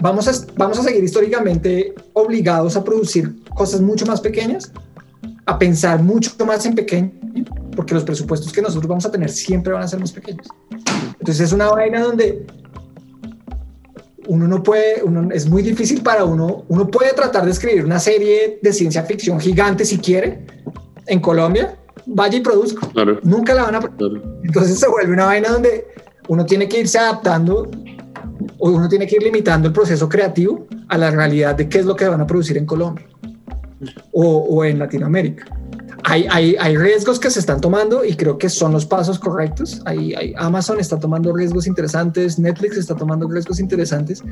vamos, 0.00 0.28
a, 0.28 0.32
vamos 0.56 0.78
a 0.78 0.82
seguir 0.82 1.04
históricamente 1.04 1.94
obligados 2.12 2.76
a 2.76 2.84
producir 2.84 3.42
cosas 3.54 3.80
mucho 3.80 4.06
más 4.06 4.20
pequeñas, 4.20 4.72
a 5.46 5.58
pensar 5.58 6.02
mucho 6.02 6.32
más 6.44 6.66
en 6.66 6.74
pequeño 6.74 7.12
porque 7.76 7.94
los 7.94 8.02
presupuestos 8.02 8.52
que 8.52 8.62
nosotros 8.62 8.88
vamos 8.88 9.06
a 9.06 9.12
tener 9.12 9.30
siempre 9.30 9.72
van 9.72 9.82
a 9.82 9.88
ser 9.88 10.00
más 10.00 10.10
pequeños. 10.10 10.48
Entonces 11.20 11.40
es 11.40 11.52
una 11.52 11.68
vaina 11.68 12.00
donde 12.00 12.46
uno 14.26 14.48
no 14.48 14.62
puede, 14.62 15.04
uno, 15.04 15.30
es 15.30 15.48
muy 15.48 15.62
difícil 15.62 16.02
para 16.02 16.24
uno, 16.24 16.64
uno 16.68 16.88
puede 16.88 17.12
tratar 17.12 17.44
de 17.44 17.52
escribir 17.52 17.84
una 17.84 18.00
serie 18.00 18.58
de 18.60 18.72
ciencia 18.72 19.04
ficción 19.04 19.38
gigante 19.38 19.84
si 19.84 19.98
quiere, 19.98 20.46
en 21.06 21.20
Colombia, 21.20 21.76
vaya 22.06 22.38
y 22.38 22.40
produzca. 22.40 22.88
Nunca 23.22 23.54
la 23.54 23.64
van 23.64 23.74
a... 23.76 23.80
Entonces 24.42 24.80
se 24.80 24.88
vuelve 24.88 25.12
una 25.12 25.26
vaina 25.26 25.50
donde 25.50 25.86
uno 26.28 26.44
tiene 26.46 26.68
que 26.68 26.80
irse 26.80 26.98
adaptando 26.98 27.70
o 28.58 28.70
uno 28.70 28.88
tiene 28.88 29.06
que 29.06 29.16
ir 29.16 29.22
limitando 29.22 29.68
el 29.68 29.74
proceso 29.74 30.08
creativo 30.08 30.66
a 30.88 30.98
la 30.98 31.10
realidad 31.10 31.54
de 31.54 31.68
qué 31.68 31.80
es 31.80 31.86
lo 31.86 31.96
que 31.96 32.08
van 32.08 32.20
a 32.20 32.26
producir 32.26 32.56
en 32.58 32.66
Colombia 32.66 33.06
o, 34.12 34.24
o 34.24 34.64
en 34.64 34.78
Latinoamérica 34.78 35.46
hay, 36.08 36.56
hay, 36.60 36.76
riesgos 36.76 37.18
que 37.18 37.30
se 37.30 37.40
están 37.40 37.60
tomando 37.60 38.04
y 38.04 38.14
creo 38.14 38.38
que 38.38 38.48
son 38.48 38.72
los 38.72 38.86
pasos 38.86 39.18
correctos. 39.18 39.82
Hay, 39.86 40.14
hay, 40.14 40.34
Amazon 40.36 40.78
está 40.78 41.00
tomando 41.00 41.32
riesgos 41.34 41.66
interesantes, 41.66 42.38
Netflix 42.38 42.76
está 42.76 42.94
tomando 42.94 43.28
riesgos 43.28 43.58
interesantes, 43.58 44.22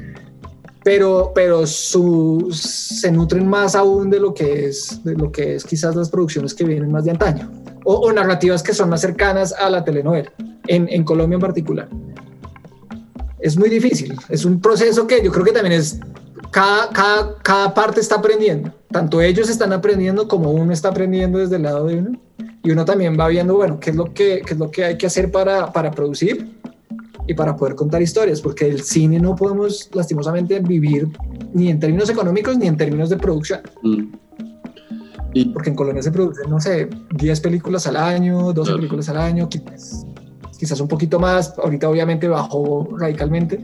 pero, 0.85 1.33
pero 1.35 1.67
su, 1.67 2.49
se 2.53 3.11
nutren 3.11 3.49
más 3.49 3.75
aún 3.75 4.09
de 4.09 4.21
lo, 4.21 4.33
que 4.35 4.67
es, 4.67 5.03
de 5.03 5.15
lo 5.17 5.33
que 5.33 5.57
es 5.57 5.65
quizás 5.65 5.97
las 5.97 6.11
producciones 6.11 6.55
que 6.55 6.65
vienen 6.65 6.93
más 6.93 7.05
de 7.05 7.11
antaño 7.11 7.51
o, 7.85 8.13
narrativas 8.13 8.63
que 8.63 8.75
son 8.75 8.89
más 8.89 9.01
cercanas 9.01 9.53
a 9.53 9.71
la 9.71 9.85
telenovela, 9.85 10.33
en, 10.67 10.89
en 10.91 11.05
Colombia 11.05 11.37
en 11.37 11.41
particular. 11.41 11.89
Es 13.41 13.57
muy 13.57 13.69
difícil, 13.69 14.17
es 14.29 14.45
un 14.45 14.61
proceso 14.61 15.07
que 15.07 15.23
yo 15.23 15.31
creo 15.31 15.45
que 15.45 15.53
también 15.53 15.79
es 15.79 16.01
cada, 16.51 16.89
cada, 16.91 17.35
cada, 17.43 17.75
parte 17.75 18.01
está 18.01 18.15
aprendiendo. 18.15 18.73
Tanto 18.91 19.21
ellos 19.21 19.51
están 19.51 19.73
aprendiendo 19.73 20.29
como 20.29 20.53
uno 20.53 20.73
está 20.73 20.89
aprendiendo 20.89 21.39
desde 21.39 21.57
el 21.57 21.63
lado 21.63 21.87
de 21.87 21.97
uno. 21.97 22.21
Y 22.63 22.71
uno 22.71 22.85
también 22.85 23.19
va 23.19 23.29
viendo, 23.29 23.57
bueno, 23.57 23.79
qué 23.81 23.91
es 23.91 23.97
lo 23.97 24.15
que, 24.15 24.41
qué 24.47 24.55
es 24.55 24.59
lo 24.59 24.71
que 24.71 24.85
hay 24.85 24.97
que 24.97 25.07
hacer 25.07 25.31
para, 25.31 25.73
para 25.73 25.91
producir 25.91 26.49
y 27.27 27.35
para 27.35 27.57
poder 27.57 27.75
contar 27.75 28.01
historias, 28.03 28.41
porque 28.41 28.67
el 28.67 28.83
cine 28.83 29.19
no 29.19 29.35
podemos 29.35 29.91
lastimosamente 29.93 30.61
vivir 30.61 31.09
ni 31.53 31.71
en 31.71 31.81
términos 31.81 32.09
económicos 32.09 32.57
ni 32.57 32.67
en 32.67 32.77
términos 32.77 33.11
de 33.11 33.17
producción. 33.17 33.61
Mm. 33.83 34.05
Y, 35.35 35.47
porque 35.47 35.71
en 35.71 35.77
Colombia 35.77 36.03
se 36.03 36.13
producen, 36.13 36.49
no 36.49 36.61
sé, 36.61 36.89
10 37.17 37.41
películas 37.41 37.87
al 37.87 37.97
año, 37.97 38.53
12 38.53 38.75
películas 38.77 39.09
al 39.09 39.19
año, 39.19 39.49
quizás, 39.49 40.07
quizás 40.59 40.81
un 40.81 40.89
poquito 40.89 41.19
más, 41.19 41.55
ahorita 41.59 41.89
obviamente 41.89 42.29
bajó 42.29 42.97
radicalmente, 42.97 43.59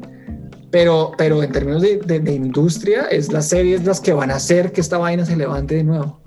pero, 0.70 1.12
pero 1.16 1.42
en 1.42 1.52
términos 1.52 1.82
de, 1.82 1.98
de, 1.98 2.34
industria, 2.34 3.06
es 3.06 3.32
las 3.32 3.48
series 3.48 3.84
las 3.84 4.00
que 4.00 4.12
van 4.12 4.30
a 4.30 4.36
hacer 4.36 4.72
que 4.72 4.80
esta 4.80 4.98
vaina 4.98 5.24
se 5.24 5.36
levante 5.36 5.76
de 5.76 5.84
nuevo. 5.84 6.20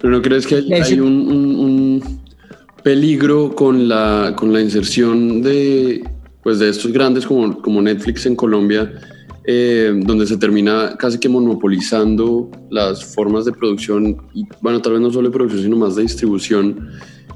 Pero 0.00 0.12
no 0.12 0.22
crees 0.22 0.46
que 0.46 0.56
hay, 0.56 1.00
un, 1.00 1.12
un, 1.28 2.20
peligro 2.82 3.54
con 3.54 3.88
la, 3.88 4.34
con 4.36 4.52
la 4.52 4.60
inserción 4.60 5.42
de, 5.42 6.02
pues 6.42 6.58
de 6.58 6.70
estos 6.70 6.92
grandes 6.92 7.26
como, 7.26 7.60
como 7.60 7.82
Netflix 7.82 8.24
en 8.26 8.36
Colombia, 8.36 8.90
eh, 9.44 9.92
donde 10.04 10.26
se 10.26 10.36
termina 10.36 10.96
casi 10.98 11.18
que 11.18 11.28
monopolizando 11.28 12.50
las 12.70 13.04
formas 13.04 13.44
de 13.44 13.52
producción, 13.52 14.18
y 14.34 14.46
bueno, 14.60 14.80
tal 14.80 14.92
vez 14.92 15.00
no 15.00 15.10
solo 15.10 15.28
de 15.28 15.34
producción, 15.34 15.62
sino 15.62 15.76
más 15.76 15.96
de 15.96 16.02
distribución, 16.02 16.90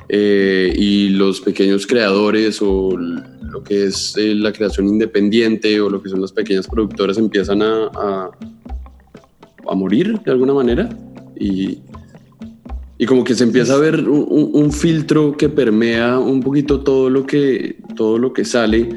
eh, 0.08 0.72
y 0.76 1.08
los 1.10 1.40
pequeños 1.40 1.86
creadores 1.86 2.60
o 2.60 2.94
lo 2.94 3.62
que 3.62 3.86
es 3.86 4.14
eh, 4.18 4.34
la 4.34 4.52
creación 4.52 4.86
independiente 4.86 5.80
o 5.80 5.88
lo 5.88 6.02
que 6.02 6.10
son 6.10 6.20
las 6.20 6.30
pequeñas 6.30 6.66
productoras 6.66 7.16
empiezan 7.16 7.62
a, 7.62 7.90
a, 9.66 9.74
morir 9.74 10.20
de 10.20 10.30
alguna 10.30 10.52
manera 10.52 10.90
y, 11.40 11.78
y, 12.98 13.06
como 13.06 13.24
que 13.24 13.34
se 13.34 13.44
empieza 13.44 13.74
a 13.74 13.78
ver 13.78 14.06
un, 14.06 14.70
filtro 14.72 15.38
que 15.38 15.48
permea 15.48 16.18
un 16.18 16.42
poquito 16.42 16.80
todo 16.80 17.08
lo 17.08 17.24
que, 17.24 17.78
todo 17.96 18.18
lo 18.18 18.34
que 18.34 18.44
sale, 18.44 18.90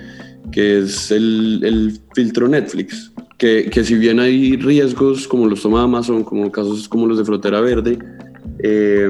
que 0.52 0.80
es 0.80 1.12
el, 1.12 1.62
el 1.64 2.00
filtro 2.14 2.48
Netflix. 2.48 3.12
Que, 3.38 3.70
que, 3.70 3.84
si 3.84 3.95
bien 3.95 4.20
hay 4.20 4.58
riesgos 4.58 5.28
como 5.28 5.45
los 5.45 5.62
toma 5.62 5.84
Amazon, 5.84 6.24
como 6.24 6.52
casos 6.52 6.89
como 6.89 7.06
los 7.06 7.20
de 7.20 7.26
Frotera 7.26 7.62
Verde, 7.62 8.00
eh, 8.60 9.08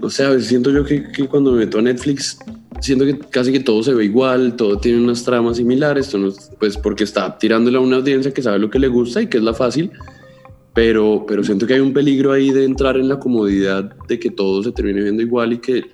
o 0.00 0.08
sea, 0.08 0.38
siento 0.40 0.70
yo 0.70 0.84
que, 0.84 1.10
que, 1.12 1.26
cuando 1.26 1.52
me 1.52 1.58
meto 1.58 1.78
a 1.78 1.82
Netflix 1.82 2.38
siento 2.80 3.04
que 3.04 3.18
casi 3.18 3.52
que 3.52 3.60
todo 3.60 3.82
se 3.82 3.94
ve 3.94 4.04
igual, 4.04 4.56
todo 4.56 4.78
tiene 4.78 5.02
unas 5.02 5.22
tramas 5.22 5.58
similares, 5.58 6.14
pues 6.58 6.76
porque 6.76 7.04
está 7.04 7.38
tirándole 7.38 7.76
a 7.76 7.80
una 7.80 7.96
audiencia 7.96 8.32
que 8.32 8.42
sabe 8.42 8.58
lo 8.58 8.70
que 8.70 8.78
le 8.78 8.88
gusta 8.88 9.22
y 9.22 9.26
que 9.26 9.38
es 9.38 9.42
la 9.42 9.54
fácil, 9.54 9.90
pero, 10.72 11.24
pero 11.26 11.44
siento 11.44 11.66
que 11.66 11.74
hay 11.74 11.80
un 11.80 11.92
peligro 11.92 12.32
ahí 12.32 12.50
de 12.50 12.64
entrar 12.64 12.96
en 12.96 13.08
la 13.08 13.18
comodidad 13.18 13.94
de 14.08 14.18
que 14.18 14.30
todo 14.30 14.62
se 14.62 14.72
termine 14.72 15.02
viendo 15.02 15.22
igual 15.22 15.52
y 15.52 15.58
que 15.58 15.84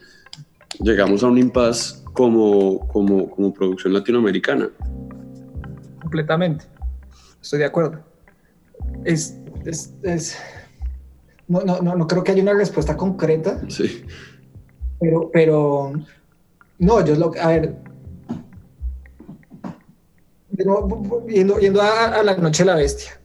llegamos 0.81 1.23
a 1.23 1.27
un 1.27 1.39
impasse 1.39 2.06
como, 2.17 2.89
como, 2.89 3.31
como 3.31 3.53
producción 3.53 3.93
latinoamericana. 3.93 4.71
Completamente, 6.01 6.65
estoy 7.43 7.59
de 7.61 7.67
acuerdo. 7.67 8.01
Es, 9.05 9.39
es, 9.65 9.95
es... 10.03 10.39
No, 11.47 11.61
no, 11.61 11.81
no, 11.81 11.95
no 11.95 12.07
creo 12.07 12.25
que 12.25 12.33
haya 12.33 12.43
una 12.43 12.55
respuesta 12.55 12.97
concreta. 12.97 13.61
Sí. 13.69 14.05
Pero, 14.99 15.31
pero 15.31 15.93
no, 16.79 17.05
yo 17.05 17.15
lo 17.17 17.33
a 17.41 17.49
ver, 17.49 17.77
yendo, 21.29 21.59
yendo 21.59 21.83
a, 21.83 22.23
La 22.23 22.35
Noche 22.37 22.63
de 22.63 22.67
la 22.67 22.77
Bestia, 22.77 23.21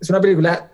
es 0.00 0.08
una 0.08 0.22
película 0.22 0.72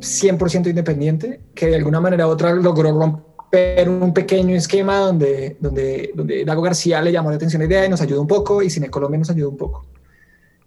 100% 0.00 0.68
independiente 0.68 1.40
que 1.54 1.68
de 1.68 1.76
alguna 1.76 2.00
manera 2.00 2.26
u 2.26 2.30
otra 2.30 2.52
logró 2.52 2.92
romper 2.92 3.29
un 3.52 4.14
pequeño 4.14 4.54
esquema 4.54 4.98
donde, 4.98 5.56
donde, 5.58 6.12
donde 6.14 6.44
Dago 6.44 6.62
García 6.62 7.02
le 7.02 7.12
llamó 7.12 7.30
la 7.30 7.36
atención 7.36 7.60
la 7.60 7.66
idea 7.66 7.86
y 7.86 7.88
nos 7.88 8.00
ayudó 8.00 8.20
un 8.20 8.28
poco 8.28 8.62
y 8.62 8.70
Cine 8.70 8.90
Colombia 8.90 9.18
nos 9.18 9.30
ayudó 9.30 9.50
un 9.50 9.56
poco. 9.56 9.86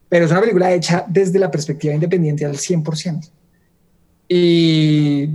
Pero 0.10 0.26
es 0.26 0.32
una 0.32 0.42
película 0.42 0.72
hecha 0.72 1.06
desde 1.08 1.40
la 1.40 1.50
perspectiva 1.50 1.94
independiente 1.94 2.46
al 2.46 2.58
100%. 2.58 3.30
Y, 4.28 5.30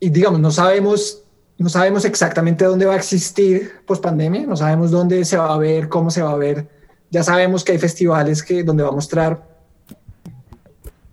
y 0.00 0.10
digamos, 0.10 0.40
no 0.40 0.50
sabemos 0.50 1.26
no 1.58 1.68
sabemos 1.70 2.04
exactamente 2.04 2.64
dónde 2.64 2.84
va 2.84 2.94
a 2.94 2.96
existir 2.96 3.72
post 3.86 4.02
pandemia, 4.02 4.46
no 4.46 4.56
sabemos 4.56 4.90
dónde 4.90 5.24
se 5.24 5.38
va 5.38 5.54
a 5.54 5.58
ver, 5.58 5.88
cómo 5.88 6.10
se 6.10 6.22
va 6.22 6.32
a 6.32 6.36
ver. 6.36 6.68
Ya 7.10 7.22
sabemos 7.22 7.64
que 7.64 7.72
hay 7.72 7.78
festivales 7.78 8.42
que, 8.42 8.62
donde 8.62 8.82
va 8.82 8.90
a 8.90 8.92
mostrar 8.92 9.55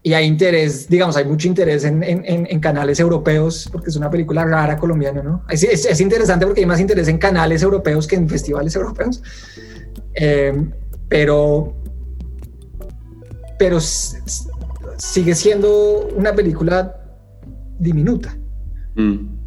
y 0.05 0.13
hay 0.13 0.25
interés, 0.25 0.89
digamos, 0.89 1.15
hay 1.15 1.23
mucho 1.23 1.47
interés 1.47 1.85
en, 1.85 2.03
en, 2.03 2.25
en 2.25 2.59
canales 2.59 2.99
europeos 2.99 3.69
porque 3.71 3.89
es 3.89 3.95
una 3.95 4.09
película 4.09 4.43
rara 4.43 4.77
colombiana, 4.77 5.23
¿no? 5.23 5.45
Es, 5.49 5.63
es, 5.63 6.01
interesante 6.01 6.45
porque 6.45 6.59
hay 6.59 6.65
más 6.65 6.81
interés 6.81 7.07
en 7.07 7.17
canales 7.17 7.63
europeos 7.63 8.05
que 8.05 8.17
en 8.17 8.27
festivales 8.27 8.75
europeos. 8.75 9.23
Eh, 10.15 10.69
pero, 11.07 11.73
pero 13.57 13.79
sigue 13.79 15.35
siendo 15.35 16.09
una 16.17 16.33
película 16.33 16.99
diminuta. 17.79 18.37
Mm. 18.95 19.37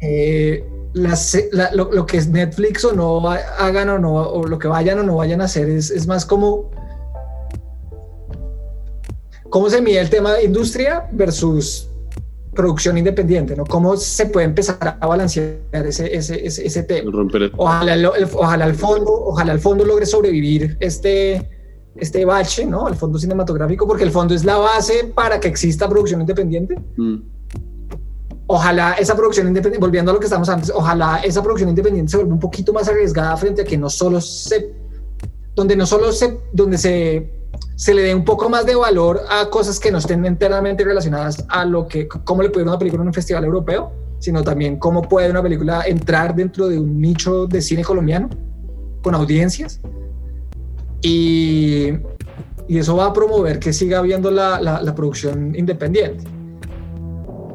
Eh, 0.00 0.64
lo, 0.92 2.06
que 2.06 2.16
es 2.16 2.28
Netflix 2.28 2.84
o 2.84 2.92
no 2.92 3.28
hagan 3.30 3.88
o 3.90 3.98
no, 4.00 4.14
o 4.14 4.44
lo 4.44 4.58
que 4.58 4.66
vayan 4.66 4.98
o 4.98 5.02
no 5.04 5.16
vayan 5.16 5.40
a 5.40 5.44
hacer 5.44 5.68
es, 5.68 5.92
es 5.92 6.08
más 6.08 6.26
como 6.26 6.79
cómo 9.50 9.68
se 9.68 9.82
mide 9.82 10.00
el 10.00 10.08
tema 10.08 10.32
de 10.34 10.44
industria 10.44 11.08
versus 11.12 11.88
producción 12.54 12.98
independiente, 12.98 13.54
¿no? 13.54 13.64
¿Cómo 13.64 13.96
se 13.96 14.26
puede 14.26 14.46
empezar 14.46 14.98
a 15.00 15.06
balancear 15.06 15.58
ese, 15.72 16.16
ese, 16.16 16.46
ese, 16.46 16.82
tema? 16.82 17.10
Ojalá, 17.56 18.10
ojalá, 18.34 18.66
el 18.66 18.74
fondo, 18.74 19.12
ojalá 19.12 19.52
el 19.52 19.60
fondo 19.60 19.84
logre 19.84 20.06
sobrevivir 20.06 20.76
este, 20.80 21.48
este 21.96 22.24
bache, 22.24 22.66
¿no? 22.66 22.88
El 22.88 22.96
fondo 22.96 23.18
cinematográfico, 23.18 23.86
porque 23.86 24.04
el 24.04 24.10
fondo 24.10 24.34
es 24.34 24.44
la 24.44 24.56
base 24.56 25.12
para 25.14 25.38
que 25.38 25.48
exista 25.48 25.88
producción 25.88 26.20
independiente. 26.20 26.76
Mm. 26.96 27.16
Ojalá 28.48 28.94
esa 28.94 29.14
producción 29.14 29.46
independiente, 29.46 29.80
volviendo 29.80 30.10
a 30.10 30.14
lo 30.14 30.20
que 30.20 30.26
estamos 30.26 30.48
antes, 30.48 30.72
ojalá 30.74 31.20
esa 31.22 31.40
producción 31.40 31.70
independiente 31.70 32.10
se 32.10 32.16
vuelva 32.16 32.34
un 32.34 32.40
poquito 32.40 32.72
más 32.72 32.88
arriesgada 32.88 33.36
frente 33.36 33.62
a 33.62 33.64
que 33.64 33.78
no 33.78 33.88
solo 33.88 34.20
se, 34.20 34.74
donde 35.54 35.76
no 35.76 35.86
solo 35.86 36.10
se, 36.10 36.40
donde 36.52 36.76
se, 36.76 37.39
se 37.80 37.94
le 37.94 38.02
dé 38.02 38.14
un 38.14 38.26
poco 38.26 38.50
más 38.50 38.66
de 38.66 38.74
valor 38.74 39.22
a 39.30 39.48
cosas 39.48 39.80
que 39.80 39.90
no 39.90 39.96
estén 39.96 40.26
enteramente 40.26 40.84
relacionadas 40.84 41.46
a 41.48 41.64
lo 41.64 41.88
que, 41.88 42.06
cómo 42.08 42.42
le 42.42 42.50
puede 42.50 42.66
una 42.66 42.78
película 42.78 43.00
en 43.00 43.08
un 43.08 43.14
festival 43.14 43.42
europeo, 43.42 43.90
sino 44.18 44.44
también 44.44 44.78
cómo 44.78 45.00
puede 45.00 45.30
una 45.30 45.42
película 45.42 45.84
entrar 45.86 46.34
dentro 46.34 46.68
de 46.68 46.78
un 46.78 47.00
nicho 47.00 47.46
de 47.46 47.62
cine 47.62 47.82
colombiano 47.82 48.28
con 49.02 49.14
audiencias. 49.14 49.80
Y, 51.00 51.88
y 52.68 52.76
eso 52.76 52.96
va 52.96 53.06
a 53.06 53.12
promover 53.14 53.58
que 53.58 53.72
siga 53.72 54.00
habiendo 54.00 54.30
la, 54.30 54.60
la, 54.60 54.94
producción 54.94 55.56
independiente. 55.56 56.22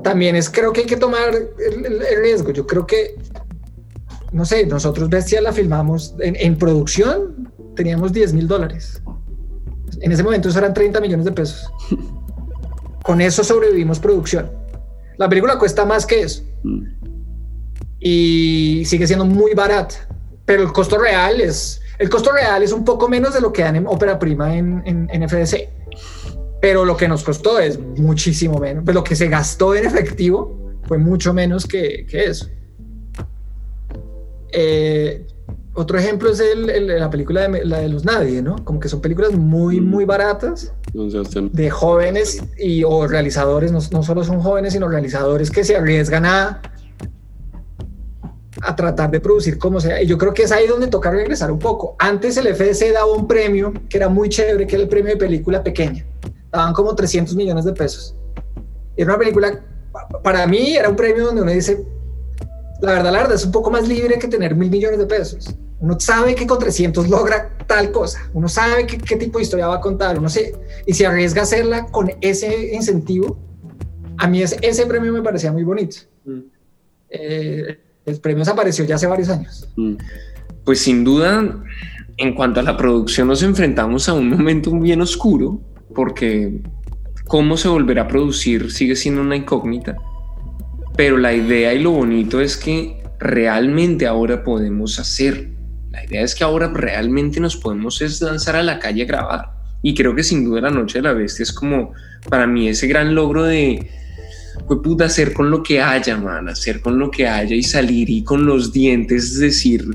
También 0.01 0.35
es, 0.35 0.49
creo 0.49 0.73
que 0.73 0.81
hay 0.81 0.87
que 0.87 0.97
tomar 0.97 1.35
el, 1.35 2.19
riesgo. 2.23 2.49
Yo 2.49 2.65
creo 2.65 2.87
que, 2.87 3.13
no 4.31 4.43
sé, 4.43 4.65
nosotros 4.65 5.07
Bestia 5.07 5.39
la 5.39 5.53
filmamos 5.53 6.15
en, 6.17 6.35
en 6.35 6.57
producción, 6.57 7.51
teníamos 7.75 8.11
10 8.11 8.33
mil 8.33 8.47
dólares. 8.47 9.03
En 10.01 10.11
ese 10.11 10.23
momento 10.23 10.49
eso 10.49 10.59
eran 10.59 10.73
30 10.73 10.99
millones 11.01 11.25
de 11.25 11.31
pesos. 11.31 11.71
Con 13.03 13.21
eso 13.21 13.43
sobrevivimos 13.43 13.99
producción. 13.99 14.51
La 15.17 15.29
película 15.29 15.57
cuesta 15.57 15.85
más 15.85 16.05
que 16.05 16.21
eso. 16.21 16.43
Mm. 16.63 16.83
Y 17.99 18.83
sigue 18.85 19.07
siendo 19.07 19.25
muy 19.25 19.53
barata. 19.53 19.95
Pero 20.45 20.63
el 20.63 20.71
costo 20.71 20.97
real 20.97 21.41
es, 21.41 21.81
el 21.97 22.09
costo 22.09 22.31
real 22.31 22.61
es 22.61 22.71
un 22.71 22.85
poco 22.85 23.07
menos 23.07 23.33
de 23.33 23.41
lo 23.41 23.51
que 23.51 23.63
dan 23.63 23.75
en 23.75 23.87
ópera 23.87 24.19
prima 24.19 24.55
en, 24.55 24.83
en, 24.85 25.29
FDC. 25.29 25.69
Pero 26.61 26.85
lo 26.85 26.95
que 26.95 27.07
nos 27.07 27.23
costó 27.23 27.59
es 27.59 27.79
muchísimo 27.79 28.59
menos. 28.59 28.83
Pues 28.83 28.93
lo 28.93 29.03
que 29.03 29.15
se 29.15 29.27
gastó 29.27 29.75
en 29.75 29.85
efectivo 29.85 30.75
fue 30.83 30.97
mucho 30.97 31.33
menos 31.33 31.65
que, 31.65 32.05
que 32.07 32.25
eso. 32.25 32.47
Eh, 34.51 35.25
otro 35.75 35.99
ejemplo 35.99 36.31
es 36.31 36.39
el, 36.39 36.87
la 36.87 37.09
película 37.09 37.47
de, 37.47 37.65
la 37.65 37.79
de 37.79 37.89
los 37.89 38.05
Nadie, 38.05 38.41
¿no? 38.41 38.55
Como 38.63 38.79
que 38.79 38.87
son 38.87 39.01
películas 39.01 39.33
muy, 39.33 39.81
mm. 39.81 39.85
muy 39.85 40.05
baratas 40.05 40.73
de 41.51 41.69
jóvenes 41.69 42.41
y 42.57 42.83
o 42.85 43.07
realizadores, 43.07 43.71
no, 43.71 43.79
no, 43.91 44.03
solo 44.03 44.23
son 44.23 44.39
jóvenes, 44.39 44.73
sino 44.73 44.87
realizadores 44.87 45.51
que 45.51 45.65
se 45.65 45.75
arriesgan 45.75 46.25
a, 46.25 46.61
a 48.61 48.75
tratar 48.75 49.11
de 49.11 49.19
producir 49.19 49.57
como 49.57 49.81
sea. 49.81 50.01
Y 50.01 50.07
yo 50.07 50.17
creo 50.17 50.33
que 50.33 50.43
es 50.43 50.51
ahí 50.53 50.65
donde 50.65 50.87
toca 50.87 51.11
regresar 51.11 51.51
un 51.51 51.59
poco. 51.59 51.97
Antes 51.99 52.37
el 52.37 52.47
FDC 52.55 52.93
daba 52.93 53.11
un 53.11 53.27
premio 53.27 53.73
que 53.89 53.97
era 53.97 54.07
muy 54.07 54.29
chévere, 54.29 54.65
que 54.65 54.75
era 54.75 54.83
el 54.83 54.89
premio 54.89 55.11
de 55.11 55.17
película 55.17 55.61
pequeña. 55.61 56.05
Daban 56.51 56.73
como 56.73 56.95
300 56.95 57.35
millones 57.35 57.65
de 57.65 57.73
pesos. 57.73 58.15
Era 58.95 59.09
una 59.09 59.19
película, 59.19 59.61
para 60.23 60.47
mí 60.47 60.77
era 60.77 60.87
un 60.87 60.95
premio 60.95 61.25
donde 61.25 61.41
uno 61.41 61.51
dice, 61.51 61.85
la 62.81 62.93
verdad, 62.93 63.11
la 63.11 63.19
verdad 63.19 63.35
es 63.35 63.45
un 63.45 63.51
poco 63.51 63.69
más 63.69 63.85
libre 63.87 64.17
que 64.17 64.29
tener 64.29 64.55
mil 64.55 64.69
millones 64.69 64.99
de 64.99 65.05
pesos. 65.05 65.53
Uno 65.79 65.99
sabe 65.99 66.35
que 66.35 66.47
con 66.47 66.59
300 66.59 67.09
logra 67.09 67.57
tal 67.67 67.91
cosa. 67.91 68.29
Uno 68.33 68.47
sabe 68.47 68.87
qué, 68.87 68.97
qué 68.97 69.17
tipo 69.17 69.39
de 69.39 69.43
historia 69.43 69.67
va 69.67 69.75
a 69.75 69.81
contar. 69.81 70.17
Uno 70.17 70.29
sé, 70.29 70.55
y 70.85 70.93
si 70.93 71.03
arriesga 71.03 71.41
a 71.41 71.43
hacerla 71.43 71.85
con 71.87 72.11
ese 72.21 72.73
incentivo, 72.73 73.37
a 74.17 74.27
mí 74.27 74.41
ese, 74.41 74.57
ese 74.61 74.85
premio 74.85 75.11
me 75.11 75.21
parecía 75.21 75.51
muy 75.51 75.63
bonito. 75.63 75.97
Mm. 76.25 76.39
Eh, 77.09 77.79
el 78.05 78.19
premio 78.19 78.39
desapareció 78.39 78.85
ya 78.85 78.95
hace 78.95 79.07
varios 79.07 79.29
años. 79.29 79.67
Mm. 79.75 79.95
Pues 80.63 80.79
sin 80.79 81.03
duda, 81.03 81.63
en 82.17 82.35
cuanto 82.35 82.59
a 82.59 82.63
la 82.63 82.77
producción, 82.77 83.27
nos 83.27 83.43
enfrentamos 83.43 84.07
a 84.09 84.13
un 84.13 84.29
momento 84.29 84.71
bien 84.79 85.01
oscuro, 85.01 85.59
porque 85.93 86.61
cómo 87.25 87.57
se 87.57 87.67
volverá 87.67 88.03
a 88.03 88.07
producir 88.07 88.71
sigue 88.71 88.95
siendo 88.95 89.21
una 89.21 89.35
incógnita. 89.35 89.97
Pero 90.95 91.17
la 91.17 91.33
idea 91.33 91.73
y 91.73 91.79
lo 91.79 91.91
bonito 91.91 92.39
es 92.39 92.55
que 92.55 93.03
realmente 93.19 94.07
ahora 94.07 94.43
podemos 94.43 94.99
hacer. 94.99 95.54
La 95.95 96.03
idea 96.03 96.23
es 96.23 96.35
que 96.35 96.43
ahora 96.43 96.67
realmente 96.67 97.39
nos 97.39 97.55
podemos 97.55 98.01
lanzar 98.21 98.57
a 98.57 98.63
la 98.63 98.79
calle 98.79 99.03
a 99.03 99.05
grabar. 99.05 99.51
Y 99.81 99.93
creo 99.95 100.13
que 100.13 100.23
sin 100.23 100.43
duda 100.43 100.61
la 100.61 100.71
Noche 100.71 100.97
de 100.97 101.03
la 101.03 101.13
Bestia 101.13 101.43
es 101.43 101.53
como 101.53 101.93
para 102.29 102.45
mí 102.45 102.67
ese 102.67 102.87
gran 102.87 103.15
logro 103.15 103.43
de 103.43 103.89
fue 104.67 104.81
puta 104.81 105.05
hacer 105.05 105.31
con 105.31 105.49
lo 105.49 105.63
que 105.63 105.81
haya, 105.81 106.17
man, 106.17 106.49
hacer 106.49 106.81
con 106.81 106.99
lo 106.99 107.09
que 107.11 107.27
haya 107.27 107.55
y 107.55 107.63
salir 107.63 108.09
y 108.09 108.23
con 108.23 108.45
los 108.45 108.73
dientes, 108.73 109.23
es 109.23 109.39
decir, 109.39 109.85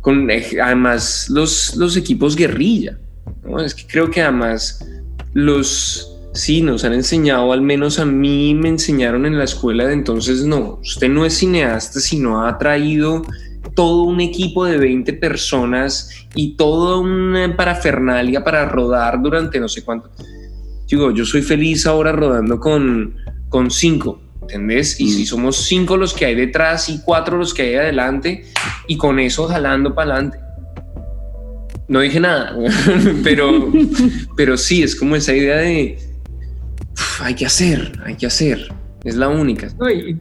con 0.00 0.28
además 0.30 1.28
los, 1.28 1.74
los 1.76 1.96
equipos 1.96 2.36
guerrilla, 2.36 2.98
¿no? 3.42 3.60
Es 3.60 3.74
que 3.74 3.86
creo 3.86 4.10
que 4.10 4.20
además 4.22 4.86
los, 5.32 6.20
sí, 6.34 6.62
nos 6.62 6.84
han 6.84 6.92
enseñado, 6.92 7.52
al 7.52 7.62
menos 7.62 7.98
a 7.98 8.04
mí 8.04 8.54
me 8.54 8.68
enseñaron 8.68 9.26
en 9.26 9.38
la 9.38 9.44
escuela 9.44 9.86
de 9.86 9.94
entonces, 9.94 10.44
no, 10.44 10.78
usted 10.82 11.08
no 11.08 11.24
es 11.24 11.34
cineasta, 11.34 11.98
sino 11.98 12.46
ha 12.46 12.58
traído 12.58 13.22
todo 13.74 14.02
un 14.02 14.20
equipo 14.20 14.64
de 14.64 14.78
20 14.78 15.12
personas 15.14 16.10
y 16.34 16.56
toda 16.56 16.98
una 16.98 17.56
parafernalia 17.56 18.44
para 18.44 18.66
rodar 18.66 19.20
durante 19.22 19.58
no 19.60 19.68
sé 19.68 19.84
cuánto. 19.84 20.10
Digo, 20.88 21.10
yo 21.10 21.24
soy 21.24 21.42
feliz 21.42 21.86
ahora 21.86 22.12
rodando 22.12 22.60
con 22.60 23.14
con 23.52 23.70
cinco, 23.70 24.18
¿entendés? 24.40 24.98
Y 24.98 25.10
si 25.10 25.26
somos 25.26 25.66
cinco 25.66 25.98
los 25.98 26.14
que 26.14 26.24
hay 26.24 26.34
detrás 26.34 26.88
y 26.88 27.02
cuatro 27.04 27.36
los 27.36 27.52
que 27.52 27.62
hay 27.62 27.74
adelante, 27.74 28.46
y 28.88 28.96
con 28.96 29.20
eso 29.20 29.46
jalando 29.46 29.94
para 29.94 30.14
adelante. 30.14 30.38
No 31.86 32.00
dije 32.00 32.18
nada, 32.18 32.56
pero, 33.22 33.70
pero 34.36 34.56
sí, 34.56 34.82
es 34.82 34.96
como 34.96 35.16
esa 35.16 35.36
idea 35.36 35.58
de 35.58 35.98
hay 37.20 37.34
que 37.34 37.44
hacer, 37.44 37.92
hay 38.06 38.16
que 38.16 38.24
hacer, 38.24 38.72
es 39.04 39.16
la 39.16 39.28
única. 39.28 39.68
y, 39.94 40.16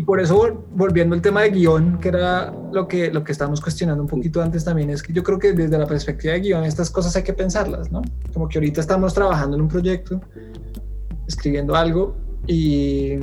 por 0.00 0.20
eso, 0.20 0.64
volviendo 0.74 1.14
al 1.14 1.20
tema 1.20 1.42
de 1.42 1.50
guion, 1.50 2.00
que 2.00 2.08
era 2.08 2.52
lo 2.72 2.88
que, 2.88 3.10
lo 3.10 3.22
que 3.22 3.32
estábamos 3.32 3.60
cuestionando 3.60 4.02
un 4.02 4.08
poquito 4.08 4.40
antes 4.40 4.64
también, 4.64 4.88
es 4.88 5.02
que 5.02 5.12
yo 5.12 5.22
creo 5.22 5.38
que 5.38 5.52
desde 5.52 5.76
la 5.76 5.86
perspectiva 5.86 6.32
de 6.32 6.40
guion, 6.40 6.64
estas 6.64 6.90
cosas 6.90 7.14
hay 7.16 7.22
que 7.22 7.34
pensarlas, 7.34 7.92
¿no? 7.92 8.00
Como 8.32 8.48
que 8.48 8.58
ahorita 8.58 8.80
estamos 8.80 9.12
trabajando 9.12 9.56
en 9.56 9.62
un 9.62 9.68
proyecto, 9.68 10.20
escribiendo 11.26 11.74
algo, 11.74 12.16
y, 12.46 13.18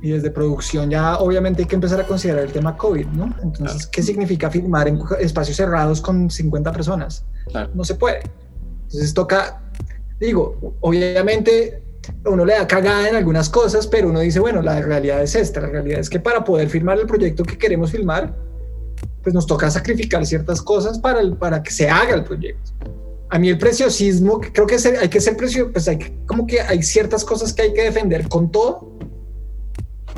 y, 0.00 0.10
desde 0.10 0.30
producción 0.30 0.88
ya 0.88 1.18
obviamente 1.18 1.62
hay 1.62 1.68
que 1.68 1.74
empezar 1.74 2.00
a 2.00 2.06
considerar 2.06 2.44
el 2.44 2.52
tema 2.52 2.74
COVID, 2.74 3.06
¿no? 3.08 3.34
Entonces, 3.42 3.86
¿qué 3.86 4.02
significa 4.02 4.50
filmar 4.50 4.88
en 4.88 4.98
espacios 5.20 5.58
cerrados 5.58 6.00
con 6.00 6.30
50 6.30 6.72
personas? 6.72 7.24
No 7.74 7.84
se 7.84 7.96
puede. 7.96 8.22
Entonces 8.84 9.12
toca, 9.12 9.60
digo, 10.18 10.74
obviamente 10.80 11.82
uno 12.24 12.44
le 12.44 12.54
da 12.54 12.66
cagada 12.66 13.08
en 13.08 13.16
algunas 13.16 13.48
cosas, 13.48 13.86
pero 13.86 14.08
uno 14.08 14.20
dice, 14.20 14.40
bueno, 14.40 14.62
la 14.62 14.80
realidad 14.80 15.22
es 15.22 15.34
esta, 15.34 15.60
la 15.60 15.68
realidad 15.68 16.00
es 16.00 16.10
que 16.10 16.20
para 16.20 16.44
poder 16.44 16.68
filmar 16.68 16.98
el 16.98 17.06
proyecto 17.06 17.44
que 17.44 17.58
queremos 17.58 17.90
filmar, 17.90 18.36
pues 19.22 19.34
nos 19.34 19.46
toca 19.46 19.70
sacrificar 19.70 20.24
ciertas 20.24 20.62
cosas 20.62 20.98
para, 20.98 21.20
el, 21.20 21.36
para 21.36 21.62
que 21.62 21.70
se 21.70 21.88
haga 21.88 22.14
el 22.14 22.24
proyecto 22.24 22.72
a 23.28 23.38
mí 23.38 23.48
el 23.48 23.58
preciosismo, 23.58 24.40
creo 24.40 24.66
que 24.66 24.76
hay 25.00 25.08
que 25.08 25.20
ser 25.20 25.36
precio, 25.36 25.72
pues 25.72 25.88
hay 25.88 25.98
como 26.26 26.46
que 26.46 26.60
hay 26.60 26.82
ciertas 26.82 27.24
cosas 27.24 27.52
que 27.52 27.62
hay 27.62 27.72
que 27.72 27.82
defender 27.82 28.28
con 28.28 28.50
todo, 28.50 28.98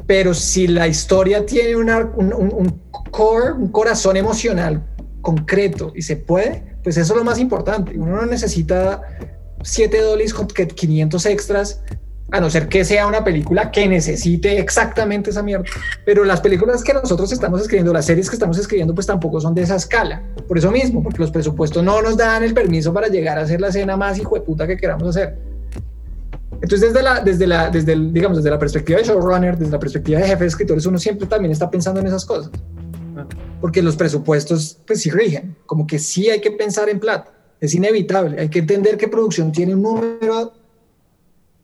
pero 0.06 0.34
si 0.34 0.66
la 0.68 0.88
historia 0.88 1.46
tiene 1.46 1.76
una, 1.76 2.12
un, 2.16 2.32
un, 2.32 2.82
core, 3.10 3.52
un 3.52 3.68
corazón 3.68 4.16
emocional 4.16 4.86
concreto 5.22 5.92
y 5.94 6.02
se 6.02 6.16
puede, 6.16 6.76
pues 6.82 6.96
eso 6.96 7.12
es 7.14 7.18
lo 7.18 7.24
más 7.24 7.38
importante. 7.38 7.98
Uno 7.98 8.16
no 8.16 8.26
necesita 8.26 9.02
7 9.62 10.00
dólares 10.00 10.34
con 10.34 10.46
500 10.46 11.26
extras 11.26 11.82
a 12.30 12.40
no 12.40 12.50
ser 12.50 12.68
que 12.68 12.84
sea 12.84 13.06
una 13.06 13.24
película 13.24 13.70
que 13.70 13.88
necesite 13.88 14.58
exactamente 14.58 15.30
esa 15.30 15.42
mierda. 15.42 15.64
Pero 16.04 16.24
las 16.24 16.40
películas 16.40 16.84
que 16.84 16.92
nosotros 16.92 17.32
estamos 17.32 17.60
escribiendo, 17.62 17.92
las 17.92 18.04
series 18.04 18.28
que 18.28 18.36
estamos 18.36 18.58
escribiendo, 18.58 18.94
pues 18.94 19.06
tampoco 19.06 19.40
son 19.40 19.54
de 19.54 19.62
esa 19.62 19.76
escala. 19.76 20.22
Por 20.46 20.58
eso 20.58 20.70
mismo, 20.70 21.02
porque 21.02 21.20
los 21.20 21.30
presupuestos 21.30 21.82
no 21.82 22.02
nos 22.02 22.16
dan 22.16 22.42
el 22.42 22.52
permiso 22.52 22.92
para 22.92 23.08
llegar 23.08 23.38
a 23.38 23.42
hacer 23.42 23.60
la 23.60 23.68
escena 23.68 23.96
más 23.96 24.18
hijo 24.18 24.34
de 24.34 24.42
puta 24.42 24.66
que 24.66 24.76
queramos 24.76 25.08
hacer. 25.08 25.38
Entonces, 26.60 26.92
desde 26.92 27.02
la, 27.02 27.20
desde 27.20 27.46
la, 27.46 27.70
desde 27.70 27.92
el, 27.92 28.12
digamos, 28.12 28.38
desde 28.38 28.50
la 28.50 28.58
perspectiva 28.58 28.98
de 28.98 29.04
showrunner, 29.04 29.56
desde 29.56 29.72
la 29.72 29.78
perspectiva 29.78 30.18
de 30.20 30.26
jefe 30.26 30.40
de 30.40 30.48
escritores, 30.48 30.84
uno 30.86 30.98
siempre 30.98 31.26
también 31.26 31.52
está 31.52 31.70
pensando 31.70 32.00
en 32.00 32.08
esas 32.08 32.26
cosas. 32.26 32.50
Porque 33.60 33.80
los 33.80 33.96
presupuestos, 33.96 34.78
pues 34.86 35.00
sí 35.00 35.10
rigen. 35.10 35.56
Como 35.66 35.86
que 35.86 35.98
sí 35.98 36.28
hay 36.28 36.40
que 36.40 36.50
pensar 36.50 36.88
en 36.88 37.00
plata. 37.00 37.32
Es 37.60 37.74
inevitable. 37.74 38.40
Hay 38.40 38.48
que 38.48 38.60
entender 38.60 38.96
que 38.96 39.08
producción 39.08 39.52
tiene 39.52 39.74
un 39.74 39.82
número 39.82 40.52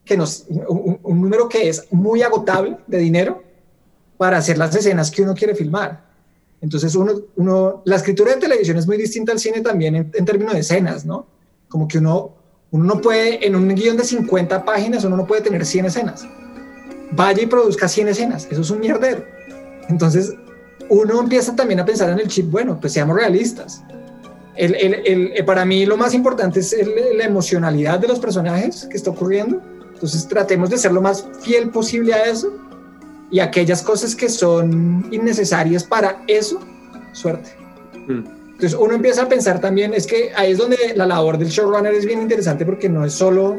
que 0.04 0.16
nos, 0.16 0.44
un, 0.48 0.98
número 1.20 1.48
que 1.48 1.68
es 1.68 1.86
muy 1.90 2.22
agotable 2.22 2.76
de 2.86 2.98
dinero 2.98 3.42
para 4.16 4.38
hacer 4.38 4.58
las 4.58 4.74
escenas 4.74 5.10
que 5.10 5.22
uno 5.22 5.34
quiere 5.34 5.54
filmar. 5.54 6.04
Entonces, 6.60 6.94
uno, 6.94 7.82
la 7.84 7.96
escritura 7.96 8.34
de 8.34 8.40
televisión 8.40 8.76
es 8.76 8.86
muy 8.86 8.96
distinta 8.96 9.32
al 9.32 9.38
cine 9.38 9.60
también 9.60 9.94
en, 9.96 10.24
términos 10.24 10.54
de 10.54 10.60
escenas, 10.60 11.04
¿no? 11.04 11.26
Como 11.68 11.88
que 11.88 11.98
uno, 11.98 12.32
uno 12.70 12.84
no 12.84 13.00
puede, 13.00 13.46
en 13.46 13.54
un 13.56 13.68
guion 13.74 13.96
de 13.96 14.04
50 14.04 14.64
páginas, 14.64 15.04
uno 15.04 15.16
no 15.16 15.26
puede 15.26 15.42
tener 15.42 15.64
100 15.64 15.86
escenas. 15.86 16.26
Vaya 17.12 17.42
y 17.42 17.46
produzca 17.46 17.88
100 17.88 18.08
escenas, 18.08 18.48
eso 18.50 18.60
es 18.60 18.70
un 18.70 18.80
mierdero. 18.80 19.24
Entonces, 19.88 20.34
uno 20.88 21.20
empieza 21.20 21.54
también 21.54 21.80
a 21.80 21.84
pensar 21.84 22.10
en 22.10 22.18
el 22.18 22.28
chip, 22.28 22.50
bueno, 22.50 22.78
pues 22.80 22.92
seamos 22.92 23.16
realistas. 23.16 23.82
El, 24.56 25.44
para 25.44 25.64
mí 25.64 25.84
lo 25.86 25.96
más 25.96 26.14
importante 26.14 26.60
es 26.60 26.76
la 27.16 27.24
emocionalidad 27.24 27.98
de 27.98 28.08
los 28.08 28.18
personajes 28.18 28.86
que 28.90 28.96
está 28.96 29.10
ocurriendo. 29.10 29.60
Entonces 29.92 30.26
tratemos 30.28 30.70
de 30.70 30.78
ser 30.78 30.92
lo 30.92 31.00
más 31.00 31.26
fiel 31.42 31.70
posible 31.70 32.14
a 32.14 32.24
eso 32.24 32.52
y 33.30 33.40
aquellas 33.40 33.82
cosas 33.82 34.14
que 34.14 34.28
son 34.28 35.08
innecesarias 35.10 35.84
para 35.84 36.22
eso, 36.26 36.60
suerte. 37.12 37.50
Mm. 38.06 38.24
Entonces 38.52 38.78
uno 38.78 38.94
empieza 38.94 39.22
a 39.22 39.28
pensar 39.28 39.60
también, 39.60 39.94
es 39.94 40.06
que 40.06 40.30
ahí 40.36 40.52
es 40.52 40.58
donde 40.58 40.76
la 40.94 41.06
labor 41.06 41.38
del 41.38 41.48
showrunner 41.48 41.92
es 41.92 42.06
bien 42.06 42.22
interesante 42.22 42.64
porque 42.64 42.88
no 42.88 43.04
es 43.04 43.12
solo 43.12 43.58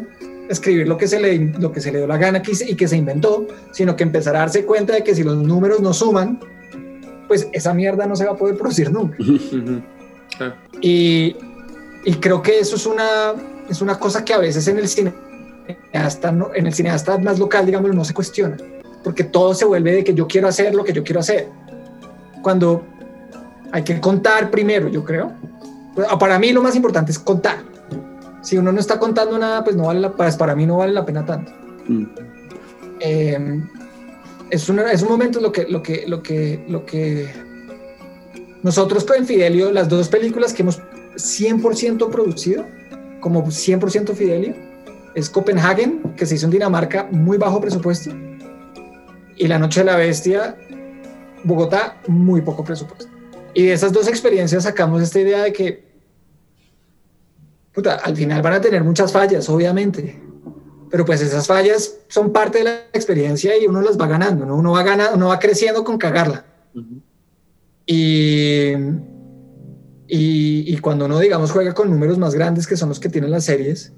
escribir 0.50 0.88
lo 0.88 0.98
que 0.98 1.08
se 1.08 1.20
le, 1.20 1.38
lo 1.60 1.72
que 1.72 1.82
se 1.82 1.91
le 1.91 2.00
dio 2.00 2.08
la 2.08 2.18
gana 2.18 2.41
y 2.46 2.76
que 2.76 2.88
se 2.88 2.96
inventó, 2.96 3.48
sino 3.72 3.96
que 3.96 4.04
empezar 4.04 4.36
a 4.36 4.39
darse 4.39 4.64
cuenta 4.66 4.93
de 4.93 5.04
que 5.04 5.14
si 5.14 5.24
los 5.24 5.36
números 5.38 5.82
no 5.82 5.93
suman, 5.93 6.39
pues 7.28 7.48
esa 7.52 7.74
mierda 7.74 8.06
no 8.06 8.16
se 8.16 8.26
va 8.26 8.32
a 8.32 8.38
poder 8.38 8.56
producir 8.58 8.91
nunca. 8.91 9.18
y, 10.81 11.36
y, 12.03 12.13
creo 12.15 12.41
que 12.41 12.59
eso 12.59 12.75
es 12.75 12.86
una, 12.86 13.33
es 13.69 13.81
una 13.81 13.97
cosa 13.97 14.23
que 14.23 14.33
a 14.33 14.38
veces 14.38 14.67
en 14.67 14.77
el 14.77 14.88
cineasta, 14.88 16.36
en 16.55 16.67
el 16.67 16.73
cineasta 16.73 17.17
más 17.17 17.39
local, 17.39 17.65
digamos, 17.65 17.93
no 17.93 18.03
se 18.03 18.13
cuestiona, 18.13 18.57
porque 19.03 19.23
todo 19.23 19.53
se 19.53 19.65
vuelve 19.65 19.93
de 19.93 20.03
que 20.03 20.13
yo 20.13 20.27
quiero 20.27 20.47
hacer 20.47 20.75
lo 20.75 20.83
que 20.83 20.93
yo 20.93 21.03
quiero 21.03 21.19
hacer. 21.19 21.49
Cuando 22.41 22.83
hay 23.71 23.83
que 23.83 23.99
contar 23.99 24.51
primero, 24.51 24.88
yo 24.89 25.03
creo. 25.03 25.31
Pues, 25.95 26.07
para 26.19 26.38
mí 26.38 26.51
lo 26.51 26.61
más 26.61 26.75
importante 26.75 27.11
es 27.11 27.19
contar. 27.19 27.57
Si 28.41 28.57
uno 28.57 28.71
no 28.71 28.79
está 28.79 28.99
contando 28.99 29.38
nada, 29.39 29.63
pues 29.63 29.75
no 29.75 29.88
vale 29.88 29.99
la, 30.01 30.11
pues, 30.11 30.36
para 30.36 30.55
mí 30.55 30.65
no 30.65 30.77
vale 30.77 30.93
la 30.93 31.05
pena 31.05 31.25
tanto. 31.25 31.51
Mm. 31.88 32.05
Eh, 32.99 33.63
es, 34.49 34.69
es 34.69 35.01
un 35.01 35.09
momento 35.09 35.39
lo 35.39 35.51
que, 35.51 35.65
lo 35.67 35.81
que, 35.81 36.05
lo 36.07 36.21
que, 36.21 36.63
lo 36.67 36.86
que 36.86 37.45
nosotros 38.66 39.03
con 39.03 39.28
Fidelio, 39.28 39.72
las 39.72 39.88
dos 39.89 40.09
películas 40.09 40.51
que 40.51 40.63
hemos 40.63 40.82
100% 41.18 42.09
producido, 42.09 42.66
como 43.22 43.45
100% 43.45 44.16
Fidelio, 44.16 44.55
es 45.13 45.30
Copenhagen, 45.30 46.16
que 46.18 46.26
se 46.26 46.34
hizo 46.34 46.45
en 46.45 46.51
Dinamarca, 46.51 47.07
muy 47.11 47.38
bajo 47.38 47.61
presupuesto, 47.61 48.09
y 49.38 49.47
La 49.47 49.59
Noche 49.59 49.82
de 49.82 49.86
la 49.86 49.97
Bestia, 49.97 50.57
Bogotá, 51.43 52.01
muy 52.07 52.41
poco 52.41 52.63
presupuesto. 52.63 53.05
Y 53.53 53.68
de 53.68 53.74
esas 53.74 53.93
dos 53.93 54.07
experiencias 54.07 54.63
sacamos 54.63 54.99
esta 55.03 55.20
idea 55.20 55.43
de 55.43 55.53
que, 55.53 55.86
puta, 57.72 57.97
al 57.97 58.16
final 58.16 58.41
van 58.41 58.53
a 58.53 58.61
tener 58.61 58.84
muchas 58.84 59.11
fallas, 59.11 59.47
obviamente, 59.47 60.20
pero 60.89 61.05
pues 61.05 61.22
esas 61.22 61.45
fallas 61.45 61.97
son 62.07 62.34
parte 62.34 62.57
de 62.57 62.63
la 62.63 62.72
experiencia 62.93 63.55
y 63.55 63.68
uno 63.68 63.82
las 63.82 63.95
va 63.95 64.07
ganando, 64.07 64.43
¿no? 64.43 64.55
Uno 64.55 64.72
va 64.72 64.82
ganando, 64.82 65.18
uno 65.18 65.28
va 65.28 65.38
creciendo 65.38 65.84
con 65.84 65.99
cagarla. 65.99 66.45
Y, 67.86 68.73
y, 70.07 70.77
cuando 70.79 71.05
uno, 71.05 71.19
digamos, 71.19 71.51
juega 71.51 71.73
con 71.73 71.89
números 71.89 72.17
más 72.17 72.33
grandes 72.33 72.67
que 72.67 72.77
son 72.77 72.89
los 72.89 72.99
que 72.99 73.09
tienen 73.09 73.31
las 73.31 73.45
series, 73.45 73.93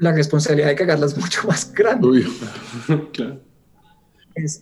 la 0.00 0.12
responsabilidad 0.12 0.68
de 0.68 0.74
cagarla 0.74 1.06
es 1.06 1.16
mucho 1.18 1.46
más 1.46 1.72
grande. 1.72 2.24
claro. 3.12 3.40
es, 4.34 4.60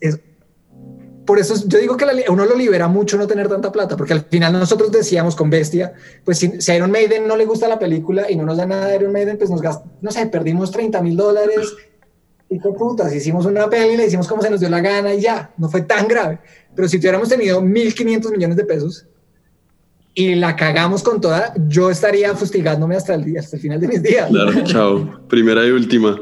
por 1.24 1.38
eso 1.38 1.54
yo 1.66 1.78
digo 1.78 1.96
que 1.96 2.04
uno 2.28 2.44
lo 2.44 2.54
libera 2.54 2.88
mucho 2.88 3.16
no 3.16 3.26
tener 3.26 3.48
tanta 3.48 3.72
plata, 3.72 3.96
porque 3.96 4.12
al 4.12 4.24
final 4.24 4.52
nosotros 4.52 4.92
decíamos 4.92 5.34
con 5.34 5.50
Bestia, 5.50 5.94
pues 6.24 6.38
si, 6.38 6.70
a 6.70 6.76
Iron 6.76 6.90
Maiden 6.90 7.26
no 7.26 7.36
le 7.36 7.46
gusta 7.46 7.68
la 7.68 7.78
película 7.78 8.30
y 8.30 8.36
no 8.36 8.44
nos 8.44 8.58
da 8.58 8.66
nada 8.66 8.86
de 8.86 8.96
Iron 8.96 9.12
Maiden, 9.12 9.38
pues 9.38 9.50
nos 9.50 9.62
gastamos, 9.62 9.94
no 10.00 10.10
sé, 10.10 10.26
perdimos 10.26 10.70
30 10.70 11.00
mil 11.02 11.16
dólares 11.16 11.74
y 12.50 12.58
putas, 12.58 13.14
hicimos 13.14 13.46
una 13.46 13.68
peli, 13.70 13.96
le 13.96 14.06
hicimos 14.06 14.28
como 14.28 14.42
se 14.42 14.50
nos 14.50 14.60
dio 14.60 14.68
la 14.68 14.80
gana 14.80 15.14
y 15.14 15.20
ya, 15.20 15.52
no 15.56 15.68
fue 15.68 15.82
tan 15.82 16.06
grave. 16.06 16.40
Pero 16.74 16.88
si 16.88 16.98
tuviéramos 16.98 17.28
tenido 17.28 17.60
1.500 17.62 18.30
millones 18.30 18.56
de 18.56 18.64
pesos 18.64 19.06
y 20.14 20.34
la 20.34 20.56
cagamos 20.56 21.02
con 21.02 21.20
toda, 21.20 21.52
yo 21.68 21.90
estaría 21.90 22.34
fustigándome 22.34 22.96
hasta 22.96 23.14
el, 23.14 23.24
día, 23.24 23.40
hasta 23.40 23.56
el 23.56 23.62
final 23.62 23.80
de 23.80 23.88
mis 23.88 24.02
días. 24.02 24.28
Claro, 24.30 24.52
chao. 24.64 25.26
Primera 25.28 25.66
y 25.66 25.70
última. 25.70 26.20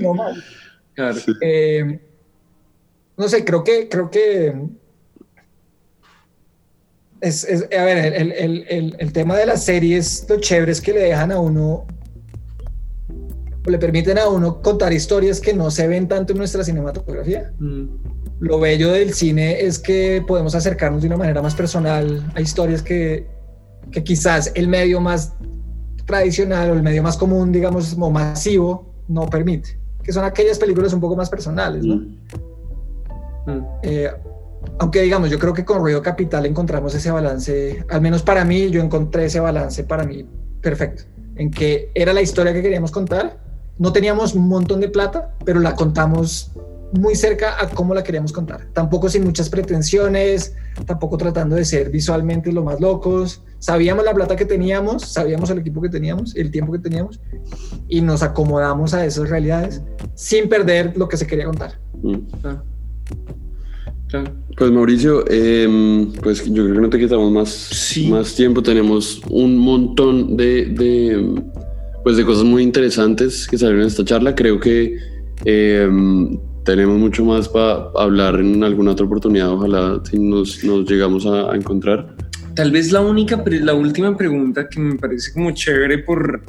no 0.00 0.14
mal. 0.14 0.44
Claro. 0.94 1.18
Eh, 1.40 2.00
no 3.16 3.28
sé, 3.28 3.44
creo 3.44 3.62
que, 3.62 3.88
creo 3.88 4.10
que 4.10 4.54
es, 7.22 7.46
a 7.46 7.84
ver, 7.84 8.14
el, 8.16 9.12
tema 9.12 9.36
de 9.36 9.46
las 9.46 9.64
series, 9.64 10.26
lo 10.28 10.40
chévere 10.40 10.72
es 10.72 10.80
que 10.80 10.92
le 10.92 11.00
dejan 11.00 11.30
a 11.30 11.38
uno, 11.38 11.86
le 13.64 13.78
permiten 13.78 14.18
a 14.18 14.28
uno 14.28 14.60
contar 14.60 14.92
historias 14.92 15.40
que 15.40 15.52
no 15.52 15.70
se 15.70 15.86
ven 15.86 16.08
tanto 16.08 16.32
en 16.32 16.38
nuestra 16.38 16.64
cinematografía. 16.64 17.52
Mm. 17.58 17.84
Lo 18.40 18.58
bello 18.58 18.90
del 18.90 19.14
cine 19.14 19.60
es 19.60 19.78
que 19.78 20.22
podemos 20.26 20.54
acercarnos 20.54 21.02
de 21.02 21.08
una 21.08 21.16
manera 21.16 21.42
más 21.42 21.54
personal 21.54 22.28
a 22.34 22.40
historias 22.40 22.82
que, 22.82 23.26
que 23.92 24.02
quizás 24.02 24.50
el 24.54 24.66
medio 24.66 25.00
más 25.00 25.34
tradicional 26.06 26.70
o 26.70 26.74
el 26.74 26.82
medio 26.82 27.02
más 27.02 27.16
común, 27.16 27.52
digamos, 27.52 27.94
como 27.94 28.10
masivo, 28.10 28.92
no 29.08 29.26
permite, 29.28 29.78
que 30.02 30.12
son 30.12 30.24
aquellas 30.24 30.58
películas 30.58 30.92
un 30.92 31.00
poco 31.00 31.14
más 31.14 31.30
personales, 31.30 31.84
¿no? 31.84 31.96
Mm. 31.96 32.18
Mm. 33.46 33.66
Eh, 33.82 34.10
aunque 34.78 35.02
digamos, 35.02 35.30
yo 35.30 35.38
creo 35.38 35.52
que 35.52 35.64
con 35.64 35.78
Ruido 35.78 36.02
Capital 36.02 36.46
encontramos 36.46 36.94
ese 36.94 37.10
balance, 37.10 37.84
al 37.88 38.00
menos 38.00 38.22
para 38.22 38.44
mí, 38.44 38.70
yo 38.70 38.82
encontré 38.82 39.26
ese 39.26 39.40
balance 39.40 39.84
para 39.84 40.04
mí 40.04 40.26
perfecto, 40.60 41.04
en 41.36 41.50
que 41.50 41.90
era 41.94 42.12
la 42.12 42.22
historia 42.22 42.52
que 42.52 42.62
queríamos 42.62 42.90
contar, 42.90 43.36
no 43.78 43.92
teníamos 43.92 44.34
un 44.34 44.48
montón 44.48 44.80
de 44.80 44.88
plata, 44.88 45.34
pero 45.44 45.60
la 45.60 45.74
contamos 45.74 46.52
muy 46.92 47.14
cerca 47.14 47.56
a 47.58 47.68
cómo 47.68 47.94
la 47.94 48.04
queríamos 48.04 48.32
contar, 48.32 48.66
tampoco 48.74 49.08
sin 49.08 49.24
muchas 49.24 49.48
pretensiones, 49.48 50.54
tampoco 50.86 51.16
tratando 51.16 51.56
de 51.56 51.64
ser 51.64 51.90
visualmente 51.90 52.52
lo 52.52 52.62
más 52.62 52.80
locos, 52.80 53.42
sabíamos 53.58 54.04
la 54.04 54.12
plata 54.12 54.36
que 54.36 54.44
teníamos, 54.44 55.02
sabíamos 55.02 55.48
el 55.50 55.58
equipo 55.58 55.80
que 55.80 55.88
teníamos, 55.88 56.36
el 56.36 56.50
tiempo 56.50 56.72
que 56.72 56.78
teníamos, 56.78 57.18
y 57.88 58.02
nos 58.02 58.22
acomodamos 58.22 58.92
a 58.92 59.06
esas 59.06 59.30
realidades 59.30 59.82
sin 60.14 60.48
perder 60.48 60.96
lo 60.96 61.08
que 61.08 61.16
se 61.16 61.26
quería 61.26 61.46
contar. 61.46 61.78
Mm. 62.02 62.16
Ah. 62.44 62.62
Pues 64.56 64.70
Mauricio, 64.70 65.24
em, 65.30 66.12
pues 66.12 66.44
yo 66.44 66.64
creo 66.64 66.74
que 66.74 66.80
no 66.82 66.90
te 66.90 66.98
quitamos 66.98 67.32
más, 67.32 67.96
más 68.10 68.34
tiempo. 68.34 68.62
Tenemos 68.62 69.22
un 69.30 69.56
montón 69.56 70.36
de, 70.36 71.24
pues 72.02 72.16
de 72.16 72.24
cosas 72.24 72.44
muy 72.44 72.62
interesantes 72.62 73.46
que 73.46 73.58
salieron 73.58 73.82
en 73.82 73.88
esta 73.88 74.04
charla. 74.04 74.34
Creo 74.34 74.58
que 74.58 74.96
em, 75.44 76.38
tenemos 76.64 76.98
mucho 76.98 77.24
más 77.24 77.48
para 77.48 77.90
hablar 77.96 78.36
en 78.36 78.62
alguna 78.64 78.92
otra 78.92 79.06
oportunidad. 79.06 79.50
Ojalá 79.50 80.00
si 80.08 80.18
nos, 80.18 80.62
nos 80.64 80.88
llegamos 80.90 81.26
a, 81.26 81.54
encontrar. 81.54 82.14
Tal 82.54 82.70
vez 82.70 82.92
la 82.92 83.00
única, 83.00 83.42
la 83.46 83.74
última 83.74 84.16
pregunta 84.16 84.68
que 84.68 84.78
me 84.78 84.96
parece 84.96 85.32
como 85.32 85.52
chévere 85.52 85.98
por, 85.98 86.42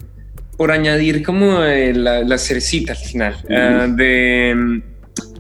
por 0.58 0.72
añadir 0.72 1.24
como 1.24 1.60
la, 1.60 2.24
la 2.24 2.38
cercita 2.38 2.94
al 2.94 2.98
final 2.98 3.36
ah, 3.50 3.88
de 3.88 4.50
em, 4.50 4.82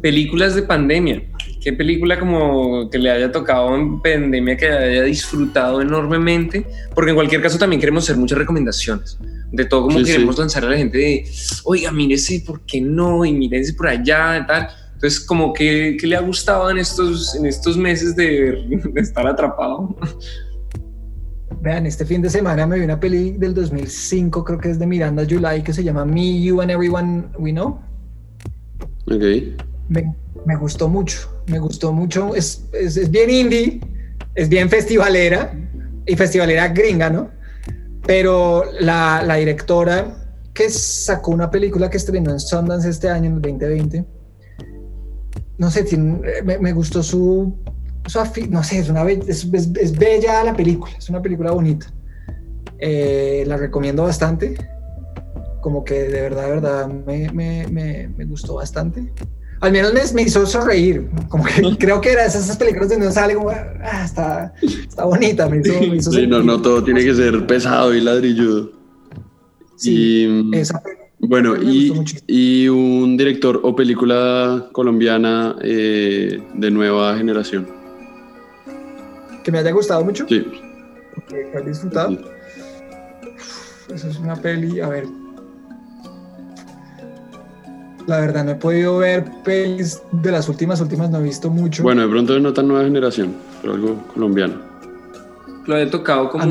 películas 0.01 0.55
de 0.55 0.63
pandemia. 0.63 1.23
¿Qué 1.61 1.71
película 1.71 2.19
como 2.19 2.89
que 2.89 2.97
le 2.97 3.09
haya 3.09 3.31
tocado 3.31 3.73
en 3.75 4.01
pandemia 4.01 4.57
que 4.57 4.67
haya 4.67 5.03
disfrutado 5.03 5.81
enormemente? 5.81 6.65
Porque 6.93 7.11
en 7.11 7.15
cualquier 7.15 7.41
caso 7.41 7.57
también 7.57 7.79
queremos 7.79 8.03
hacer 8.03 8.17
muchas 8.17 8.37
recomendaciones. 8.37 9.17
De 9.53 9.65
todo 9.65 9.83
como 9.83 10.03
queremos 10.03 10.37
lanzar 10.37 10.65
a 10.65 10.69
la 10.69 10.77
gente 10.77 10.97
de, 10.97 11.31
oiga, 11.63 11.91
mírese, 11.91 12.43
¿por 12.45 12.65
qué 12.65 12.81
no? 12.81 13.23
Y 13.23 13.31
mírese 13.31 13.73
por 13.73 13.87
allá 13.87 14.39
y 14.39 14.47
tal. 14.47 14.67
Entonces, 14.95 15.19
como 15.19 15.53
que, 15.53 15.95
le 16.01 16.15
ha 16.15 16.21
gustado 16.21 16.71
en 16.71 16.79
estos, 16.79 17.35
en 17.35 17.45
estos 17.45 17.77
meses 17.77 18.15
de, 18.15 18.81
estar 18.95 19.27
atrapado. 19.27 19.95
Vean, 21.61 21.85
este 21.85 22.03
fin 22.03 22.21
de 22.21 22.29
semana 22.29 22.65
me 22.65 22.79
vi 22.79 22.83
una 22.83 22.99
peli 22.99 23.31
del 23.33 23.53
2005, 23.53 24.43
creo 24.43 24.59
que 24.59 24.71
es 24.71 24.79
de 24.79 24.87
Miranda 24.87 25.23
July, 25.29 25.61
que 25.61 25.71
se 25.71 25.83
llama 25.83 26.03
Me, 26.03 26.41
You 26.41 26.61
and 26.61 26.71
Everyone 26.71 27.25
We 27.37 27.51
Know. 27.51 27.79
Ok. 29.05 29.23
Me, 29.89 30.15
me 30.45 30.55
gustó 30.55 30.89
mucho, 30.89 31.43
me 31.47 31.59
gustó 31.59 31.93
mucho. 31.93 32.35
Es, 32.35 32.65
es, 32.73 33.09
bien 33.11 33.29
indie, 33.29 33.81
es 34.35 34.49
bien 34.49 34.69
festivalera 34.69 35.53
y 36.05 36.15
festivalera 36.15 36.69
gringa, 36.69 37.09
¿no? 37.09 37.29
Pero 38.05 38.65
la, 38.79 39.23
la, 39.25 39.35
directora 39.35 40.17
que 40.53 40.69
sacó 40.69 41.31
una 41.31 41.49
película 41.49 41.89
que 41.89 41.97
estrenó 41.97 42.31
en 42.31 42.39
Sundance 42.39 42.89
este 42.89 43.09
año, 43.09 43.29
en 43.29 43.35
el 43.35 43.41
2020, 43.41 44.05
no 45.57 45.71
sé, 45.71 45.85
me, 45.97 46.57
me, 46.59 46.73
gustó 46.73 47.01
su, 47.01 47.55
no 48.49 48.63
sé, 48.63 48.79
es, 48.79 48.89
una, 48.89 49.09
es, 49.09 49.97
bella 49.97 50.43
la 50.43 50.53
película, 50.53 50.93
es 50.97 51.09
una 51.09 51.21
película 51.21 51.51
bonita. 51.51 51.87
Eh, 52.79 53.45
la 53.47 53.55
recomiendo 53.55 54.03
bastante, 54.03 54.55
como 55.61 55.85
que 55.85 56.03
de 56.03 56.21
verdad, 56.21 56.43
de 56.43 56.49
verdad 56.49 56.87
me, 56.87 57.29
me, 57.31 58.09
me 58.09 58.25
gustó 58.25 58.55
bastante 58.55 59.13
al 59.63 59.71
menos 59.71 60.13
me, 60.13 60.21
hizo 60.23 60.45
sonreír. 60.45 61.09
Como 61.29 61.45
que 61.45 61.77
creo 61.79 62.01
que 62.01 62.11
era 62.11 62.25
esas, 62.25 62.57
películas 62.57 62.89
donde 62.89 63.05
uno 63.05 63.13
sale 63.13 63.35
como, 63.35 63.49
ah, 63.49 64.03
está, 64.03 64.53
está 64.61 65.05
bonita. 65.05 65.47
Me 65.47 65.61
hizo, 65.95 66.11
sí, 66.11 66.27
no, 66.27 66.43
no 66.43 66.61
todo 66.61 66.83
tiene 66.83 67.03
que 67.03 67.15
ser 67.15 67.47
pesado 67.47 67.93
y 67.93 68.01
ladrilludo. 68.01 68.71
Sí, 69.77 70.49
y, 70.51 70.57
esa 70.57 70.81
bueno, 71.19 71.55
y, 71.55 71.93
y, 72.27 72.67
un 72.67 73.15
director 73.15 73.61
o 73.63 73.73
película 73.73 74.67
colombiana 74.73 75.55
eh, 75.61 76.43
de 76.53 76.71
nueva 76.71 77.15
generación. 77.15 77.65
¿Que 79.45 79.51
me 79.51 79.59
haya 79.59 79.71
gustado 79.71 80.03
mucho? 80.03 80.25
Sí. 80.27 80.45
que 81.29 81.57
he 81.57 81.61
disfrutado. 81.61 82.19
Eso 83.93 84.09
es 84.09 84.19
una 84.19 84.35
peli, 84.35 84.81
a 84.81 84.89
ver. 84.89 85.22
La 88.07 88.19
verdad, 88.19 88.43
no 88.43 88.51
he 88.51 88.55
podido 88.55 88.97
ver 88.97 89.25
pelis 89.43 90.01
de 90.11 90.31
las 90.31 90.49
últimas, 90.49 90.81
últimas 90.81 91.09
no 91.09 91.19
he 91.19 91.23
visto 91.23 91.49
mucho. 91.49 91.83
Bueno, 91.83 92.01
de 92.01 92.09
pronto 92.09 92.37
no 92.39 92.51
tan 92.53 92.67
nueva 92.67 92.83
generación, 92.83 93.33
pero 93.61 93.75
algo 93.75 94.03
colombiano. 94.13 94.55
Lo 95.65 95.77
he 95.77 95.85
tocado 95.87 96.29
como. 96.29 96.45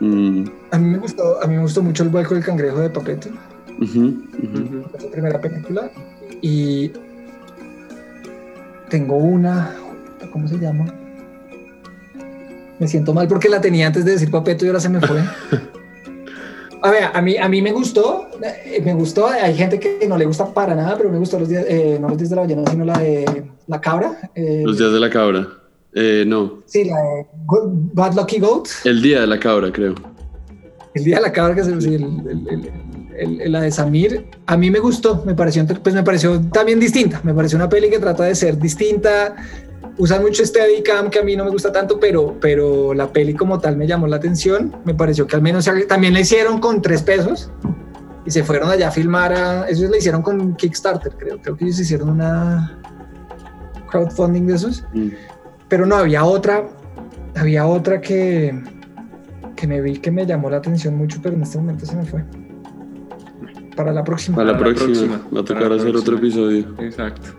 Mm. 0.00 0.44
A 0.70 0.78
mí, 0.78 0.90
me 0.90 0.98
gustó, 0.98 1.42
a 1.42 1.46
mí 1.46 1.56
me 1.56 1.62
gustó 1.62 1.82
mucho 1.82 2.02
el 2.02 2.10
vuelco 2.10 2.34
del 2.34 2.44
cangrejo 2.44 2.80
de 2.80 2.90
Papeto. 2.90 3.28
Uh 3.80 5.10
primera 5.10 5.40
película. 5.40 5.90
Y 6.42 6.92
tengo 8.90 9.16
una, 9.16 9.74
¿cómo 10.32 10.46
se 10.46 10.58
llama? 10.58 10.86
Me 12.78 12.86
siento 12.86 13.12
mal 13.12 13.26
porque 13.26 13.48
la 13.48 13.60
tenía 13.60 13.86
antes 13.86 14.04
de 14.04 14.12
decir 14.12 14.30
Papeto 14.30 14.64
y 14.64 14.68
ahora 14.68 14.80
se 14.80 14.88
me 14.88 15.00
fue. 15.00 15.22
A 16.82 16.90
ver, 16.90 17.04
a 17.12 17.22
mí, 17.22 17.36
a 17.36 17.48
mí 17.48 17.62
me 17.62 17.72
gustó, 17.72 18.28
eh, 18.42 18.80
me 18.84 18.94
gustó, 18.94 19.26
hay 19.26 19.54
gente 19.54 19.80
que 19.80 20.06
no 20.08 20.16
le 20.16 20.26
gusta 20.26 20.52
para 20.52 20.74
nada, 20.74 20.96
pero 20.96 21.10
me 21.10 21.18
gustó 21.18 21.38
los 21.38 21.48
días, 21.48 21.64
eh, 21.68 21.98
no 22.00 22.08
los 22.08 22.18
días 22.18 22.30
de 22.30 22.36
la 22.36 22.42
ballena, 22.42 22.70
sino 22.70 22.84
la 22.84 22.98
de 22.98 23.50
la 23.66 23.80
cabra. 23.80 24.30
Eh, 24.34 24.62
los 24.64 24.78
días 24.78 24.92
de 24.92 25.00
la 25.00 25.10
cabra, 25.10 25.48
no. 26.26 26.62
Sí, 26.66 26.84
la 26.84 26.96
de 26.96 27.26
Bad 27.92 28.14
Lucky 28.14 28.38
Goat. 28.38 28.68
El 28.84 29.02
día 29.02 29.22
de 29.22 29.26
la 29.26 29.40
cabra, 29.40 29.72
creo. 29.72 29.94
El 30.94 31.04
día 31.04 31.16
de 31.16 31.22
la 31.22 31.32
cabra, 31.32 31.54
que 31.54 31.62
es 31.62 31.68
el, 31.68 31.82
la 33.46 33.60
de 33.60 33.70
Samir, 33.70 34.26
a 34.46 34.56
mí 34.56 34.70
me 34.70 34.78
gustó, 34.78 35.22
me 35.24 35.34
pareció, 35.34 35.66
pues 35.82 35.94
me 35.94 36.02
pareció 36.02 36.40
también 36.52 36.78
distinta, 36.78 37.20
me 37.24 37.34
pareció 37.34 37.56
una 37.56 37.68
peli 37.68 37.90
que 37.90 37.98
trata 37.98 38.24
de 38.24 38.34
ser 38.34 38.58
distinta, 38.58 39.34
usan 39.98 40.22
mucho 40.22 40.44
Steadicam 40.44 41.10
que 41.10 41.18
a 41.18 41.22
mí 41.22 41.36
no 41.36 41.44
me 41.44 41.50
gusta 41.50 41.72
tanto, 41.72 42.00
pero, 42.00 42.36
pero 42.40 42.94
la 42.94 43.12
peli 43.12 43.34
como 43.34 43.58
tal 43.58 43.76
me 43.76 43.86
llamó 43.86 44.06
la 44.06 44.16
atención. 44.16 44.74
Me 44.84 44.94
pareció 44.94 45.26
que 45.26 45.36
al 45.36 45.42
menos 45.42 45.68
también 45.88 46.14
la 46.14 46.20
hicieron 46.20 46.60
con 46.60 46.80
tres 46.80 47.02
pesos 47.02 47.50
y 48.24 48.30
se 48.30 48.44
fueron 48.44 48.70
allá 48.70 48.88
a 48.88 48.90
filmar. 48.90 49.32
A, 49.32 49.68
ellos 49.68 49.90
la 49.90 49.98
hicieron 49.98 50.22
con 50.22 50.54
Kickstarter, 50.54 51.12
creo. 51.16 51.40
Creo 51.40 51.56
que 51.56 51.64
ellos 51.64 51.80
hicieron 51.80 52.10
una 52.10 52.78
crowdfunding 53.90 54.46
de 54.46 54.54
esos. 54.54 54.84
Mm. 54.92 55.08
Pero 55.68 55.84
no, 55.84 55.96
había 55.96 56.24
otra, 56.24 56.66
había 57.36 57.66
otra 57.66 58.00
que, 58.00 58.58
que 59.56 59.66
me 59.66 59.80
vi 59.80 59.98
que 59.98 60.10
me 60.10 60.24
llamó 60.24 60.48
la 60.48 60.58
atención 60.58 60.96
mucho, 60.96 61.18
pero 61.22 61.34
en 61.34 61.42
este 61.42 61.58
momento 61.58 61.84
se 61.84 61.96
me 61.96 62.04
fue. 62.04 62.24
Para 63.76 63.92
la 63.92 64.02
próxima. 64.02 64.36
Para 64.36 64.52
la, 64.52 64.58
próxima. 64.58 65.20
Va 65.34 65.40
a 65.40 65.44
tocar 65.44 65.72
hacer 65.72 65.94
otro 65.94 66.16
episodio. 66.16 66.74
Exacto. 66.78 67.30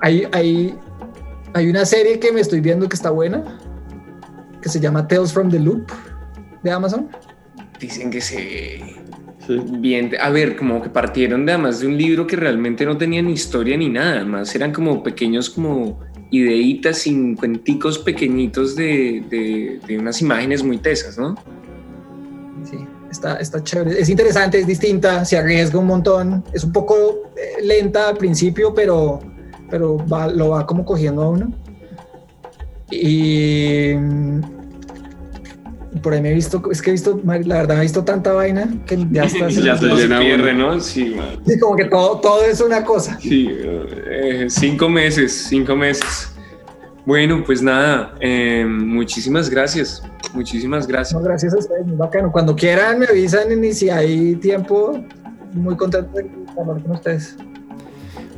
Hay, 0.00 0.28
hay, 0.32 0.78
hay 1.56 1.70
una 1.70 1.86
serie 1.86 2.18
que 2.18 2.32
me 2.32 2.42
estoy 2.42 2.60
viendo 2.60 2.86
que 2.86 2.96
está 2.96 3.08
buena, 3.08 3.42
que 4.60 4.68
se 4.68 4.78
llama 4.78 5.08
Tales 5.08 5.32
from 5.32 5.50
the 5.50 5.58
Loop 5.58 5.90
de 6.62 6.70
Amazon. 6.70 7.08
Dicen 7.80 8.10
que 8.10 8.20
se... 8.20 8.82
Bien, 9.78 10.12
a 10.20 10.28
ver, 10.28 10.54
como 10.56 10.82
que 10.82 10.90
partieron 10.90 11.46
de 11.46 11.52
además 11.52 11.80
de 11.80 11.86
un 11.86 11.96
libro 11.96 12.26
que 12.26 12.36
realmente 12.36 12.84
no 12.84 12.98
tenía 12.98 13.22
ni 13.22 13.32
historia 13.32 13.74
ni 13.74 13.88
nada, 13.88 14.22
más 14.26 14.54
eran 14.54 14.70
como 14.70 15.02
pequeños 15.02 15.48
como 15.48 15.98
ideitas 16.30 16.98
sin 16.98 17.36
cuenticos 17.36 18.00
pequeñitos 18.00 18.76
de, 18.76 19.80
de, 19.86 19.98
unas 19.98 20.20
imágenes 20.20 20.62
muy 20.62 20.76
tesas, 20.76 21.16
¿no? 21.16 21.36
Sí, 22.68 22.76
está, 23.10 23.36
está 23.36 23.62
chévere, 23.62 23.98
es 23.98 24.10
interesante, 24.10 24.58
es 24.58 24.66
distinta, 24.66 25.24
se 25.24 25.38
arriesga 25.38 25.78
un 25.78 25.86
montón, 25.86 26.44
es 26.52 26.64
un 26.64 26.72
poco 26.72 27.30
eh, 27.36 27.62
lenta 27.62 28.08
al 28.08 28.16
principio, 28.18 28.74
pero 28.74 29.20
pero 29.70 29.98
lo 30.34 30.48
va 30.50 30.66
como 30.66 30.84
cogiendo 30.84 31.22
a 31.22 31.30
uno. 31.30 31.52
Y 32.90 33.94
por 36.02 36.12
ahí 36.12 36.20
me 36.20 36.30
he 36.30 36.34
visto, 36.34 36.62
es 36.70 36.82
que 36.82 36.90
he 36.90 36.92
visto, 36.92 37.20
la 37.24 37.56
verdad, 37.56 37.78
he 37.78 37.82
visto 37.82 38.04
tanta 38.04 38.32
vaina 38.32 38.68
que 38.86 39.06
ya 39.10 39.24
está. 39.26 39.48
ya 39.48 39.76
se 39.76 39.86
llena 39.86 40.20
pierde, 40.20 40.52
¿no? 40.54 40.78
Sí, 40.80 41.16
sí, 41.46 41.58
como 41.58 41.76
que 41.76 41.86
todo, 41.86 42.20
todo 42.20 42.44
es 42.44 42.60
una 42.60 42.84
cosa. 42.84 43.18
Sí, 43.20 43.48
eh, 43.50 44.46
cinco 44.48 44.88
meses, 44.88 45.46
cinco 45.48 45.74
meses. 45.74 46.32
Bueno, 47.04 47.42
pues 47.44 47.62
nada, 47.62 48.14
eh, 48.20 48.64
muchísimas 48.66 49.48
gracias. 49.48 50.02
Muchísimas 50.34 50.86
gracias. 50.86 51.22
gracias 51.22 51.54
a 51.54 51.58
ustedes, 51.58 51.86
muy 51.86 51.96
bacano. 51.96 52.32
Cuando 52.32 52.54
quieran 52.54 52.98
me 52.98 53.06
avisan 53.06 53.64
y 53.64 53.72
si 53.72 53.90
hay 53.90 54.34
tiempo, 54.36 55.00
muy 55.52 55.76
contento 55.76 56.10
de 56.12 56.28
hablar 56.60 56.82
con 56.82 56.90
ustedes. 56.92 57.36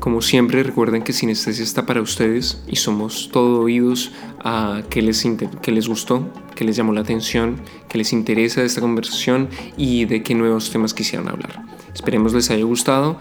Como 0.00 0.22
siempre, 0.22 0.62
recuerden 0.62 1.02
que 1.02 1.12
Sinestesia 1.12 1.64
está 1.64 1.84
para 1.84 2.00
ustedes 2.00 2.62
y 2.68 2.76
somos 2.76 3.30
todo 3.32 3.60
oídos 3.60 4.12
a 4.38 4.82
qué 4.90 5.02
les, 5.02 5.26
qué 5.60 5.72
les 5.72 5.88
gustó, 5.88 6.28
qué 6.54 6.64
les 6.64 6.76
llamó 6.76 6.92
la 6.92 7.00
atención, 7.00 7.60
qué 7.88 7.98
les 7.98 8.12
interesa 8.12 8.60
de 8.60 8.66
esta 8.66 8.80
conversación 8.80 9.48
y 9.76 10.04
de 10.04 10.22
qué 10.22 10.34
nuevos 10.34 10.70
temas 10.70 10.94
quisieran 10.94 11.28
hablar. 11.28 11.62
Esperemos 11.92 12.32
les 12.32 12.50
haya 12.50 12.64
gustado 12.64 13.18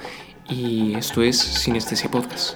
y 0.50 0.94
esto 0.96 1.24
es 1.24 1.38
Sinestesia 1.38 2.12
Podcast. 2.12 2.56